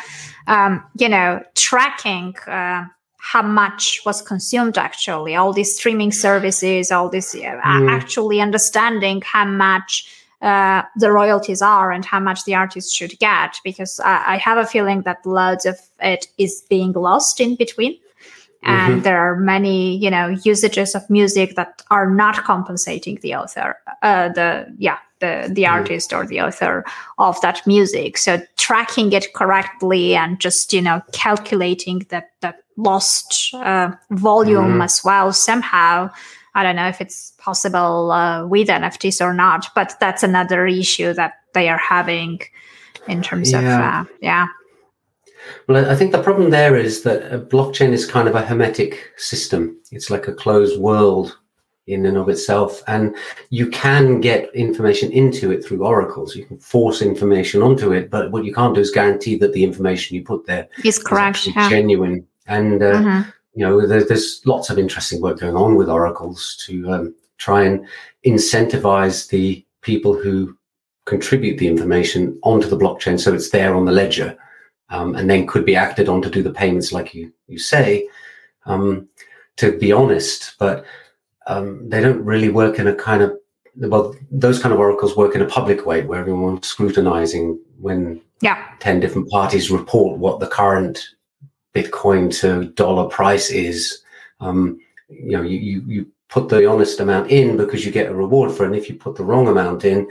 um, 0.46 0.84
you 1.00 1.10
know 1.10 1.42
tracking 1.56 2.36
uh, 2.46 2.84
how 3.18 3.42
much 3.42 4.02
was 4.06 4.22
consumed 4.22 4.78
actually. 4.78 5.36
All 5.36 5.52
these 5.52 5.76
streaming 5.76 6.12
services, 6.12 6.92
all 6.92 7.10
this 7.10 7.34
uh, 7.34 7.40
Mm. 7.40 7.90
actually 7.90 8.42
understanding 8.42 9.24
how 9.26 9.46
much. 9.46 10.22
Uh, 10.42 10.84
the 10.98 11.12
royalties 11.12 11.62
are 11.62 11.92
and 11.92 12.06
how 12.06 12.20
much 12.20 12.44
the 12.44 12.54
artist 12.54 12.94
should 12.94 13.18
get 13.20 13.58
because 13.64 14.00
I, 14.02 14.34
I 14.34 14.38
have 14.38 14.60
a 14.60 14.66
feeling 14.66 15.02
that 15.04 15.26
loads 15.26 15.66
of 15.66 15.80
it 16.02 16.28
is 16.38 16.62
being 16.70 16.92
lost 16.92 17.40
in 17.40 17.56
between 17.56 17.98
and 18.66 19.04
there 19.04 19.18
are 19.20 19.36
many 19.38 19.98
you 19.98 20.10
know 20.10 20.28
usages 20.44 20.96
of 20.96 21.10
music 21.10 21.56
that 21.56 21.82
are 21.92 22.10
not 22.10 22.44
compensating 22.44 23.18
the 23.22 23.36
author 23.36 23.78
uh, 24.02 24.30
the 24.30 24.66
yeah 24.78 24.98
the 25.20 25.50
the 25.54 25.64
Mm. 25.64 25.72
artist 25.72 26.14
or 26.14 26.26
the 26.28 26.42
author 26.42 26.84
of 27.18 27.40
that 27.42 27.66
music 27.66 28.18
so 28.18 28.42
tracking 28.58 29.14
it 29.14 29.34
correctly 29.34 30.16
and 30.16 30.40
just 30.40 30.74
you 30.74 30.82
know 30.82 31.02
calculating 31.12 32.06
that 32.10 32.32
that 32.42 32.56
lost 32.78 33.54
uh, 33.54 33.92
volume 34.12 34.80
Mhm. 34.80 34.84
as 34.84 35.02
well 35.06 35.32
somehow 35.32 36.10
i 36.56 36.64
don't 36.64 36.76
know 36.76 36.90
if 36.90 37.00
it's 37.02 37.32
possible 37.38 38.12
uh, 38.12 38.46
with 38.48 38.68
nfts 38.68 39.22
or 39.22 39.34
not 39.34 39.68
but 39.76 39.96
that's 40.00 40.24
another 40.24 40.68
issue 40.68 41.14
that 41.14 41.34
they 41.54 41.70
are 41.70 41.78
having 41.80 42.40
in 43.08 43.22
terms 43.22 43.54
of 43.54 43.64
Yeah. 43.64 44.02
uh, 44.02 44.04
yeah 44.22 44.48
well, 45.68 45.90
I- 45.90 45.96
think 45.96 46.12
the 46.12 46.22
problem 46.24 46.50
there 46.50 46.76
is 46.76 47.04
that 47.04 47.32
a 47.34 47.40
blockchain 47.40 47.92
is 47.92 48.06
kind 48.06 48.28
of 48.28 48.36
a 48.36 48.42
hermetic 48.46 49.12
system. 49.18 49.78
It's 49.92 50.10
like 50.10 50.28
a 50.28 50.34
closed 50.34 50.80
world 50.80 51.38
in 51.88 52.06
and 52.08 52.18
of 52.18 52.30
itself. 52.30 52.82
And 52.88 53.16
you 53.52 53.68
can 53.70 54.20
get 54.20 54.54
information 54.56 55.12
into 55.12 55.52
it 55.52 55.64
through 55.64 55.86
oracles. 55.86 56.36
You 56.36 56.46
can 56.46 56.58
force 56.58 57.02
information 57.02 57.62
onto 57.62 57.92
it, 57.94 58.10
but 58.10 58.32
what 58.32 58.44
you 58.44 58.54
can't 58.54 58.74
do 58.74 58.82
is 58.82 58.90
guarantee 58.92 59.38
that 59.38 59.54
the 59.54 59.64
information 59.64 60.16
you 60.16 60.24
put 60.24 60.46
there 60.48 60.68
is 60.80 60.98
is 60.98 61.04
correct 61.04 61.38
actually 61.38 61.54
yeah. 61.58 61.70
genuine. 61.70 62.26
And 62.48 62.82
uh, 62.82 62.94
Mhm. 63.02 63.34
you 63.54 63.66
know, 63.66 63.86
there, 63.88 64.04
there's 64.04 64.42
lots 64.46 64.70
of 64.70 64.80
interesting 64.80 65.22
work 65.22 65.40
going 65.40 65.56
on 65.56 65.76
with 65.76 65.90
oracles 65.90 66.58
to 66.66 66.92
um, 66.92 67.16
try 67.38 67.64
and 67.64 67.86
incentivize 68.26 69.30
the 69.30 69.64
people 69.82 70.14
who 70.14 70.58
contribute 71.06 71.58
the 71.60 71.68
information 71.68 72.38
onto 72.44 72.68
the 72.68 72.78
blockchain 72.78 73.20
so 73.20 73.32
it's 73.34 73.52
there 73.52 73.76
on 73.76 73.86
the 73.86 73.92
ledger 73.92 74.36
um, 74.90 75.16
and 75.16 75.30
then 75.30 75.48
could 75.48 75.66
be 75.66 75.76
acted 75.76 76.10
on 76.10 76.22
to 76.22 76.30
do 76.30 76.44
the 76.44 76.54
payments 76.54 76.92
like 76.92 77.14
you, 77.14 77.32
you 77.48 77.58
say, 77.58 78.08
um, 78.66 79.08
to 79.58 79.78
be 79.78 79.92
honest. 79.92 80.56
But 80.60 80.86
um, 81.48 81.90
they 81.90 82.02
don't 82.02 82.24
really 82.24 82.50
work 82.50 82.80
in 82.80 82.88
a 82.88 82.96
kind 82.96 83.22
of, 83.22 83.38
well, 83.76 84.16
those 84.32 84.62
kind 84.62 84.74
of 84.74 84.80
oracles 84.80 85.18
work 85.18 85.36
in 85.36 85.42
a 85.42 85.48
public 85.48 85.86
way 85.86 86.04
where 86.04 86.20
everyone's 86.20 86.68
scrutinizing 86.68 87.60
when 87.80 88.22
yeah 88.42 88.68
10 88.80 89.00
different 89.00 89.30
parties 89.30 89.72
report 89.72 90.18
what 90.18 90.40
the 90.40 90.48
current 90.48 91.10
Bitcoin 91.76 92.36
to 92.40 92.72
dollar 92.72 93.08
price 93.10 93.52
is. 93.52 94.02
Um, 94.40 94.80
you 95.10 95.38
know, 95.38 95.44
you, 95.44 95.58
you, 95.58 95.84
you 95.86 96.08
put 96.30 96.50
the 96.50 96.66
honest 96.66 97.00
amount 97.00 97.30
in 97.30 97.58
because 97.58 97.86
you 97.86 97.92
get 97.92 98.10
a 98.10 98.16
reward 98.16 98.52
for 98.52 98.64
it. 98.64 98.68
And 98.68 98.76
if 98.76 98.90
you 98.90 98.96
put 98.96 99.16
the 99.16 99.24
wrong 99.24 99.48
amount 99.48 99.86
in, 99.86 100.10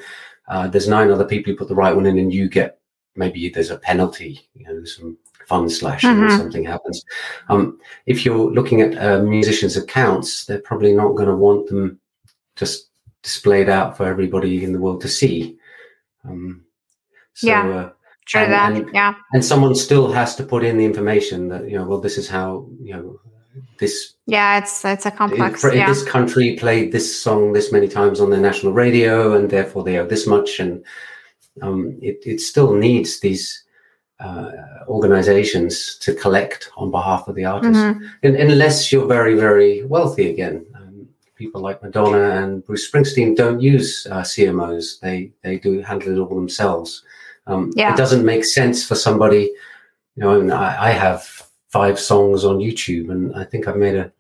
uh, 0.49 0.69
there's 0.69 0.89
nine 0.89 1.11
other 1.11 1.25
people 1.25 1.53
who 1.53 1.59
put 1.59 1.69
the 1.69 1.75
right 1.75 1.95
one 1.95 2.07
in 2.07 2.19
and 2.19 2.33
you 2.33 2.49
get, 2.49 2.79
maybe 3.17 3.49
there's 3.49 3.71
a 3.71 3.79
penalty, 3.79 4.41
you 4.55 4.67
know, 4.67 4.85
some 4.85 5.17
fund 5.47 5.71
slashing 5.71 6.11
or 6.23 6.29
Mhm. 6.29 6.39
something 6.39 6.65
happens. 6.65 7.05
Um, 7.49 7.79
if 8.07 8.25
you're 8.25 8.51
looking 8.51 8.81
at 8.81 8.97
uh, 8.97 9.23
musicians' 9.23 9.77
accounts, 9.77 10.47
they're 10.47 10.61
probably 10.61 10.95
not 10.95 11.15
going 11.15 11.29
to 11.29 11.37
want 11.37 11.67
them 11.69 11.99
just 12.57 12.89
displayed 13.23 13.69
out 13.69 13.97
for 13.97 14.07
everybody 14.07 14.65
in 14.65 14.73
the 14.73 14.79
world 14.81 15.01
to 15.03 15.09
see. 15.09 15.59
Um, 16.25 16.63
so, 17.35 17.47
Yeah. 17.47 17.69
uh, 17.69 17.91
True 18.27 18.41
And- 18.41 18.53
that. 18.53 18.73
and- 18.73 18.91
yeah. 18.95 19.15
and 19.35 19.45
someone 19.45 19.75
still 19.75 20.11
has 20.11 20.35
to 20.37 20.43
put 20.45 20.65
in 20.65 20.79
the 20.79 20.85
information 20.87 21.49
that 21.49 21.69
you 21.69 21.77
know 21.77 21.85
well 21.87 22.01
this 22.01 22.17
is 22.17 22.27
how 22.27 22.67
you 22.83 22.95
know 22.95 23.21
this 23.79 24.15
Yeah. 24.27 24.57
It's 24.61 24.83
it's 24.83 25.05
a 25.05 25.11
complex. 25.11 25.63
if 25.63 25.75
yeah. 25.75 25.87
this 25.87 26.03
country 26.03 26.57
played 26.59 26.91
this 26.91 27.15
song 27.15 27.53
this 27.53 27.71
many 27.71 27.87
times 27.87 28.21
on 28.21 28.31
their 28.31 28.41
national 28.41 28.73
radio 28.73 29.35
and 29.37 29.51
therefore 29.51 29.85
they 29.85 29.99
owe 29.99 30.07
this 30.07 30.27
much 30.27 30.59
and 30.59 30.83
um, 31.63 31.97
it, 32.03 32.19
it 32.27 32.41
still 32.41 32.75
needs 32.75 33.21
these 33.21 33.65
uh, 34.21 34.51
organizations 34.89 35.97
to 35.99 36.15
collect 36.15 36.71
on 36.77 36.91
behalf 36.91 37.29
of 37.29 37.35
the 37.35 37.45
artist 37.45 37.75
Mhm. 37.81 38.01
Un- 38.25 38.37
unless 38.37 38.91
you're 38.93 39.07
very 39.07 39.35
very 39.35 39.85
wealthy 39.85 40.31
again 40.31 40.65
um, 40.77 41.09
people 41.37 41.61
like 41.61 41.83
madonna 41.83 42.23
and 42.41 42.65
bruce 42.65 42.89
springsteen 42.91 43.35
don't 43.37 43.61
use 43.61 44.07
uh, 44.11 44.23
cmos 44.23 45.01
they 45.01 45.33
they 45.43 45.59
do 45.59 45.81
handle 45.83 46.13
it 46.13 46.21
all 46.21 46.35
themselves 46.35 47.03
um, 47.47 47.71
Yeah. 47.77 47.93
it 47.93 47.97
doesn't 47.97 48.25
make 48.25 48.45
sense 48.45 48.87
for 48.89 48.95
somebody 48.95 49.43
you 50.17 50.23
know 50.23 50.41
and 50.41 50.53
I, 50.53 50.69
I 50.89 50.91
have 51.07 51.23
five 51.69 51.99
songs 51.99 52.45
on 52.45 52.59
youtube 52.59 53.11
and 53.11 53.35
i 53.35 53.45
think 53.45 53.67
i've 53.67 53.77
made 53.87 53.97
a 53.97 54.13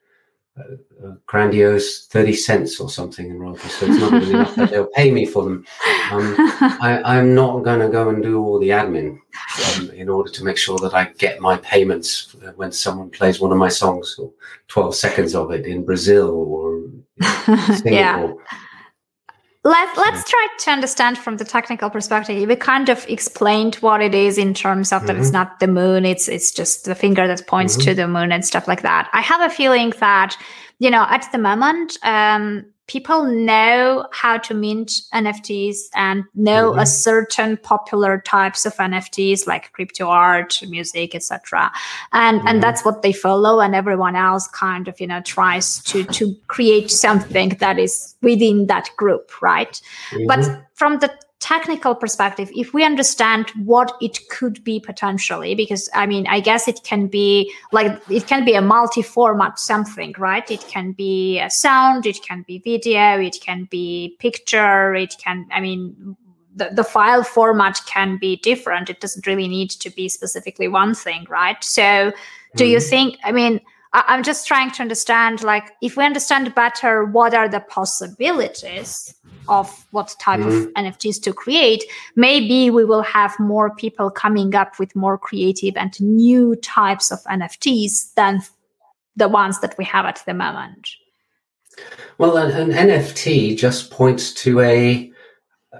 grandiose 1.26 2.06
30 2.06 2.32
cents 2.34 2.80
or 2.80 2.88
something 2.88 3.28
in 3.28 3.38
royalties 3.40 3.74
so 3.74 3.86
it's 3.86 3.98
not 3.98 4.22
even 4.22 4.36
enough 4.36 4.54
that 4.54 4.70
they'll 4.70 4.86
pay 4.94 5.10
me 5.10 5.26
for 5.26 5.42
them 5.42 5.64
um, 6.12 6.34
I, 6.80 7.00
i'm 7.04 7.34
not 7.34 7.64
going 7.64 7.80
to 7.80 7.88
go 7.88 8.08
and 8.08 8.22
do 8.22 8.40
all 8.40 8.60
the 8.60 8.68
admin 8.68 9.18
um, 9.76 9.90
in 9.90 10.08
order 10.08 10.30
to 10.30 10.44
make 10.44 10.56
sure 10.56 10.78
that 10.78 10.94
I 10.94 11.06
get 11.18 11.40
my 11.40 11.56
payments 11.58 12.34
when 12.56 12.72
someone 12.72 13.10
plays 13.10 13.40
one 13.40 13.52
of 13.52 13.58
my 13.58 13.68
songs 13.68 14.16
or 14.18 14.32
12 14.68 14.94
seconds 14.94 15.34
of 15.34 15.50
it 15.50 15.66
in 15.66 15.84
Brazil 15.84 16.30
or 16.30 16.82
Singapore. 17.76 17.84
yeah. 17.84 18.32
Let, 19.66 19.96
let's 19.96 20.28
try 20.28 20.46
to 20.58 20.70
understand 20.72 21.16
from 21.16 21.38
the 21.38 21.44
technical 21.44 21.88
perspective. 21.88 22.46
We 22.46 22.54
kind 22.56 22.90
of 22.90 23.06
explained 23.08 23.76
what 23.76 24.02
it 24.02 24.14
is 24.14 24.36
in 24.36 24.52
terms 24.52 24.92
of 24.92 25.06
that 25.06 25.16
it's 25.16 25.30
Mhm. 25.30 25.32
not 25.32 25.58
the 25.60 25.66
moon, 25.68 26.04
it's 26.04 26.28
it's 26.28 26.52
just 26.52 26.84
the 26.84 26.94
finger 26.94 27.26
that 27.26 27.46
points 27.46 27.74
to 27.76 27.94
the 27.94 28.06
moon 28.06 28.30
and 28.30 28.44
stuff 28.44 28.68
like 28.68 28.82
that. 28.82 29.08
I 29.14 29.22
have 29.22 29.40
a 29.40 29.48
feeling 29.48 29.94
that, 30.00 30.36
you 30.80 30.90
know, 30.90 31.06
at 31.08 31.26
the 31.32 31.38
moment, 31.38 31.96
um, 32.02 32.66
people 32.86 33.24
know 33.24 34.06
how 34.12 34.36
to 34.36 34.52
mint 34.54 34.92
NFTs 35.12 35.76
and 35.94 36.24
know 36.34 36.74
a 36.74 36.82
Mhm. 36.82 36.86
certain 36.86 37.56
popular 37.56 38.20
types 38.26 38.66
of 38.66 38.74
NFTs 38.78 39.46
like 39.46 39.72
crypto 39.72 40.08
art, 40.08 40.60
music, 40.68 41.14
etc. 41.14 41.72
And 42.12 42.40
Mhm. 42.40 42.48
and 42.48 42.62
that's 42.62 42.84
what 42.84 43.02
they 43.02 43.12
follow, 43.12 43.60
and 43.60 43.74
everyone 43.74 44.16
else 44.16 44.46
kind 44.48 44.86
of 44.88 45.00
you 45.00 45.06
know 45.06 45.20
tries 45.22 45.82
to 45.84 46.04
to 46.04 46.34
create 46.48 46.90
something 46.90 47.50
that 47.60 47.78
is 47.78 48.14
within 48.22 48.66
that 48.66 48.90
group, 48.96 49.30
right? 49.40 49.80
Mhm. 50.12 50.26
But 50.28 50.40
from 50.74 50.98
the 50.98 51.10
technical 51.44 51.94
perspective, 51.94 52.50
if 52.56 52.72
we 52.72 52.82
understand 52.82 53.50
what 53.64 53.92
it 54.00 54.18
could 54.30 54.64
be 54.64 54.80
potentially, 54.80 55.54
because 55.54 55.90
I 55.92 56.06
mean, 56.06 56.26
I 56.26 56.40
guess 56.40 56.68
it 56.68 56.80
can 56.84 57.06
be 57.06 57.52
like 57.70 58.00
it 58.08 58.26
can 58.26 58.46
be 58.46 58.54
a 58.54 58.62
multi-format 58.62 59.58
something, 59.58 60.14
right? 60.16 60.50
It 60.50 60.64
can 60.68 60.92
be 60.92 61.38
a 61.38 61.50
sound, 61.50 62.06
it 62.06 62.22
can 62.22 62.44
be 62.48 62.60
video, 62.60 63.20
it 63.20 63.36
can 63.42 63.68
be 63.70 64.16
picture, 64.20 64.94
it 64.94 65.14
can, 65.22 65.46
I 65.52 65.60
mean, 65.60 66.16
the, 66.56 66.70
the 66.72 66.84
file 66.84 67.24
format 67.24 67.78
can 67.86 68.16
be 68.16 68.36
different. 68.36 68.88
It 68.88 69.00
doesn't 69.00 69.26
really 69.26 69.48
need 69.48 69.70
to 69.70 69.90
be 69.90 70.08
specifically 70.08 70.68
one 70.68 70.94
thing, 70.94 71.26
right? 71.28 71.62
So 71.62 72.12
do 72.56 72.64
you 72.64 72.78
Mhm. 72.78 72.88
think, 72.88 73.18
I 73.22 73.32
mean, 73.32 73.60
I- 73.94 74.04
I'm 74.08 74.22
just 74.22 74.46
trying 74.46 74.72
to 74.72 74.82
understand, 74.82 75.42
like, 75.42 75.70
if 75.80 75.96
we 75.96 76.04
understand 76.04 76.54
better 76.54 77.04
what 77.04 77.32
are 77.32 77.48
the 77.48 77.60
possibilities 77.60 79.14
of 79.48 79.86
what 79.92 80.14
type 80.20 80.40
of 80.40 80.52
Mhm. 80.52 80.72
NFTs 80.74 81.18
to 81.20 81.32
create, 81.32 81.84
maybe 82.16 82.70
we 82.70 82.84
will 82.84 83.02
have 83.02 83.38
more 83.38 83.70
people 83.74 84.10
coming 84.10 84.54
up 84.54 84.78
with 84.78 84.96
more 84.96 85.16
creative 85.16 85.76
and 85.76 85.98
new 86.00 86.56
types 86.56 87.12
of 87.12 87.20
NFTs 87.26 88.12
than 88.16 88.42
the 89.16 89.28
ones 89.28 89.60
that 89.60 89.76
we 89.78 89.84
have 89.84 90.06
at 90.06 90.22
the 90.26 90.34
moment. 90.34 90.88
Well, 92.18 92.36
an, 92.36 92.50
an 92.52 92.72
NFT 92.72 93.54
just 93.54 93.90
points 93.90 94.32
to 94.42 94.60
a 94.60 95.12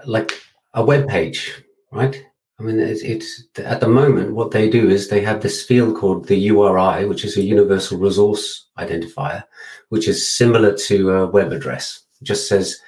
like 0.05 0.31
a 0.73 0.83
web 0.83 1.07
page, 1.07 1.63
right? 1.91 2.25
I 2.59 2.63
mean, 2.63 2.79
it's, 2.79 3.01
it's 3.01 3.43
at 3.57 3.81
the 3.81 3.87
moment 3.87 4.33
what 4.33 4.51
they 4.51 4.69
do 4.69 4.89
is 4.89 5.09
they 5.09 5.21
have 5.21 5.41
this 5.41 5.63
field 5.63 5.97
called 5.97 6.27
the 6.27 6.37
URI, 6.37 7.05
which 7.05 7.25
is 7.25 7.35
a 7.35 7.43
Universal 7.43 7.99
Resource 7.99 8.69
Identifier, 8.77 9.43
which 9.89 10.07
is 10.07 10.29
similar 10.29 10.75
to 10.77 11.11
a 11.11 11.27
web 11.27 11.51
address. 11.51 12.03
It 12.21 12.25
just 12.25 12.47
says 12.47 12.79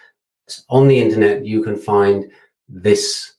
on 0.70 0.88
the 0.88 1.00
internet 1.00 1.46
you 1.46 1.62
can 1.62 1.76
find 1.76 2.32
this 2.70 3.34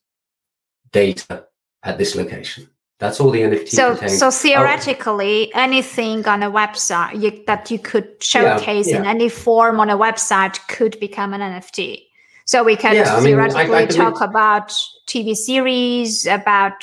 data 0.93 1.47
at 1.83 1.97
this 1.97 2.14
location. 2.14 2.68
That's 2.99 3.20
all 3.20 3.31
the 3.31 3.41
NFT 3.41 3.68
so, 3.68 3.91
contains. 3.93 4.18
So 4.18 4.26
Oh, 4.26 4.31
theoretically, 4.31 5.55
anything 5.55 6.26
on 6.26 6.43
a 6.43 6.51
website 6.51 7.22
you, 7.22 7.45
that 7.47 7.70
you 7.70 7.79
could 7.79 8.22
showcase 8.22 8.89
in 8.89 9.05
yeah. 9.05 9.11
any 9.11 9.29
form 9.29 9.79
on 9.79 9.89
a 9.89 9.97
website 9.97 10.59
could 10.66 10.99
become 10.99 11.33
an 11.33 11.41
NFT. 11.41 12.08
So 12.49 12.64
we 12.64 12.76
can 12.76 12.96
Yeah, 12.96 13.14
I 13.14 13.20
mean, 13.20 13.38
I- 13.38 13.44
I 13.44 13.66
theoretically 13.66 13.94
talk 13.94 14.22
about 14.22 14.72
TV 15.07 15.34
series, 15.36 16.26
about 16.26 16.82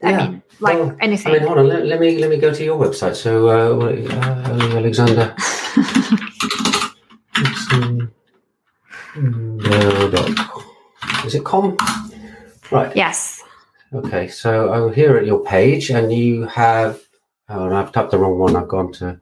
I 0.00 0.10
Yeah, 0.10 0.16
mean, 0.18 0.42
like 0.60 0.78
well, 0.78 0.96
anything. 1.00 1.34
I 1.34 1.38
mean, 1.38 1.46
hold 1.48 1.58
on. 1.58 1.66
Let, 1.68 1.86
let 1.86 1.98
me 1.98 2.18
let 2.18 2.30
me 2.30 2.36
go 2.36 2.54
to 2.54 2.64
your 2.64 2.78
website. 2.78 3.16
So, 3.16 3.48
uh, 3.48 3.74
uh, 4.14 4.76
Alexander. 4.78 5.34
Is 11.26 11.34
it 11.34 11.44
com? 11.44 11.76
Right. 12.70 12.94
yes. 12.94 13.42
Okay. 13.92 14.28
So 14.28 14.72
I'm 14.72 14.92
here 14.94 15.16
at 15.16 15.26
your 15.26 15.42
page, 15.44 15.90
and 15.90 16.12
you 16.12 16.46
have. 16.46 17.00
Oh, 17.48 17.68
I've 17.74 17.90
tapped 17.90 18.12
the 18.12 18.18
wrong 18.18 18.38
one. 18.38 18.54
I've 18.54 18.68
gone 18.68 18.92
to 19.02 19.20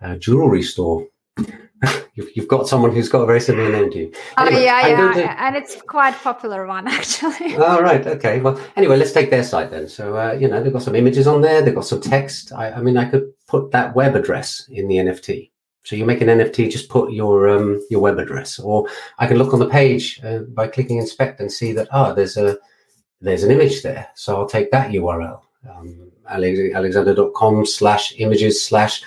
a 0.00 0.16
jewelry 0.18 0.64
store. 0.64 1.06
you've, 2.14 2.28
you've 2.36 2.48
got 2.48 2.68
someone 2.68 2.92
who's 2.92 3.08
got 3.08 3.22
a 3.22 3.26
very 3.26 3.40
similar 3.40 3.70
name 3.70 3.90
to 3.90 3.98
you. 3.98 4.12
Oh 4.38 4.44
Anyway, 4.44 4.64
yeah, 4.64 4.86
yeah, 4.88 5.12
to- 5.12 5.40
and 5.42 5.56
it's 5.56 5.80
quite 5.82 6.14
popular 6.14 6.66
one 6.66 6.86
actually. 6.98 7.56
Oh, 7.56 7.80
right. 7.80 8.06
Okay. 8.06 8.40
Well, 8.40 8.60
anyway, 8.76 8.96
let's 8.96 9.12
take 9.12 9.30
their 9.30 9.44
site 9.44 9.70
then. 9.70 9.88
So, 9.88 10.16
uh, 10.16 10.32
you 10.32 10.48
know, 10.48 10.62
they've 10.62 10.72
got 10.72 10.82
some 10.82 10.94
images 10.94 11.26
on 11.26 11.40
there. 11.40 11.62
They've 11.62 11.74
got 11.74 11.86
some 11.86 12.00
text. 12.00 12.52
I, 12.52 12.70
I 12.72 12.80
mean, 12.82 12.96
I 12.96 13.06
could 13.08 13.32
put 13.46 13.70
that 13.72 13.94
web 13.94 14.14
address 14.16 14.68
in 14.70 14.88
the 14.88 14.96
NFT. 14.96 15.50
So 15.82 15.96
you 15.96 16.04
make 16.04 16.20
an 16.20 16.28
NFT, 16.28 16.70
just 16.70 16.90
put 16.90 17.10
your 17.10 17.48
um, 17.48 17.80
your 17.90 18.00
web 18.00 18.18
address, 18.18 18.58
or 18.58 18.86
I 19.18 19.26
can 19.26 19.38
look 19.38 19.54
on 19.54 19.60
the 19.60 19.68
page 19.68 20.20
uh, 20.22 20.40
by 20.40 20.68
clicking 20.68 20.98
inspect 20.98 21.40
and 21.40 21.50
see 21.50 21.72
that 21.72 21.88
ah, 21.90 22.12
there's 22.12 22.36
a 22.36 22.58
there's 23.22 23.44
an 23.44 23.50
image 23.50 23.82
there. 23.82 24.06
So 24.14 24.36
I'll 24.36 24.46
take 24.46 24.70
that 24.72 24.90
URL, 24.90 25.40
um, 25.74 26.12
alex- 26.28 26.74
alexander.com 26.74 27.64
slash 27.64 28.14
images 28.18 28.62
slash 28.62 29.02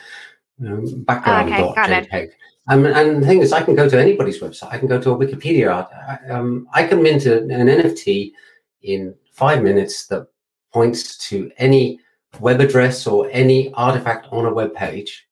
um, 0.65 1.03
background 1.03 1.51
dot 1.51 1.75
got 1.75 1.89
it. 1.91 2.09
JPEG. 2.09 2.29
Um, 2.67 2.85
and 2.85 3.21
the 3.21 3.27
thing 3.27 3.41
is, 3.41 3.51
I 3.51 3.61
can 3.61 3.75
go 3.75 3.89
to 3.89 3.99
anybody's 3.99 4.39
website. 4.39 4.71
I 4.71 4.77
can 4.77 4.87
go 4.87 5.01
to 5.01 5.11
a 5.11 5.17
Wikipedia. 5.17 6.31
um, 6.31 6.67
I 6.73 6.87
can 6.87 7.03
mint 7.03 7.25
an 7.25 7.49
NFT 7.49 8.31
in 8.83 9.15
five 9.31 9.61
minutes 9.61 10.07
that 10.07 10.27
points 10.71 11.17
to 11.29 11.51
any 11.57 11.99
web 12.39 12.61
address 12.61 13.05
or 13.05 13.29
any 13.31 13.71
artifact 13.73 14.27
on 14.31 14.45
a 14.45 14.53
web 14.53 14.73
page 14.73 15.27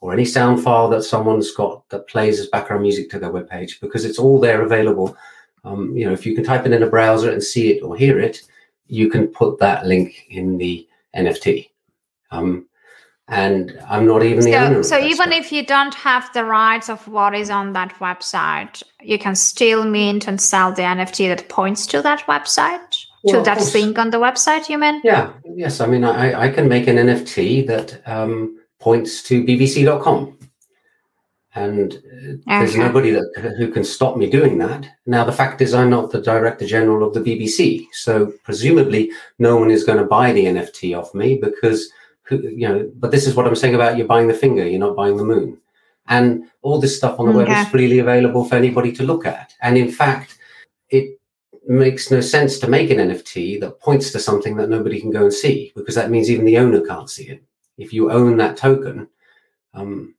or 0.00 0.12
any 0.12 0.24
sound 0.24 0.62
file 0.62 0.88
that 0.90 1.02
someone's 1.04 1.52
got 1.52 1.88
that 1.90 2.08
plays 2.08 2.40
as 2.40 2.48
background 2.48 2.82
music 2.82 3.08
to 3.10 3.18
their 3.18 3.30
web 3.30 3.48
page 3.48 3.80
because 3.80 4.04
it's 4.04 4.18
all 4.18 4.40
there 4.40 4.62
available. 4.62 5.16
Um, 5.64 5.96
you 5.96 6.06
know, 6.06 6.12
if 6.12 6.26
you 6.26 6.34
can 6.34 6.42
type 6.42 6.66
it 6.66 6.72
in 6.72 6.82
a 6.82 6.90
browser 6.90 7.30
and 7.30 7.42
see 7.42 7.70
it 7.70 7.82
or 7.82 7.96
hear 7.96 8.18
it, 8.18 8.42
you 8.86 9.08
can 9.08 9.28
put 9.28 9.58
that 9.60 9.86
link 9.86 10.26
in 10.30 10.58
the 10.58 10.88
NFT. 11.14 11.70
Um, 12.32 12.66
and 13.32 13.78
I'm 13.88 14.06
not 14.06 14.22
even 14.22 14.44
the 14.44 14.56
owner. 14.56 14.74
So, 14.74 14.78
of 14.80 14.86
so 14.86 14.98
even 14.98 15.16
stuff. 15.16 15.32
if 15.32 15.52
you 15.52 15.64
don't 15.64 15.94
have 15.94 16.30
the 16.34 16.44
rights 16.44 16.90
of 16.90 17.06
what 17.08 17.34
is 17.34 17.48
on 17.48 17.72
that 17.72 17.94
website, 17.94 18.82
you 19.00 19.18
can 19.18 19.34
still 19.34 19.84
mint 19.84 20.28
and 20.28 20.40
sell 20.40 20.72
the 20.72 20.82
NFT 20.82 21.28
that 21.28 21.48
points 21.48 21.86
to 21.86 22.02
that 22.02 22.20
website, 22.26 23.06
Well, 23.24 23.38
to 23.38 23.44
that 23.44 23.58
course. 23.58 23.72
thing 23.72 23.98
on 23.98 24.10
the 24.10 24.18
website. 24.18 24.68
You 24.68 24.78
mean? 24.78 25.00
Yeah, 25.02 25.32
yes. 25.44 25.80
I 25.80 25.86
mean, 25.86 26.04
I, 26.04 26.42
I 26.42 26.48
can 26.50 26.68
make 26.68 26.86
an 26.88 26.96
NFT 26.96 27.66
that 27.68 28.06
um, 28.06 28.60
points 28.78 29.22
to 29.24 29.42
BBC.com. 29.42 30.38
And 31.54 31.94
uh, 31.94 32.58
there's 32.60 32.76
nobody 32.76 33.10
that 33.10 33.54
who 33.58 33.70
can 33.70 33.84
stop 33.84 34.16
me 34.16 34.28
doing 34.28 34.58
that. 34.58 34.88
Now, 35.06 35.24
the 35.24 35.32
fact 35.32 35.60
is, 35.60 35.74
I'm 35.74 35.90
not 35.90 36.10
the 36.10 36.22
director 36.22 36.66
general 36.66 37.06
of 37.06 37.12
the 37.12 37.20
BBC, 37.20 37.86
so 37.92 38.32
presumably, 38.42 39.10
no 39.38 39.56
one 39.56 39.70
is 39.70 39.84
going 39.84 39.98
to 39.98 40.04
buy 40.04 40.32
the 40.32 40.46
NFT 40.46 40.98
off 40.98 41.14
me 41.14 41.36
because, 41.36 41.90
who, 42.24 42.38
you 42.38 42.68
know. 42.68 42.90
But 42.96 43.10
this 43.10 43.26
is 43.26 43.34
what 43.34 43.46
I'm 43.46 43.56
saying 43.56 43.74
about 43.74 43.96
you're 43.96 44.06
buying 44.06 44.28
the 44.28 44.34
finger, 44.34 44.66
you're 44.66 44.80
not 44.80 44.96
buying 44.96 45.16
the 45.16 45.24
moon, 45.24 45.58
and 46.08 46.44
all 46.62 46.80
this 46.80 46.96
stuff 46.96 47.18
on 47.18 47.26
the 47.26 47.32
web 47.32 47.48
is 47.48 47.68
freely 47.68 47.98
available 47.98 48.44
for 48.44 48.56
anybody 48.56 48.92
to 48.92 49.02
look 49.02 49.26
at. 49.26 49.54
And 49.62 49.76
in 49.76 49.90
fact, 49.90 50.38
it 50.90 51.18
makes 51.66 52.10
no 52.10 52.20
sense 52.20 52.58
to 52.58 52.68
make 52.68 52.90
an 52.90 52.98
NFT 52.98 53.60
that 53.60 53.80
points 53.80 54.10
to 54.12 54.18
something 54.18 54.56
that 54.56 54.68
nobody 54.68 55.00
can 55.00 55.10
go 55.10 55.22
and 55.22 55.32
see 55.32 55.72
because 55.76 55.94
that 55.94 56.10
means 56.10 56.30
even 56.30 56.44
the 56.44 56.58
owner 56.58 56.80
can't 56.80 57.10
see 57.10 57.28
it. 57.28 57.42
If 57.78 57.92
you 57.92 58.10
own 58.10 58.36
that 58.38 58.56
token, 58.56 59.08
um, 59.74 60.14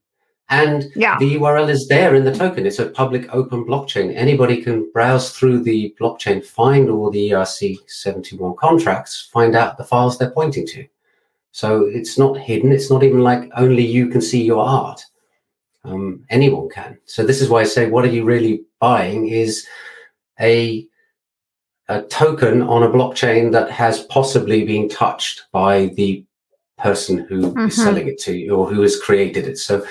and 0.50 0.90
Yeah. 0.94 1.16
the 1.18 1.36
URL 1.36 1.68
is 1.70 1.88
there 1.88 2.14
in 2.14 2.24
the 2.24 2.34
token, 2.34 2.66
it's 2.66 2.78
a 2.78 2.86
public 2.86 3.32
open 3.34 3.64
blockchain. 3.64 4.14
Anybody 4.14 4.62
can 4.62 4.90
browse 4.92 5.30
through 5.30 5.62
the 5.62 5.94
blockchain, 5.98 6.44
find 6.44 6.90
all 6.90 7.10
the 7.10 7.30
ERC 7.30 7.78
721 7.86 8.56
contracts, 8.56 9.28
find 9.32 9.56
out 9.56 9.78
the 9.78 9.84
files 9.84 10.18
they're 10.18 10.30
pointing 10.30 10.66
to. 10.68 10.86
So 11.54 11.84
it's 11.84 12.18
not 12.18 12.36
hidden. 12.36 12.72
It's 12.72 12.90
not 12.90 13.04
even 13.04 13.20
like 13.20 13.48
only 13.56 13.86
you 13.86 14.08
can 14.08 14.20
see 14.20 14.42
your 14.42 14.64
art. 14.64 15.00
Um, 15.84 16.24
anyone 16.28 16.68
can. 16.68 16.98
So 17.04 17.22
this 17.24 17.40
is 17.40 17.48
why 17.48 17.60
I 17.60 17.64
say, 17.64 17.88
what 17.88 18.04
are 18.04 18.08
you 18.08 18.24
really 18.24 18.64
buying? 18.80 19.28
Is 19.28 19.64
a 20.40 20.84
a 21.88 22.02
token 22.02 22.60
on 22.62 22.82
a 22.82 22.88
blockchain 22.88 23.52
that 23.52 23.70
has 23.70 24.00
possibly 24.06 24.64
been 24.64 24.88
touched 24.88 25.44
by 25.52 25.92
the 25.98 26.24
person 26.76 27.18
who 27.18 27.38
is 27.38 27.54
Mhm. 27.54 27.72
selling 27.72 28.08
it 28.08 28.18
to 28.22 28.36
you 28.36 28.56
or 28.56 28.66
who 28.68 28.80
has 28.82 28.98
created 28.98 29.46
it. 29.46 29.58
So 29.58 29.84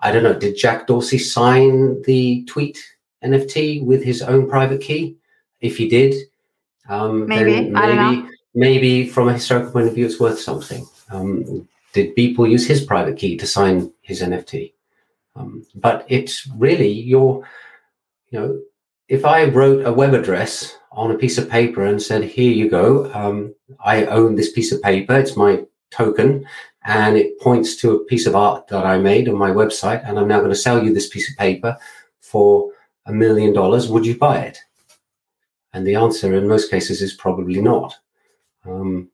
I 0.00 0.12
don't 0.12 0.22
know, 0.24 0.38
did 0.38 0.56
Jack 0.58 0.86
Dorsey 0.86 1.16
sign 1.18 2.02
the 2.02 2.44
tweet 2.44 2.78
NFT 3.22 3.80
with 3.80 4.02
his 4.04 4.20
own 4.20 4.50
private 4.50 4.82
key? 4.82 5.16
If 5.62 5.78
he 5.78 5.88
did, 5.88 6.12
um, 6.90 7.26
Maybe. 7.26 7.52
then 7.54 7.74
I 7.76 7.86
don't 7.86 7.96
maybe 8.04 8.28
maybe 8.54 9.06
from 9.08 9.28
a 9.28 9.32
historical 9.32 9.70
point 9.72 9.88
of 9.88 9.94
view 9.94 10.04
it's 10.04 10.20
worth 10.20 10.40
something. 10.40 10.84
Um, 11.10 11.68
did 11.92 12.14
Beeple 12.16 12.50
use 12.50 12.66
his 12.66 12.84
private 12.84 13.16
key 13.16 13.36
to 13.36 13.46
sign 13.46 13.92
his 14.02 14.22
NFT? 14.22 14.72
Um, 15.34 15.64
but 15.74 16.04
it's 16.08 16.46
really 16.56 16.90
your, 16.90 17.46
you 18.30 18.40
know, 18.40 18.60
if 19.08 19.24
I 19.24 19.44
wrote 19.44 19.86
a 19.86 19.92
web 19.92 20.14
address 20.14 20.76
on 20.92 21.10
a 21.10 21.18
piece 21.18 21.38
of 21.38 21.48
paper 21.48 21.84
and 21.84 22.02
said, 22.02 22.24
"Here 22.24 22.50
you 22.50 22.68
go, 22.68 23.12
um, 23.12 23.54
I 23.80 24.06
own 24.06 24.34
this 24.34 24.52
piece 24.52 24.72
of 24.72 24.82
paper. 24.82 25.16
It's 25.16 25.36
my 25.36 25.64
token, 25.90 26.46
and 26.84 27.16
it 27.16 27.38
points 27.40 27.76
to 27.76 27.92
a 27.92 28.04
piece 28.04 28.26
of 28.26 28.34
art 28.34 28.66
that 28.68 28.84
I 28.84 28.98
made 28.98 29.28
on 29.28 29.36
my 29.36 29.50
website, 29.50 30.06
and 30.08 30.18
I'm 30.18 30.28
now 30.28 30.38
going 30.38 30.50
to 30.50 30.56
sell 30.56 30.82
you 30.82 30.92
this 30.92 31.08
piece 31.08 31.30
of 31.30 31.36
paper 31.36 31.76
for 32.20 32.72
a 33.06 33.12
million 33.12 33.52
dollars. 33.52 33.88
Would 33.88 34.06
you 34.06 34.16
buy 34.16 34.40
it?" 34.40 34.58
And 35.72 35.86
the 35.86 35.96
answer 35.96 36.34
in 36.34 36.48
most 36.48 36.70
cases 36.70 37.02
is 37.02 37.14
probably 37.14 37.60
not. 37.60 37.94
Um, 38.64 39.10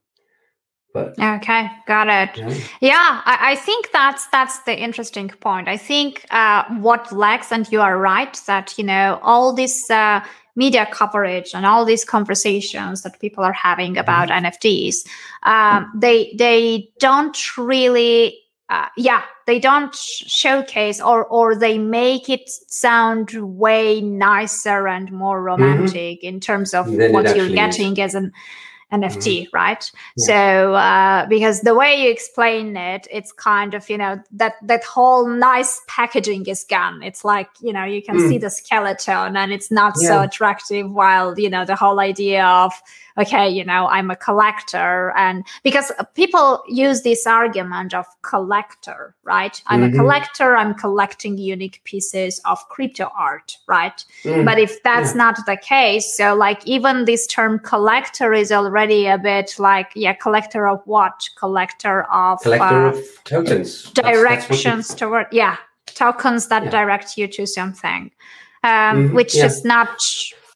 but 0.92 1.18
Okay, 1.18 1.70
got 1.86 2.08
it. 2.08 2.42
know, 2.42 2.54
Yeah, 2.80 3.22
I, 3.24 3.52
I 3.52 3.54
think 3.56 3.90
that's 3.92 4.26
that's 4.28 4.60
the 4.60 4.78
interesting 4.78 5.28
point. 5.28 5.68
I 5.68 5.76
think 5.76 6.26
uh, 6.30 6.64
what 6.80 7.12
lacks, 7.12 7.50
and 7.50 7.70
you 7.72 7.80
are 7.80 7.98
right 7.98 8.38
that 8.46 8.74
you 8.76 8.84
know 8.84 9.18
all 9.22 9.54
this 9.54 9.90
uh, 9.90 10.20
media 10.54 10.86
coverage 10.92 11.54
and 11.54 11.64
all 11.64 11.84
these 11.84 12.04
conversations 12.04 13.02
that 13.02 13.18
people 13.20 13.42
are 13.42 13.54
having 13.54 13.96
about 13.96 14.28
NFTs, 14.28 15.06
um, 15.44 15.90
they 15.94 16.34
they 16.38 16.90
don't 16.98 17.56
really. 17.56 18.38
Uh, 18.68 18.88
yeah, 18.96 19.22
they 19.46 19.58
don't 19.58 19.94
sh- 19.94 20.24
showcase 20.26 20.98
or 20.98 21.26
or 21.26 21.54
they 21.54 21.76
make 21.76 22.30
it 22.30 22.48
sound 22.48 23.30
way 23.32 24.00
nicer 24.00 24.88
and 24.88 25.12
more 25.12 25.42
romantic 25.42 26.24
in 26.24 26.40
terms 26.40 26.72
of 26.72 26.86
what 26.86 26.96
you're 26.96 27.18
actually 27.26 27.48
is. 27.48 27.54
getting 27.54 28.00
as 28.00 28.14
an 28.14 28.32
NFT, 28.92 29.48
right? 29.52 29.90
Yeah. 30.16 30.26
So 30.26 30.74
uh, 30.74 31.26
because 31.26 31.62
the 31.62 31.74
way 31.74 31.94
you 32.02 32.10
explain 32.10 32.76
it, 32.76 33.06
it's 33.10 33.32
kind 33.32 33.74
of 33.74 33.88
you 33.88 33.96
know 33.98 34.22
that 34.32 34.54
that 34.62 34.84
whole 34.84 35.26
nice 35.26 35.80
packaging 35.88 36.46
is 36.46 36.64
gone. 36.68 37.02
It's 37.02 37.24
like 37.24 37.48
you 37.60 37.72
know 37.72 37.84
you 37.84 38.02
can 38.02 38.16
Mm. 38.16 38.28
see 38.28 38.38
the 38.38 38.50
skeleton 38.50 39.36
and 39.36 39.52
it's 39.52 39.70
not 39.70 39.96
so 39.96 40.20
attractive. 40.22 40.90
While 40.90 41.38
you 41.38 41.48
know 41.50 41.64
the 41.64 41.76
whole 41.76 41.98
idea 42.00 42.44
of 42.44 42.72
okay, 43.18 43.48
you 43.48 43.64
know 43.64 43.86
I'm 43.86 44.10
a 44.10 44.16
collector, 44.16 45.12
and 45.16 45.44
because 45.62 45.92
people 46.14 46.62
use 46.68 47.02
this 47.02 47.26
argument 47.26 47.94
of 47.94 48.06
collector, 48.22 49.14
right? 49.24 49.60
I'm 49.66 49.82
Mhm. 49.82 49.94
a 49.94 49.96
collector. 49.96 50.56
I'm 50.56 50.74
collecting 50.74 51.38
unique 51.38 51.80
pieces 51.84 52.40
of 52.44 52.58
crypto 52.68 53.10
art, 53.16 53.56
right? 53.66 54.04
mm, 54.24 54.44
But 54.44 54.58
if 54.58 54.82
that's 54.82 55.14
not 55.14 55.36
the 55.46 55.56
case, 55.56 56.16
so 56.16 56.34
like 56.34 56.66
even 56.66 57.04
this 57.04 57.26
term 57.26 57.58
collector 57.58 58.32
is 58.32 58.50
already 58.52 59.06
a 59.06 59.18
bit 59.18 59.54
like, 59.58 59.90
yeah, 59.94 60.14
collector 60.14 60.66
of 60.68 60.80
what? 60.86 61.28
Collector 61.38 62.04
of 62.12 62.40
collector 62.42 62.86
uh, 62.86 62.90
of 62.90 63.24
tokens. 63.24 63.92
That's- 63.92 64.16
that's 64.22 64.46
directions 64.46 64.94
toward, 64.94 65.26
yeah, 65.32 65.56
tokens 65.86 66.48
that 66.48 66.64
Yeah. 66.64 66.70
direct 66.70 67.16
you 67.18 67.26
to 67.28 67.46
something, 67.46 68.10
um, 68.64 69.08
Mhm, 69.10 69.12
which 69.14 69.34
yeah. 69.34 69.46
is 69.46 69.64
not 69.64 70.00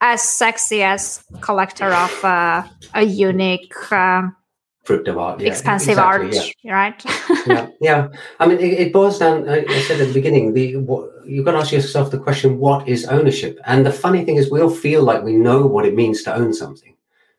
as 0.00 0.22
sexy 0.22 0.82
as 0.82 1.24
collector 1.40 1.92
of 1.92 2.24
uh, 2.24 2.62
a 2.94 3.02
unique 3.02 3.74
um, 3.92 4.36
crypto 4.84 5.18
art, 5.18 5.40
yeah, 5.40 5.48
expensive 5.48 5.98
exactly, 5.98 6.38
art, 6.38 6.54
yeah. 6.62 6.74
right? 6.74 7.04
yeah, 7.46 7.68
yeah. 7.80 8.08
I 8.38 8.46
mean, 8.46 8.58
it, 8.58 8.80
it 8.80 8.92
boils 8.92 9.18
down. 9.18 9.48
I 9.48 9.64
I 9.68 9.80
said 9.80 10.00
at 10.00 10.08
the 10.08 10.14
beginning, 10.14 10.54
the 10.54 10.76
what, 10.76 11.10
you've 11.26 11.44
got 11.44 11.52
to 11.52 11.58
ask 11.58 11.72
yourself 11.72 12.10
the 12.10 12.18
question: 12.18 12.58
What 12.58 12.88
is 12.88 13.06
ownership? 13.06 13.58
And 13.64 13.84
the 13.84 13.92
funny 13.92 14.24
thing 14.24 14.36
is, 14.36 14.50
we 14.50 14.60
all 14.60 14.70
feel 14.70 15.02
like 15.02 15.22
we 15.22 15.32
know 15.32 15.66
what 15.66 15.86
it 15.86 15.94
means 15.94 16.22
to 16.24 16.34
own 16.34 16.52
something. 16.52 16.94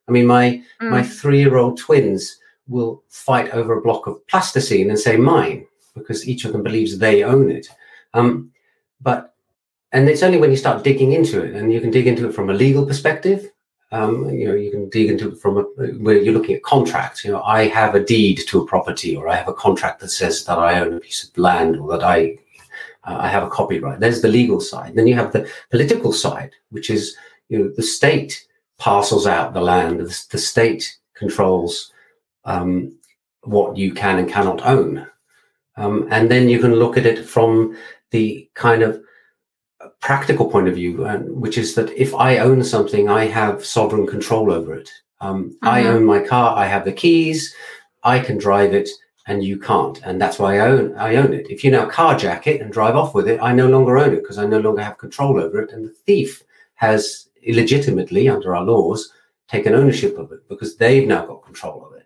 I 0.07 0.11
mean, 0.11 0.25
my 0.25 0.61
Mm. 0.81 0.91
my 0.91 1.03
three-year-old 1.03 1.77
twins 1.77 2.37
will 2.67 3.03
fight 3.09 3.49
over 3.51 3.77
a 3.77 3.81
block 3.81 4.07
of 4.07 4.25
plasticine 4.27 4.89
and 4.89 4.99
say 4.99 5.17
mine 5.17 5.65
because 5.95 6.27
each 6.27 6.45
of 6.45 6.51
them 6.51 6.63
believes 6.63 6.97
they 6.97 7.23
own 7.23 7.49
it. 7.49 7.67
Um, 8.13 8.51
but 9.01 9.33
and 9.91 10.09
it's 10.09 10.23
only 10.23 10.37
when 10.37 10.51
you 10.51 10.57
start 10.57 10.83
digging 10.83 11.13
into 11.13 11.43
it, 11.43 11.55
and 11.55 11.71
you 11.71 11.79
can 11.79 11.91
dig 11.91 12.07
into 12.07 12.27
it 12.27 12.33
from 12.33 12.49
a 12.49 12.53
legal 12.53 12.85
perspective. 12.85 13.51
Um, 13.91 14.29
you 14.29 14.45
know, 14.47 14.53
you 14.53 14.69
can 14.69 14.89
dig 14.89 15.09
into 15.09 15.29
it 15.31 15.39
from 15.39 15.57
a, 15.57 15.61
where 15.61 16.17
you're 16.17 16.33
looking 16.33 16.55
at 16.55 16.63
contracts. 16.63 17.23
You 17.23 17.31
know, 17.31 17.41
I 17.43 17.67
have 17.67 17.95
a 17.95 18.03
deed 18.03 18.41
to 18.47 18.61
a 18.61 18.65
property, 18.65 19.15
or 19.15 19.29
I 19.29 19.35
have 19.35 19.47
a 19.47 19.53
contract 19.53 20.01
that 20.01 20.09
says 20.09 20.43
that 20.45 20.59
I 20.59 20.81
own 20.81 20.93
a 20.93 20.99
piece 20.99 21.23
of 21.23 21.37
land, 21.37 21.77
or 21.77 21.89
that 21.91 22.03
I 22.03 22.37
uh, 23.05 23.17
I 23.19 23.29
have 23.29 23.43
a 23.43 23.49
copyright. 23.49 23.99
There's 23.99 24.21
the 24.21 24.27
legal 24.27 24.59
side. 24.59 24.93
Then 24.93 25.07
you 25.07 25.15
have 25.15 25.31
the 25.31 25.49
political 25.71 26.11
side, 26.11 26.51
which 26.69 26.89
is 26.89 27.15
you 27.47 27.57
know 27.57 27.71
the 27.75 27.83
state 27.83 28.45
parcels 28.77 29.25
out 29.25 29.53
the 29.53 29.61
land. 29.61 30.01
The, 30.01 30.25
the 30.31 30.37
state 30.37 30.97
controls 31.13 31.93
um, 32.43 32.93
what 33.43 33.77
you 33.77 33.93
can 33.93 34.19
and 34.19 34.29
cannot 34.29 34.65
own, 34.65 35.07
um, 35.77 36.09
and 36.11 36.29
then 36.29 36.49
you 36.49 36.59
can 36.59 36.75
look 36.75 36.97
at 36.97 37.05
it 37.05 37.25
from 37.25 37.77
the 38.11 38.49
kind 38.53 38.83
of 38.83 39.01
practical 40.01 40.49
point 40.49 40.67
of 40.67 40.75
view, 40.75 41.05
uh, 41.05 41.17
which 41.19 41.57
is 41.57 41.75
that 41.75 41.89
if 41.91 42.13
I 42.15 42.37
own 42.37 42.63
something, 42.63 43.09
I 43.09 43.25
have 43.25 43.65
sovereign 43.65 44.07
control 44.07 44.51
over 44.51 44.73
it. 44.75 44.89
Um, 45.21 45.57
I 45.63 45.83
Mhm. 45.83 45.85
own 45.87 46.05
my 46.05 46.19
car. 46.19 46.55
I 46.55 46.65
have 46.67 46.85
the 46.85 46.91
keys. 46.91 47.53
I 48.03 48.19
can 48.19 48.37
drive 48.37 48.73
it, 48.73 48.89
and 49.27 49.43
you 49.43 49.57
can't, 49.57 49.99
and 50.05 50.21
that's 50.21 50.39
why 50.39 50.59
I 50.59 50.69
own 50.69 50.93
I 50.95 51.15
own 51.15 51.33
it. 51.33 51.47
If 51.49 51.63
you 51.63 51.71
now 51.71 51.89
carjack 51.89 52.47
it 52.47 52.61
and 52.61 52.71
drive 52.71 52.95
off 52.95 53.13
with 53.13 53.27
it, 53.27 53.39
I 53.41 53.53
no 53.53 53.67
longer 53.67 53.97
own 53.97 54.13
it 54.13 54.21
because 54.21 54.37
I 54.37 54.45
no 54.45 54.59
longer 54.59 54.81
have 54.81 54.97
control 54.97 55.39
over 55.39 55.61
it, 55.61 55.71
and 55.73 55.83
the 55.85 55.95
thief 56.05 56.43
has 56.75 57.27
illegitimately, 57.43 58.29
under 58.29 58.55
our 58.55 58.63
laws, 58.63 59.11
taken 59.47 59.73
ownership 59.73 60.17
of 60.17 60.31
it 60.31 60.47
because 60.47 60.75
they've 60.77 61.07
now 61.07 61.25
got 61.25 61.43
control 61.43 61.85
of 61.85 61.97
it. 61.97 62.05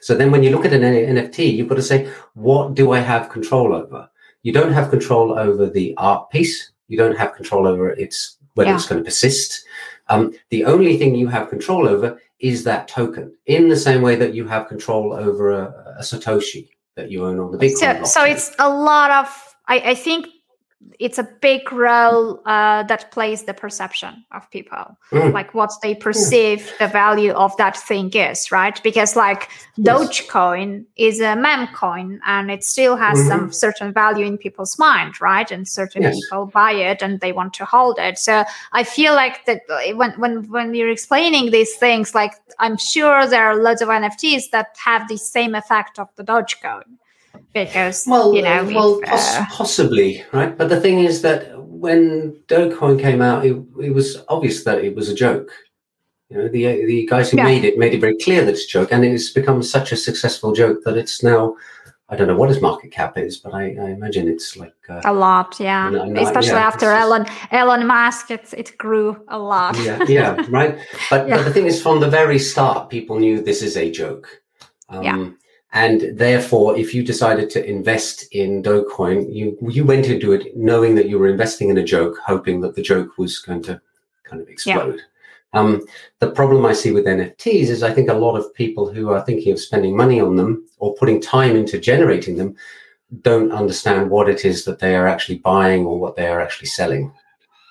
So 0.00 0.14
then, 0.14 0.30
when 0.30 0.42
you 0.42 0.50
look 0.50 0.64
at 0.64 0.72
an 0.72 0.82
NFT, 0.82 1.56
you've 1.56 1.68
got 1.68 1.76
to 1.76 1.82
say, 1.82 2.08
what 2.34 2.74
do 2.74 2.92
I 2.92 3.00
have 3.00 3.28
control 3.30 3.74
over? 3.74 4.08
You 4.42 4.52
don't 4.52 4.72
have 4.72 4.90
control 4.90 5.38
over 5.38 5.66
the 5.66 5.94
art 5.96 6.30
piece. 6.30 6.70
You 6.88 6.98
don't 6.98 7.16
have 7.16 7.34
control 7.34 7.66
over 7.66 7.90
its 7.90 8.38
whether 8.54 8.70
Yeah. 8.70 8.76
it's 8.76 8.86
going 8.86 9.00
to 9.00 9.04
persist. 9.04 9.64
Um, 10.08 10.32
the 10.50 10.64
only 10.64 10.96
thing 10.96 11.14
you 11.14 11.26
have 11.28 11.48
control 11.48 11.88
over 11.88 12.20
is 12.38 12.62
that 12.64 12.86
token, 12.88 13.34
in 13.46 13.68
the 13.68 13.76
same 13.76 14.02
way 14.02 14.16
that 14.16 14.34
you 14.34 14.46
have 14.46 14.68
control 14.68 15.12
over 15.12 15.50
a, 15.50 15.96
a 15.98 16.02
Satoshi 16.02 16.68
that 16.96 17.10
you 17.10 17.24
own 17.24 17.40
on 17.40 17.50
the 17.50 17.58
Bitcoin 17.58 17.98
so, 18.00 18.04
so 18.04 18.24
it's 18.24 18.52
a 18.58 18.68
lot 18.68 19.10
of 19.10 19.26
I, 19.66 19.80
I 19.80 19.94
think 19.94 20.28
it's 21.00 21.18
a 21.18 21.24
big 21.40 21.72
role 21.72 22.40
uh, 22.46 22.82
that 22.84 23.10
plays 23.10 23.44
the 23.44 23.54
perception 23.54 24.24
of 24.32 24.48
people 24.50 24.96
Mm. 25.12 25.32
like 25.32 25.54
what 25.54 25.70
they 25.82 25.94
perceive 25.94 26.72
the 26.78 26.86
value 26.88 27.32
of 27.32 27.56
that 27.56 27.76
thing 27.76 28.10
is 28.12 28.50
right 28.52 28.80
because 28.82 29.16
like 29.16 29.48
Yes. 29.76 29.88
dogecoin 29.88 30.84
is 30.96 31.20
a 31.20 31.34
meme 31.36 31.68
coin 31.74 32.20
and 32.26 32.50
it 32.50 32.62
still 32.64 32.96
has 32.96 33.18
Mhm. 33.18 33.28
some 33.28 33.52
certain 33.52 33.92
value 33.92 34.26
in 34.26 34.38
people's 34.38 34.78
mind 34.78 35.20
right 35.20 35.50
and 35.50 35.66
certain 35.68 36.02
Yes. 36.02 36.14
people 36.20 36.46
buy 36.46 36.72
it 36.72 37.02
and 37.02 37.20
they 37.20 37.32
want 37.32 37.54
to 37.54 37.64
hold 37.64 37.98
it 37.98 38.18
so 38.18 38.44
i 38.72 38.82
feel 38.84 39.14
like 39.14 39.44
that 39.46 39.62
when 39.96 40.12
when 40.12 40.48
when 40.50 40.74
you're 40.74 40.90
explaining 40.90 41.50
these 41.50 41.74
things 41.76 42.14
like 42.14 42.32
i'm 42.58 42.76
sure 42.76 43.26
there 43.26 43.46
are 43.46 43.56
lots 43.56 43.82
of 43.82 43.88
nfts 43.88 44.50
that 44.50 44.68
have 44.84 45.08
the 45.08 45.16
same 45.18 45.54
effect 45.54 45.98
of 45.98 46.08
the 46.16 46.24
dogecoin 46.24 46.84
because 47.52 48.06
Well, 48.06 48.34
you 48.34 48.42
know 48.42 48.64
well, 48.64 49.00
uh, 49.06 49.44
possibly, 49.50 50.24
right? 50.32 50.56
But 50.56 50.68
the 50.68 50.80
thing 50.80 51.00
is 51.00 51.22
that 51.22 51.58
when 51.58 52.36
Dogecoin 52.48 53.00
came 53.00 53.22
out, 53.22 53.44
it, 53.44 53.56
it 53.80 53.90
was 53.94 54.22
obvious 54.28 54.64
that 54.64 54.84
it 54.84 54.94
was 54.94 55.08
a 55.08 55.14
joke. 55.14 55.50
You 56.30 56.38
know, 56.38 56.48
the 56.48 56.64
the 56.86 57.06
guys 57.06 57.30
who 57.30 57.36
Yeah. 57.36 57.44
made 57.44 57.64
it 57.64 57.78
made 57.78 57.94
it 57.94 58.00
very 58.00 58.16
clear 58.18 58.44
that 58.44 58.50
it's 58.54 58.64
a 58.64 58.68
joke, 58.68 58.92
and 58.92 59.04
it's 59.04 59.30
become 59.30 59.62
such 59.62 59.92
a 59.92 59.96
successful 59.96 60.52
joke 60.52 60.82
that 60.84 60.96
it's 60.96 61.22
now. 61.22 61.56
I 62.10 62.16
don't 62.16 62.28
know 62.28 62.36
what 62.36 62.50
its 62.50 62.60
market 62.60 62.92
cap 62.92 63.16
is, 63.16 63.38
but 63.38 63.54
I, 63.54 63.62
I 63.80 63.90
imagine 63.90 64.28
it's 64.28 64.56
like 64.58 64.74
uh, 64.90 65.00
a 65.06 65.12
lot 65.12 65.56
yeah 65.58 65.88
No, 65.88 66.04
no, 66.04 66.20
especially 66.20 66.60
yeah, 66.60 66.66
after 66.68 66.92
it's 66.92 67.02
elon 67.02 67.26
elon 67.50 67.86
musk 67.86 68.30
it, 68.30 68.52
it 68.56 68.76
grew 68.76 69.16
a 69.28 69.38
lot 69.38 69.76
yeah, 69.78 69.98
yeah, 70.06 70.44
right. 70.50 70.78
But, 71.10 71.28
Yeah. 71.28 71.36
but 71.36 71.44
the 71.44 71.52
thing 71.52 71.66
is, 71.66 71.82
from 71.82 72.00
the 72.00 72.10
very 72.10 72.38
start, 72.38 72.90
people 72.90 73.18
knew 73.18 73.40
this 73.40 73.62
is 73.62 73.76
a 73.78 73.90
joke. 73.90 74.28
Um, 74.90 75.02
Yeah. 75.02 75.30
And 75.74 76.16
therefore, 76.16 76.76
if 76.76 76.94
you 76.94 77.02
decided 77.02 77.50
to 77.50 77.68
invest 77.68 78.32
in 78.32 78.62
Dogecoin, 78.62 79.34
you 79.34 79.58
you 79.60 79.84
went 79.84 80.06
into 80.06 80.32
it 80.32 80.56
knowing 80.56 80.94
that 80.94 81.08
you 81.08 81.18
were 81.18 81.28
investing 81.28 81.68
in 81.68 81.78
a 81.78 81.84
joke, 81.84 82.16
hoping 82.24 82.60
that 82.60 82.76
the 82.76 82.82
joke 82.82 83.18
was 83.18 83.40
going 83.40 83.62
to 83.64 83.80
kind 84.22 84.40
of 84.40 84.48
explode. 84.48 85.00
Um, 85.52 85.84
the 86.20 86.30
problem 86.30 86.64
I 86.64 86.72
see 86.72 86.92
with 86.92 87.06
NFTs 87.06 87.68
is 87.68 87.82
I 87.82 87.92
think 87.92 88.08
a 88.08 88.14
lot 88.14 88.36
of 88.36 88.54
people 88.54 88.92
who 88.92 89.10
are 89.10 89.20
thinking 89.22 89.52
of 89.52 89.60
spending 89.60 89.96
money 89.96 90.20
on 90.20 90.36
them 90.36 90.66
or 90.78 90.94
putting 90.94 91.20
time 91.20 91.56
into 91.56 91.78
generating 91.78 92.36
them 92.36 92.56
don't 93.22 93.52
understand 93.52 94.10
what 94.10 94.28
it 94.28 94.44
is 94.44 94.64
that 94.64 94.78
they 94.78 94.94
are 94.96 95.06
actually 95.06 95.38
buying 95.38 95.86
or 95.86 95.98
what 95.98 96.16
they 96.16 96.26
are 96.28 96.40
actually 96.40 96.68
selling. 96.68 97.12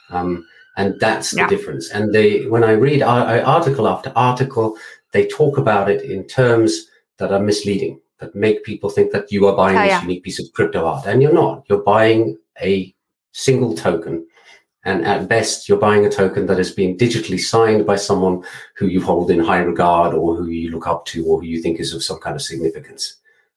Um, 0.09 0.45
and 0.75 0.99
that's 0.99 1.31
the 1.31 1.45
difference. 1.47 1.91
And 1.91 2.13
they, 2.13 2.47
when 2.47 2.63
I 2.63 2.71
read 2.71 3.01
ar- 3.01 3.25
ar- 3.25 3.41
article 3.41 3.87
after 3.87 4.11
article, 4.15 4.77
they 5.11 5.27
talk 5.27 5.57
about 5.57 5.89
it 5.89 6.01
in 6.03 6.25
terms 6.25 6.89
that 7.23 7.31
are 7.31 7.39
misleading, 7.39 8.01
that 8.19 8.35
make 8.35 8.63
people 8.65 8.89
think 8.89 9.11
that 9.13 9.31
you 9.31 9.47
are 9.47 9.55
buying 9.55 9.77
Oh, 9.77 9.81
this 9.81 9.89
yeah. 9.91 10.01
unique 10.01 10.23
piece 10.23 10.39
of 10.41 10.51
crypto 10.53 10.85
art, 10.85 11.05
and 11.07 11.21
you're 11.21 11.33
not. 11.43 11.63
You're 11.69 11.83
buying 11.95 12.37
a 12.61 12.93
single 13.31 13.73
token, 13.75 14.27
and 14.83 15.05
at 15.05 15.29
best, 15.29 15.69
you're 15.69 15.77
buying 15.87 16.05
a 16.05 16.09
token 16.09 16.45
that 16.47 16.59
is 16.59 16.71
being 16.71 16.97
digitally 16.97 17.39
signed 17.39 17.85
by 17.85 17.95
someone 17.95 18.43
who 18.75 18.87
you 18.87 19.01
hold 19.01 19.31
in 19.31 19.39
high 19.39 19.59
regard, 19.73 20.13
or 20.13 20.35
who 20.35 20.47
you 20.47 20.69
look 20.71 20.85
up 20.93 21.05
to, 21.11 21.25
or 21.25 21.39
who 21.39 21.45
you 21.47 21.61
think 21.61 21.79
is 21.79 21.93
of 21.93 22.03
some 22.03 22.19
kind 22.19 22.35
of 22.35 22.41
significance. 22.41 23.03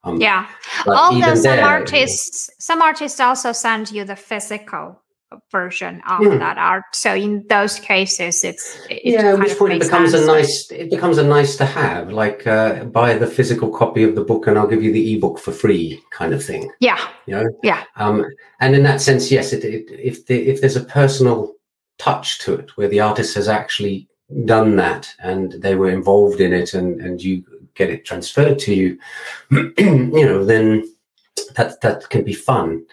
Um, 0.05 0.21
yeah 0.21 0.47
although 0.87 1.35
some 1.35 1.57
there- 1.57 1.65
artists 1.65 2.49
some 2.59 2.81
artists 2.81 3.19
also 3.19 3.51
send 3.51 3.91
you 3.91 4.05
the 4.05 4.15
physical 4.15 5.03
version 5.51 6.03
of 6.09 6.19
Hmm. 6.25 6.39
that 6.39 6.59
art 6.59 6.85
so 6.93 7.15
in 7.15 7.45
those 7.49 7.79
cases 7.79 8.45
it's 8.45 8.79
it 8.91 9.01
yeah, 9.05 9.33
at 9.33 9.39
which 9.39 9.57
point 9.59 9.73
it 9.75 9.81
becomes 9.83 10.15
a 10.15 10.25
nice 10.27 10.71
it 10.71 10.91
becomes 10.91 11.19
a 11.19 11.25
nice 11.25 11.57
to 11.57 11.65
have, 11.65 12.11
like 12.13 12.47
uh, 12.47 12.85
buy 12.85 13.17
the 13.19 13.27
physical 13.27 13.71
copy 13.71 14.03
of 14.03 14.15
the 14.15 14.25
book 14.25 14.47
and 14.47 14.59
I'll 14.59 14.67
give 14.67 14.83
you 14.83 14.93
the 14.93 15.15
ebook 15.17 15.39
for 15.39 15.53
free, 15.53 16.03
kind 16.11 16.33
of 16.35 16.45
thing. 16.45 16.71
yeah 16.81 16.99
You 17.27 17.35
know, 17.37 17.47
Yeah. 17.63 17.83
Um, 17.97 18.25
and 18.61 18.75
in 18.75 18.83
that 18.85 19.01
sense, 19.01 19.31
yes, 19.31 19.53
it, 19.53 19.65
it, 19.65 19.91
if 19.91 20.27
the, 20.27 20.37
if 20.49 20.61
there's 20.61 20.77
a 20.77 20.85
personal 20.85 21.55
touch 21.99 22.39
to 22.41 22.55
it, 22.55 22.77
where 22.77 22.89
the 22.89 23.01
artist 23.01 23.35
has 23.35 23.49
actually 23.49 24.09
done 24.45 24.77
that 24.77 25.09
and 25.21 25.53
they 25.53 25.75
were 25.77 25.91
involved 25.91 26.41
in 26.41 26.53
it, 26.53 26.75
and 26.75 27.01
and 27.01 27.23
you 27.23 27.45
get 27.75 27.91
it 27.91 28.05
transferred 28.05 28.59
to 28.61 28.75
you, 28.75 28.99
you 29.79 30.27
know, 30.27 30.45
then 30.45 30.83
that 31.57 31.81
that 31.81 32.09
can 32.11 32.25
be 32.25 32.35
fun. 32.35 32.85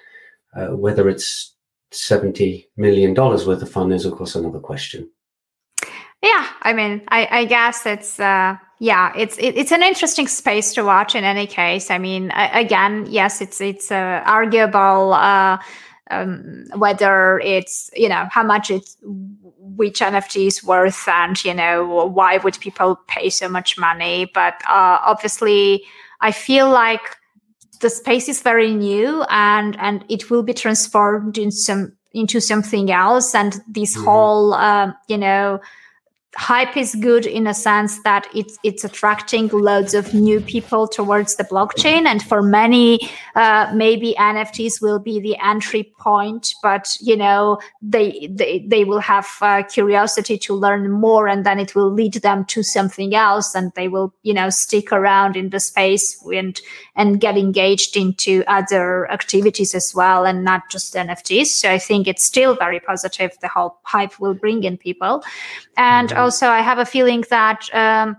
Uh, 0.55 0.75
whether 0.75 1.09
it's 1.09 1.52
seventy 1.93 2.67
million 2.77 3.13
dollars 3.13 3.45
worth 3.45 3.61
of 3.61 3.69
fun 3.71 3.91
is, 3.91 4.05
of 4.05 4.13
course, 4.13 4.35
another 4.35 4.59
question. 4.59 5.09
yeah 6.23 6.47
i 6.61 6.73
mean 6.73 7.01
i 7.09 7.27
i 7.39 7.45
guess 7.45 7.85
it's 7.85 8.19
uh 8.19 8.55
yeah 8.79 9.11
it's 9.15 9.37
it, 9.37 9.55
it's 9.57 9.71
an 9.71 9.83
interesting 9.83 10.27
space 10.27 10.73
to 10.73 10.83
watch 10.83 11.15
in 11.15 11.23
any 11.23 11.45
case 11.45 11.91
i 11.91 11.97
mean 11.97 12.31
again 12.35 13.05
yes 13.09 13.41
it's 13.41 13.59
it's 13.61 13.91
uh, 13.91 14.23
arguable 14.25 15.13
uh 15.13 15.57
um, 16.11 16.65
whether 16.75 17.39
it's 17.39 17.89
you 17.95 18.09
know 18.09 18.27
how 18.31 18.43
much 18.43 18.71
it's 18.71 18.97
which 19.01 19.99
nft 19.99 20.47
is 20.47 20.63
worth 20.63 21.07
and 21.07 21.43
you 21.43 21.53
know 21.53 22.07
why 22.07 22.37
would 22.37 22.57
people 22.59 22.99
pay 23.07 23.29
so 23.29 23.47
much 23.49 23.77
money 23.77 24.29
but 24.33 24.55
uh 24.67 24.97
obviously 25.03 25.83
i 26.21 26.31
feel 26.31 26.69
like 26.69 27.17
the 27.79 27.89
space 27.89 28.29
is 28.29 28.41
very 28.41 28.73
new 28.73 29.23
and 29.29 29.75
and 29.79 30.05
it 30.09 30.29
will 30.29 30.43
be 30.43 30.53
transformed 30.53 31.37
in 31.37 31.51
some 31.51 31.93
into 32.13 32.39
something 32.39 32.91
else 32.91 33.33
and 33.33 33.61
this 33.67 33.97
Mhm. 33.97 34.03
whole 34.05 34.53
um, 34.53 34.93
you 35.07 35.17
know 35.17 35.59
hype 36.35 36.75
is 36.75 36.95
good 36.95 37.25
in 37.25 37.45
a 37.47 37.53
sense 37.53 38.01
that 38.03 38.27
it's 38.33 38.57
it's 38.63 38.83
attracting 38.83 39.47
loads 39.49 39.93
of 39.93 40.13
new 40.13 40.41
people 40.41 40.87
towards 40.87 41.35
the 41.35 41.43
blockchain. 41.43 42.05
And 42.05 42.21
for 42.23 42.41
many 42.41 42.99
uh, 43.35 43.71
maybe 43.73 44.15
nfts 44.17 44.81
will 44.81 44.99
be 44.99 45.19
the 45.19 45.37
entry 45.43 45.91
point 45.99 46.53
but 46.61 46.95
you 47.01 47.15
know 47.15 47.59
they 47.81 48.27
they, 48.31 48.65
they 48.67 48.83
will 48.83 48.99
have 48.99 49.27
uh, 49.41 49.63
curiosity 49.63 50.37
to 50.37 50.53
learn 50.53 50.91
more 50.91 51.27
and 51.27 51.45
then 51.45 51.59
it 51.59 51.75
will 51.75 51.91
lead 51.91 52.13
them 52.15 52.45
to 52.45 52.63
something 52.63 53.15
else 53.15 53.55
and 53.55 53.71
they 53.75 53.87
will 53.87 54.13
you 54.23 54.33
know 54.33 54.49
stick 54.49 54.91
around 54.91 55.35
in 55.35 55.49
the 55.49 55.59
space 55.59 56.23
and 56.33 56.61
and 56.95 57.19
get 57.19 57.37
engaged 57.37 57.97
into 57.97 58.43
other 58.47 59.09
activities 59.11 59.73
as 59.73 59.93
well 59.95 60.25
and 60.25 60.43
not 60.43 60.61
just 60.69 60.93
nfts 60.93 61.47
so 61.47 61.71
i 61.71 61.77
think 61.77 62.07
it's 62.07 62.23
still 62.23 62.55
very 62.55 62.79
positive 62.79 63.31
the 63.41 63.47
whole 63.47 63.79
hype 63.83 64.19
will 64.19 64.33
bring 64.33 64.63
in 64.63 64.77
people. 64.77 65.23
And 65.77 66.09
mm-hmm 66.09 66.22
also 66.23 66.47
I 66.47 66.61
have 66.61 66.79
a 66.79 66.85
feeling 66.85 67.23
that 67.29 67.67
um, 67.73 68.15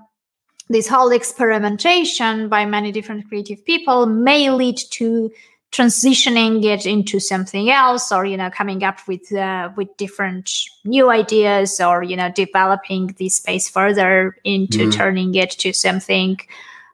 this 0.69 0.87
whole 0.87 1.11
experimentation 1.11 2.49
by 2.49 2.67
many 2.67 2.93
different 2.93 3.29
creative 3.29 3.65
people 3.65 4.07
may 4.07 4.51
lead 4.51 4.79
to 4.91 5.31
transitioning 5.73 6.65
it 6.65 6.87
into 6.87 7.19
something 7.19 7.69
else 7.69 8.13
or 8.13 8.25
you 8.25 8.37
know 8.37 8.49
coming 8.49 8.85
up 8.85 8.99
with 9.09 9.33
uh, 9.35 9.71
with 9.77 9.89
different 9.97 10.49
new 10.85 11.11
ideas 11.11 11.81
or 11.81 12.03
you 12.03 12.17
know 12.17 12.31
developing 12.31 13.15
the 13.19 13.29
space 13.29 13.69
further 13.69 14.37
into 14.45 14.87
mm. 14.87 14.93
turning 14.93 15.35
it 15.35 15.51
to 15.51 15.73
something 15.73 16.39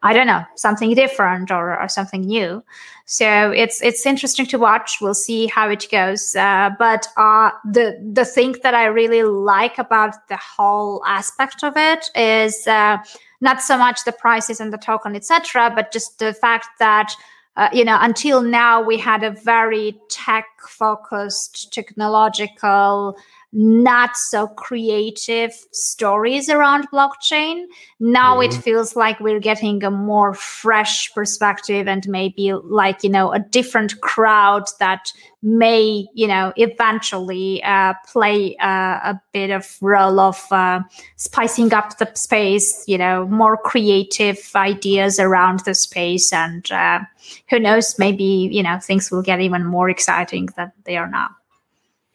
I 0.03 0.15
don't 0.15 0.27
know, 0.27 0.45
something 0.57 0.95
different 0.95 1.51
or, 1.51 1.79
or 1.79 1.89
something 1.89 2.23
new. 2.23 2.65
So 3.05 3.51
it's 3.51 3.83
it's 3.83 4.07
interesting 4.07 4.47
to 4.47 4.59
watch. 4.59 4.99
We'll 5.01 5.15
see 5.15 5.47
how 5.47 5.69
it 5.69 5.87
goes. 5.91 6.35
Uh, 6.35 6.71
but 6.79 7.07
uh, 7.17 7.51
the 7.71 8.01
the 8.13 8.25
thing 8.25 8.55
that 8.63 8.73
I 8.73 8.87
really 8.87 9.25
like 9.25 9.79
about 9.79 10.29
the 10.29 10.39
whole 10.39 11.03
aspect 11.07 11.63
of 11.63 11.75
it 11.77 12.07
is 12.15 12.67
uh, 12.67 12.99
not 13.43 13.61
so 13.61 13.77
much 13.77 14.05
the 14.05 14.13
prices 14.13 14.61
and 14.61 14.73
the 14.73 14.79
token, 14.79 15.15
etc., 15.15 15.71
but 15.75 15.93
just 15.93 16.19
the 16.19 16.33
fact 16.33 16.69
that. 16.79 17.13
Uh, 17.57 17.69
you 17.73 17.85
know, 17.85 17.99
until 18.01 18.41
now 18.41 18.81
we 18.81 18.97
had 18.97 19.25
a 19.25 19.33
very 19.33 20.01
tech-focused, 20.09 21.73
technological 21.73 23.19
not 23.53 24.17
so 24.17 24.47
creative 24.47 25.53
stories 25.73 26.49
around 26.49 26.89
blockchain. 26.91 27.65
Now 27.99 28.37
mm-hmm. 28.37 28.53
it 28.53 28.63
feels 28.63 28.95
like 28.95 29.19
we're 29.19 29.41
getting 29.41 29.83
a 29.83 29.91
more 29.91 30.35
fresh 30.35 31.13
perspective 31.13 31.89
and 31.89 32.07
maybe 32.09 32.53
like, 32.53 33.03
you 33.03 33.11
know, 33.11 33.33
a 33.33 33.41
different 33.41 34.01
crowd 34.03 34.65
that 34.79 35.13
may, 35.43 36.07
you 36.15 36.29
know, 36.29 36.53
eventually 36.57 37.61
uh, 37.65 37.95
play 38.07 38.57
uh, 38.59 39.01
a 39.03 39.21
bit 39.33 39.51
of 39.51 39.67
role 39.81 40.21
of 40.21 40.41
uh, 40.53 40.81
spicing 41.17 41.75
up 41.75 41.99
the 41.99 42.09
space, 42.15 42.85
you 42.87 42.99
know, 42.99 43.27
more 43.27 43.57
creative 43.57 44.39
ideas 44.55 45.19
around 45.19 45.61
the 45.61 45.75
space. 45.75 46.33
And 46.33 46.71
uh, 46.71 47.01
who 47.49 47.59
knows, 47.59 47.99
maybe, 47.99 48.49
you 48.53 48.63
know, 48.63 48.79
things 48.79 49.11
will 49.11 49.23
get 49.23 49.41
even 49.41 49.65
more 49.65 49.91
exciting 49.91 50.51
than 50.57 50.71
they 50.85 50.97
are 50.97 51.09
now. 51.11 51.31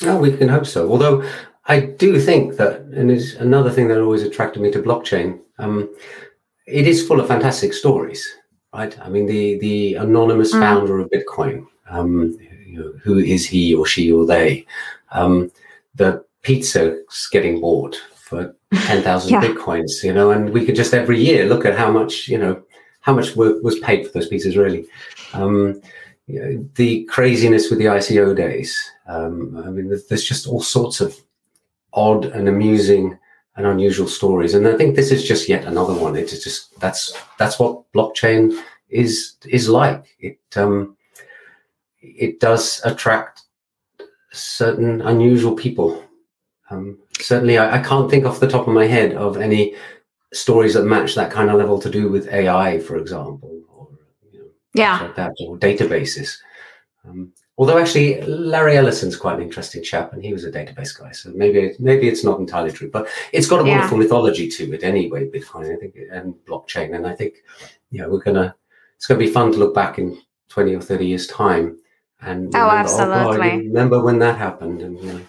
Oh, 0.07 0.17
we 0.17 0.35
can 0.35 0.49
hope 0.49 0.65
so. 0.65 0.89
Although 0.89 1.23
I 1.67 1.79
do 1.79 2.19
think 2.19 2.57
that, 2.57 2.81
and 2.81 3.09
is 3.09 3.35
another 3.35 3.71
thing 3.71 3.87
that 3.87 4.01
always 4.01 4.23
attracted 4.23 4.61
me 4.61 4.71
to 4.71 4.81
blockchain. 4.81 5.39
Um, 5.57 5.89
it 6.67 6.87
is 6.87 7.07
full 7.07 7.19
of 7.19 7.27
fantastic 7.27 7.73
stories, 7.73 8.25
right? 8.73 8.97
I 8.99 9.09
mean, 9.09 9.25
the 9.25 9.57
the 9.59 9.95
anonymous 9.95 10.53
mm. 10.53 10.59
founder 10.59 10.99
of 10.99 11.09
Bitcoin, 11.09 11.65
um, 11.89 12.37
you 12.65 12.79
know, 12.79 12.93
who 13.03 13.17
is 13.17 13.45
he 13.45 13.73
or 13.73 13.85
she 13.85 14.11
or 14.11 14.25
they? 14.25 14.65
Um, 15.11 15.51
the 15.95 16.23
pizza's 16.41 17.27
getting 17.31 17.61
bought 17.61 17.95
for 18.15 18.55
ten 18.73 19.01
thousand 19.01 19.31
yeah. 19.31 19.41
bitcoins, 19.41 20.03
you 20.03 20.13
know, 20.13 20.31
and 20.31 20.51
we 20.51 20.65
could 20.65 20.75
just 20.75 20.93
every 20.93 21.19
year 21.19 21.45
look 21.45 21.65
at 21.65 21.77
how 21.77 21.91
much, 21.91 22.27
you 22.27 22.37
know, 22.37 22.61
how 23.01 23.13
much 23.13 23.35
work 23.35 23.63
was 23.63 23.79
paid 23.79 24.05
for 24.05 24.11
those 24.13 24.29
pizzas, 24.29 24.57
really. 24.57 24.85
Um, 25.33 25.81
the 26.27 27.05
craziness 27.05 27.69
with 27.69 27.79
the 27.79 27.85
ICO 27.85 28.35
days. 28.35 28.91
Um, 29.07 29.61
I 29.65 29.69
mean, 29.69 29.89
there's, 29.89 30.07
there's, 30.07 30.23
just 30.23 30.47
all 30.47 30.61
sorts 30.61 30.99
of 31.01 31.15
odd 31.93 32.25
and 32.25 32.49
amusing 32.49 33.17
and 33.55 33.67
unusual 33.67 34.07
stories, 34.07 34.53
and 34.53 34.67
I 34.67 34.75
think 34.75 34.95
this 34.95 35.11
is 35.11 35.23
just 35.23 35.47
yet 35.47 35.65
another 35.65 35.93
one. 35.93 36.15
It's 36.15 36.43
just 36.43 36.77
that's 36.79 37.15
that's 37.37 37.59
what 37.59 37.91
blockchain 37.93 38.59
is 38.89 39.35
is 39.45 39.69
like. 39.69 40.15
It 40.19 40.39
um, 40.55 40.97
it 42.01 42.39
does 42.39 42.81
attract 42.83 43.41
certain 44.31 45.01
unusual 45.01 45.55
people. 45.55 46.03
Um, 46.69 46.97
certainly, 47.19 47.57
I, 47.57 47.79
I 47.79 47.83
can't 47.83 48.09
think 48.09 48.25
off 48.25 48.39
the 48.39 48.49
top 48.49 48.67
of 48.67 48.73
my 48.73 48.87
head 48.87 49.13
of 49.13 49.37
any 49.37 49.75
stories 50.33 50.73
that 50.73 50.83
match 50.83 51.15
that 51.15 51.31
kind 51.31 51.49
of 51.49 51.57
level 51.57 51.79
to 51.79 51.89
do 51.89 52.09
with 52.09 52.27
AI, 52.27 52.79
for 52.79 52.97
example, 52.97 53.54
yeah, 54.75 55.01
like 55.01 55.15
that, 55.15 55.33
or 55.39 55.57
databases. 55.57 56.37
Um, 57.05 57.33
Although 57.57 57.77
actually, 57.77 58.21
Larry 58.23 58.75
Ellison's 58.75 59.15
quite 59.15 59.37
an 59.37 59.41
interesting 59.41 59.81
chap, 59.81 60.11
and 60.11 60.21
he 60.21 60.33
was 60.33 60.43
a 60.43 60.51
database 60.51 60.99
guy. 60.99 61.13
So 61.13 61.31
maybe 61.33 61.71
maybe 61.79 62.09
it's 62.09 62.23
not 62.23 62.37
entirely 62.37 62.71
true, 62.71 62.91
but 62.91 63.07
it's 63.31 63.47
got 63.47 63.61
a 63.61 63.65
yeah. 63.65 63.75
wonderful 63.75 63.97
mythology 63.97 64.49
to 64.49 64.73
it 64.73 64.83
anyway. 64.83 65.29
Bitcoin, 65.29 65.73
I 65.73 65.79
think, 65.79 65.95
and 66.11 66.35
blockchain, 66.45 66.95
and 66.95 67.07
I 67.07 67.15
think, 67.15 67.35
yeah, 67.91 68.07
we're 68.07 68.19
gonna. 68.19 68.53
It's 68.97 69.07
gonna 69.07 69.19
be 69.19 69.31
fun 69.31 69.53
to 69.53 69.57
look 69.57 69.73
back 69.73 69.99
in 69.99 70.21
twenty 70.49 70.75
or 70.75 70.81
thirty 70.81 71.05
years' 71.07 71.27
time 71.27 71.77
and 72.21 72.55
oh, 72.55 72.59
remember, 72.59 72.75
absolutely. 72.75 73.51
Oh, 73.51 73.57
remember 73.57 74.03
when 74.03 74.19
that 74.19 74.37
happened, 74.37 74.81
and 74.81 74.97
you 74.99 75.13
know, 75.13 75.21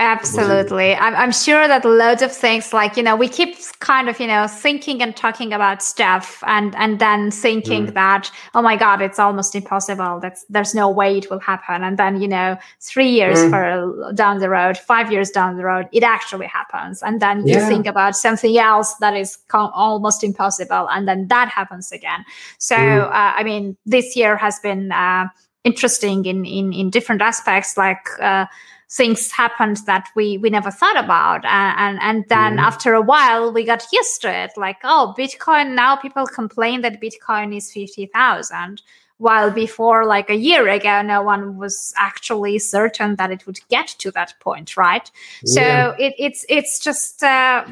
Absolutely. 0.00 0.94
I'm, 0.94 1.16
I'm 1.16 1.32
sure 1.32 1.66
that 1.66 1.84
loads 1.84 2.22
of 2.22 2.30
things 2.30 2.72
like, 2.72 2.96
you 2.96 3.02
know, 3.02 3.16
we 3.16 3.28
keep 3.28 3.56
kind 3.80 4.08
of, 4.08 4.20
you 4.20 4.28
know, 4.28 4.46
thinking 4.46 5.02
and 5.02 5.16
talking 5.16 5.52
about 5.52 5.82
stuff 5.82 6.40
and, 6.46 6.72
and 6.76 7.00
then 7.00 7.32
thinking 7.32 7.88
mm. 7.88 7.94
that, 7.94 8.30
oh 8.54 8.62
my 8.62 8.76
God, 8.76 9.02
it's 9.02 9.18
almost 9.18 9.56
impossible. 9.56 10.20
That's, 10.20 10.44
there's 10.48 10.72
no 10.72 10.88
way 10.88 11.18
it 11.18 11.28
will 11.30 11.40
happen. 11.40 11.82
And 11.82 11.98
then, 11.98 12.20
you 12.20 12.28
know, 12.28 12.56
three 12.80 13.10
years 13.10 13.38
mm. 13.38 13.50
for 13.50 14.12
down 14.12 14.38
the 14.38 14.48
road, 14.48 14.78
five 14.78 15.10
years 15.10 15.30
down 15.30 15.56
the 15.56 15.64
road, 15.64 15.88
it 15.90 16.04
actually 16.04 16.46
happens. 16.46 17.02
And 17.02 17.20
then 17.20 17.44
you 17.44 17.54
yeah. 17.54 17.68
think 17.68 17.86
about 17.86 18.14
something 18.14 18.56
else 18.56 18.94
that 19.00 19.16
is 19.16 19.36
co- 19.48 19.72
almost 19.74 20.22
impossible. 20.22 20.88
And 20.90 21.08
then 21.08 21.26
that 21.26 21.48
happens 21.48 21.90
again. 21.90 22.24
So, 22.58 22.76
mm. 22.76 23.02
uh, 23.02 23.10
I 23.12 23.42
mean, 23.42 23.76
this 23.84 24.14
year 24.14 24.36
has 24.36 24.60
been, 24.60 24.92
uh, 24.92 25.26
interesting 25.64 26.24
in, 26.24 26.46
in, 26.46 26.72
in 26.72 26.88
different 26.88 27.20
aspects, 27.20 27.76
like, 27.76 28.06
uh, 28.20 28.46
things 28.90 29.30
happened 29.30 29.78
that 29.86 30.08
we 30.14 30.38
we 30.38 30.48
never 30.48 30.70
thought 30.70 30.96
about 30.96 31.44
and 31.44 31.78
and, 31.78 31.98
and 32.00 32.28
then 32.28 32.56
mm. 32.56 32.60
after 32.60 32.94
a 32.94 33.02
while 33.02 33.52
we 33.52 33.62
got 33.62 33.84
used 33.92 34.22
to 34.22 34.32
it 34.32 34.50
like 34.56 34.78
oh 34.82 35.14
bitcoin 35.18 35.74
now 35.74 35.94
people 35.94 36.26
complain 36.26 36.80
that 36.80 37.00
bitcoin 37.00 37.54
is 37.54 37.70
50000 37.72 38.80
while 39.18 39.50
before 39.50 40.06
like 40.06 40.30
a 40.30 40.36
year 40.36 40.66
ago 40.68 41.02
no 41.02 41.20
one 41.22 41.58
was 41.58 41.92
actually 41.98 42.58
certain 42.58 43.16
that 43.16 43.30
it 43.30 43.46
would 43.46 43.58
get 43.68 43.88
to 43.88 44.10
that 44.10 44.32
point 44.40 44.74
right 44.76 45.10
yeah. 45.42 45.90
so 45.90 45.94
it, 45.98 46.14
it's 46.18 46.46
it's 46.48 46.78
just 46.78 47.22
uh, 47.22 47.66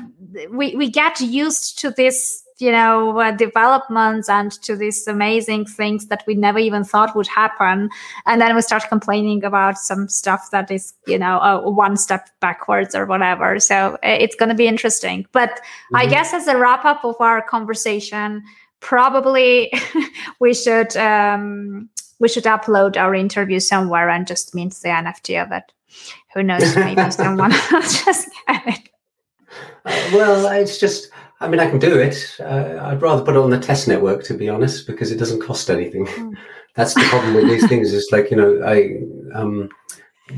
we 0.51 0.77
we 0.77 0.91
get 0.91 1.19
used 1.21 1.79
to 1.79 1.91
this 1.93 2.46
you 2.59 2.73
know 2.73 3.19
uh, 3.19 3.33
developments 3.33 4.29
and 4.29 4.53
to 4.63 4.77
these 4.77 5.07
amazing 5.07 5.67
things 5.67 6.07
that 6.07 6.25
we 6.27 6.35
never 6.35 6.59
even 6.59 6.85
thought 6.85 7.15
would 7.15 7.27
happen. 7.27 7.91
And 8.25 8.41
then 8.41 8.55
we 8.55 8.63
start 8.63 8.85
complaining 8.89 9.45
about 9.45 9.79
some 9.79 10.09
stuff 10.09 10.51
that 10.53 10.71
is 10.71 10.95
you 11.07 11.19
know 11.19 11.39
uh, 11.39 11.61
one 11.63 11.97
step 11.97 12.29
backwards 12.41 12.95
or 12.95 13.07
whatever. 13.07 13.61
So 13.61 13.95
uh, 13.95 13.99
it's 14.03 14.37
going 14.37 14.49
to 14.49 14.55
be 14.55 14.67
interesting. 14.67 15.27
But 15.33 15.51
mm-hmm. 15.51 15.97
i 15.97 16.07
guess 16.07 16.33
as 16.33 16.47
a 16.47 16.57
wrap 16.57 16.85
up 16.85 17.05
of 17.05 17.17
our 17.21 17.43
conversation 17.43 18.43
probably 18.81 19.73
we 20.41 20.55
should 20.55 20.97
um, 20.97 21.89
we 22.19 22.29
should 22.29 22.45
upload 22.45 22.97
our 22.97 23.15
interview 23.15 23.61
somewhere 23.61 24.09
and 24.09 24.27
just 24.27 24.55
mint 24.55 24.75
the 24.83 24.89
nft 24.89 25.43
of 25.43 25.53
it. 25.53 25.73
Who 26.35 26.43
knows? 26.43 26.77
Maybe 26.77 27.11
someone 27.11 27.51
just 27.71 28.29
get 28.47 28.67
it. 28.67 28.89
Uh, 29.85 30.11
well 30.13 30.47
it's 30.53 30.79
just 30.79 31.11
I 31.41 31.49
mean, 31.49 31.61
I 31.61 31.69
can 31.69 31.79
do 31.79 31.99
it. 31.99 32.37
Uh, 32.41 32.79
I'd 32.81 33.03
rather 33.03 33.23
put 33.23 33.37
it 33.37 33.41
on 33.41 33.51
the 33.51 33.59
test 33.59 33.89
network, 33.89 34.25
to 34.25 34.35
be 34.35 34.49
honest, 34.49 34.87
because 34.87 35.11
it 35.11 35.19
doesn't 35.19 35.43
cost 35.43 35.69
anything. 35.69 36.07
Mm. 36.07 36.35
That's 36.75 36.95
the 36.95 37.03
problem 37.05 37.35
with 37.35 37.49
these 37.49 37.67
things. 37.69 37.93
Is 37.93 38.09
like 38.13 38.31
you 38.31 38.37
know, 38.37 38.63
I 38.65 39.01
um, 39.39 39.69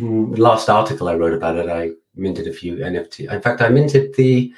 last 0.01 0.69
article 0.69 1.09
I 1.09 1.15
wrote 1.15 1.35
about 1.35 1.57
it, 1.57 1.69
I 1.69 1.91
minted 2.15 2.47
a 2.47 2.53
few 2.53 2.77
NFT. 2.77 3.33
In 3.33 3.41
fact, 3.41 3.61
I 3.61 3.69
minted 3.69 4.15
the 4.15 4.53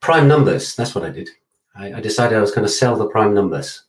prime 0.00 0.28
numbers. 0.28 0.74
That's 0.74 0.94
what 0.94 1.04
I 1.04 1.10
did. 1.10 1.30
I, 1.74 1.94
I 1.94 2.00
decided 2.00 2.36
I 2.36 2.40
was 2.40 2.52
going 2.52 2.66
to 2.66 2.72
sell 2.72 2.96
the 2.96 3.08
prime 3.08 3.34
numbers. 3.34 3.84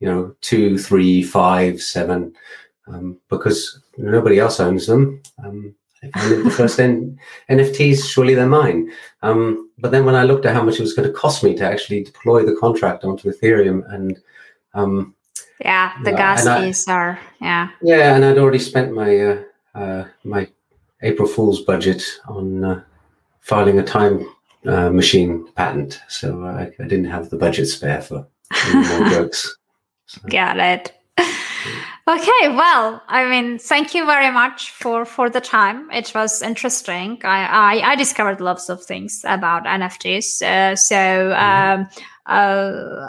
You 0.00 0.08
know, 0.08 0.34
two, 0.40 0.78
three, 0.78 1.22
five, 1.22 1.82
seven, 1.82 2.34
um, 2.86 3.18
because 3.28 3.82
nobody 3.98 4.38
else 4.38 4.58
owns 4.58 4.86
them. 4.86 5.22
Um, 5.44 5.74
if 6.02 6.10
I 6.14 6.28
the 6.42 6.50
first 6.50 6.78
NFTs, 6.78 8.08
surely 8.08 8.34
they're 8.34 8.46
mine. 8.46 8.90
Um, 9.22 9.70
but 9.78 9.90
then 9.90 10.04
when 10.04 10.14
I 10.14 10.24
looked 10.24 10.46
at 10.46 10.54
how 10.54 10.62
much 10.62 10.78
it 10.78 10.82
was 10.82 10.94
going 10.94 11.08
to 11.08 11.14
cost 11.14 11.44
me 11.44 11.54
to 11.56 11.64
actually 11.64 12.04
deploy 12.04 12.44
the 12.44 12.56
contract 12.56 13.04
onto 13.04 13.30
Ethereum 13.30 13.82
and 13.92 14.18
um, 14.74 15.14
yeah, 15.60 15.92
the 16.04 16.12
gas 16.12 16.44
fees 16.44 16.88
are 16.88 17.18
yeah. 17.40 17.70
Yeah, 17.82 18.14
and 18.14 18.24
I'd 18.24 18.38
already 18.38 18.58
spent 18.58 18.94
my 18.94 19.20
uh, 19.20 19.42
uh, 19.74 20.04
my 20.24 20.48
April 21.02 21.28
Fool's 21.28 21.62
budget 21.62 22.02
on 22.28 22.64
uh, 22.64 22.82
filing 23.40 23.78
a 23.78 23.82
time 23.82 24.26
uh, 24.66 24.90
machine 24.90 25.50
patent, 25.52 26.00
so 26.08 26.44
I, 26.44 26.70
I, 26.82 26.86
didn't 26.86 27.06
have 27.06 27.30
the 27.30 27.36
budget 27.36 27.68
spare 27.68 28.00
for 28.00 28.26
more 28.74 29.08
jokes. 29.10 29.56
So. 30.06 30.20
Got 30.28 30.58
it. 30.58 30.99
Okay, 32.08 32.48
well, 32.48 33.02
I 33.06 33.28
mean, 33.28 33.58
thank 33.58 33.94
you 33.94 34.04
very 34.04 34.32
much 34.32 34.70
for 34.70 35.04
for 35.04 35.30
the 35.30 35.40
time. 35.40 35.90
It 35.90 36.12
was 36.14 36.42
interesting. 36.42 37.20
I 37.24 37.80
I, 37.80 37.92
I 37.92 37.96
discovered 37.96 38.40
lots 38.40 38.68
of 38.68 38.84
things 38.84 39.24
about 39.24 39.64
NFTs. 39.64 40.42
Uh, 40.42 40.76
so 40.76 40.96
mm-hmm. 40.96 41.82
um, 41.82 41.88
uh, 42.26 43.08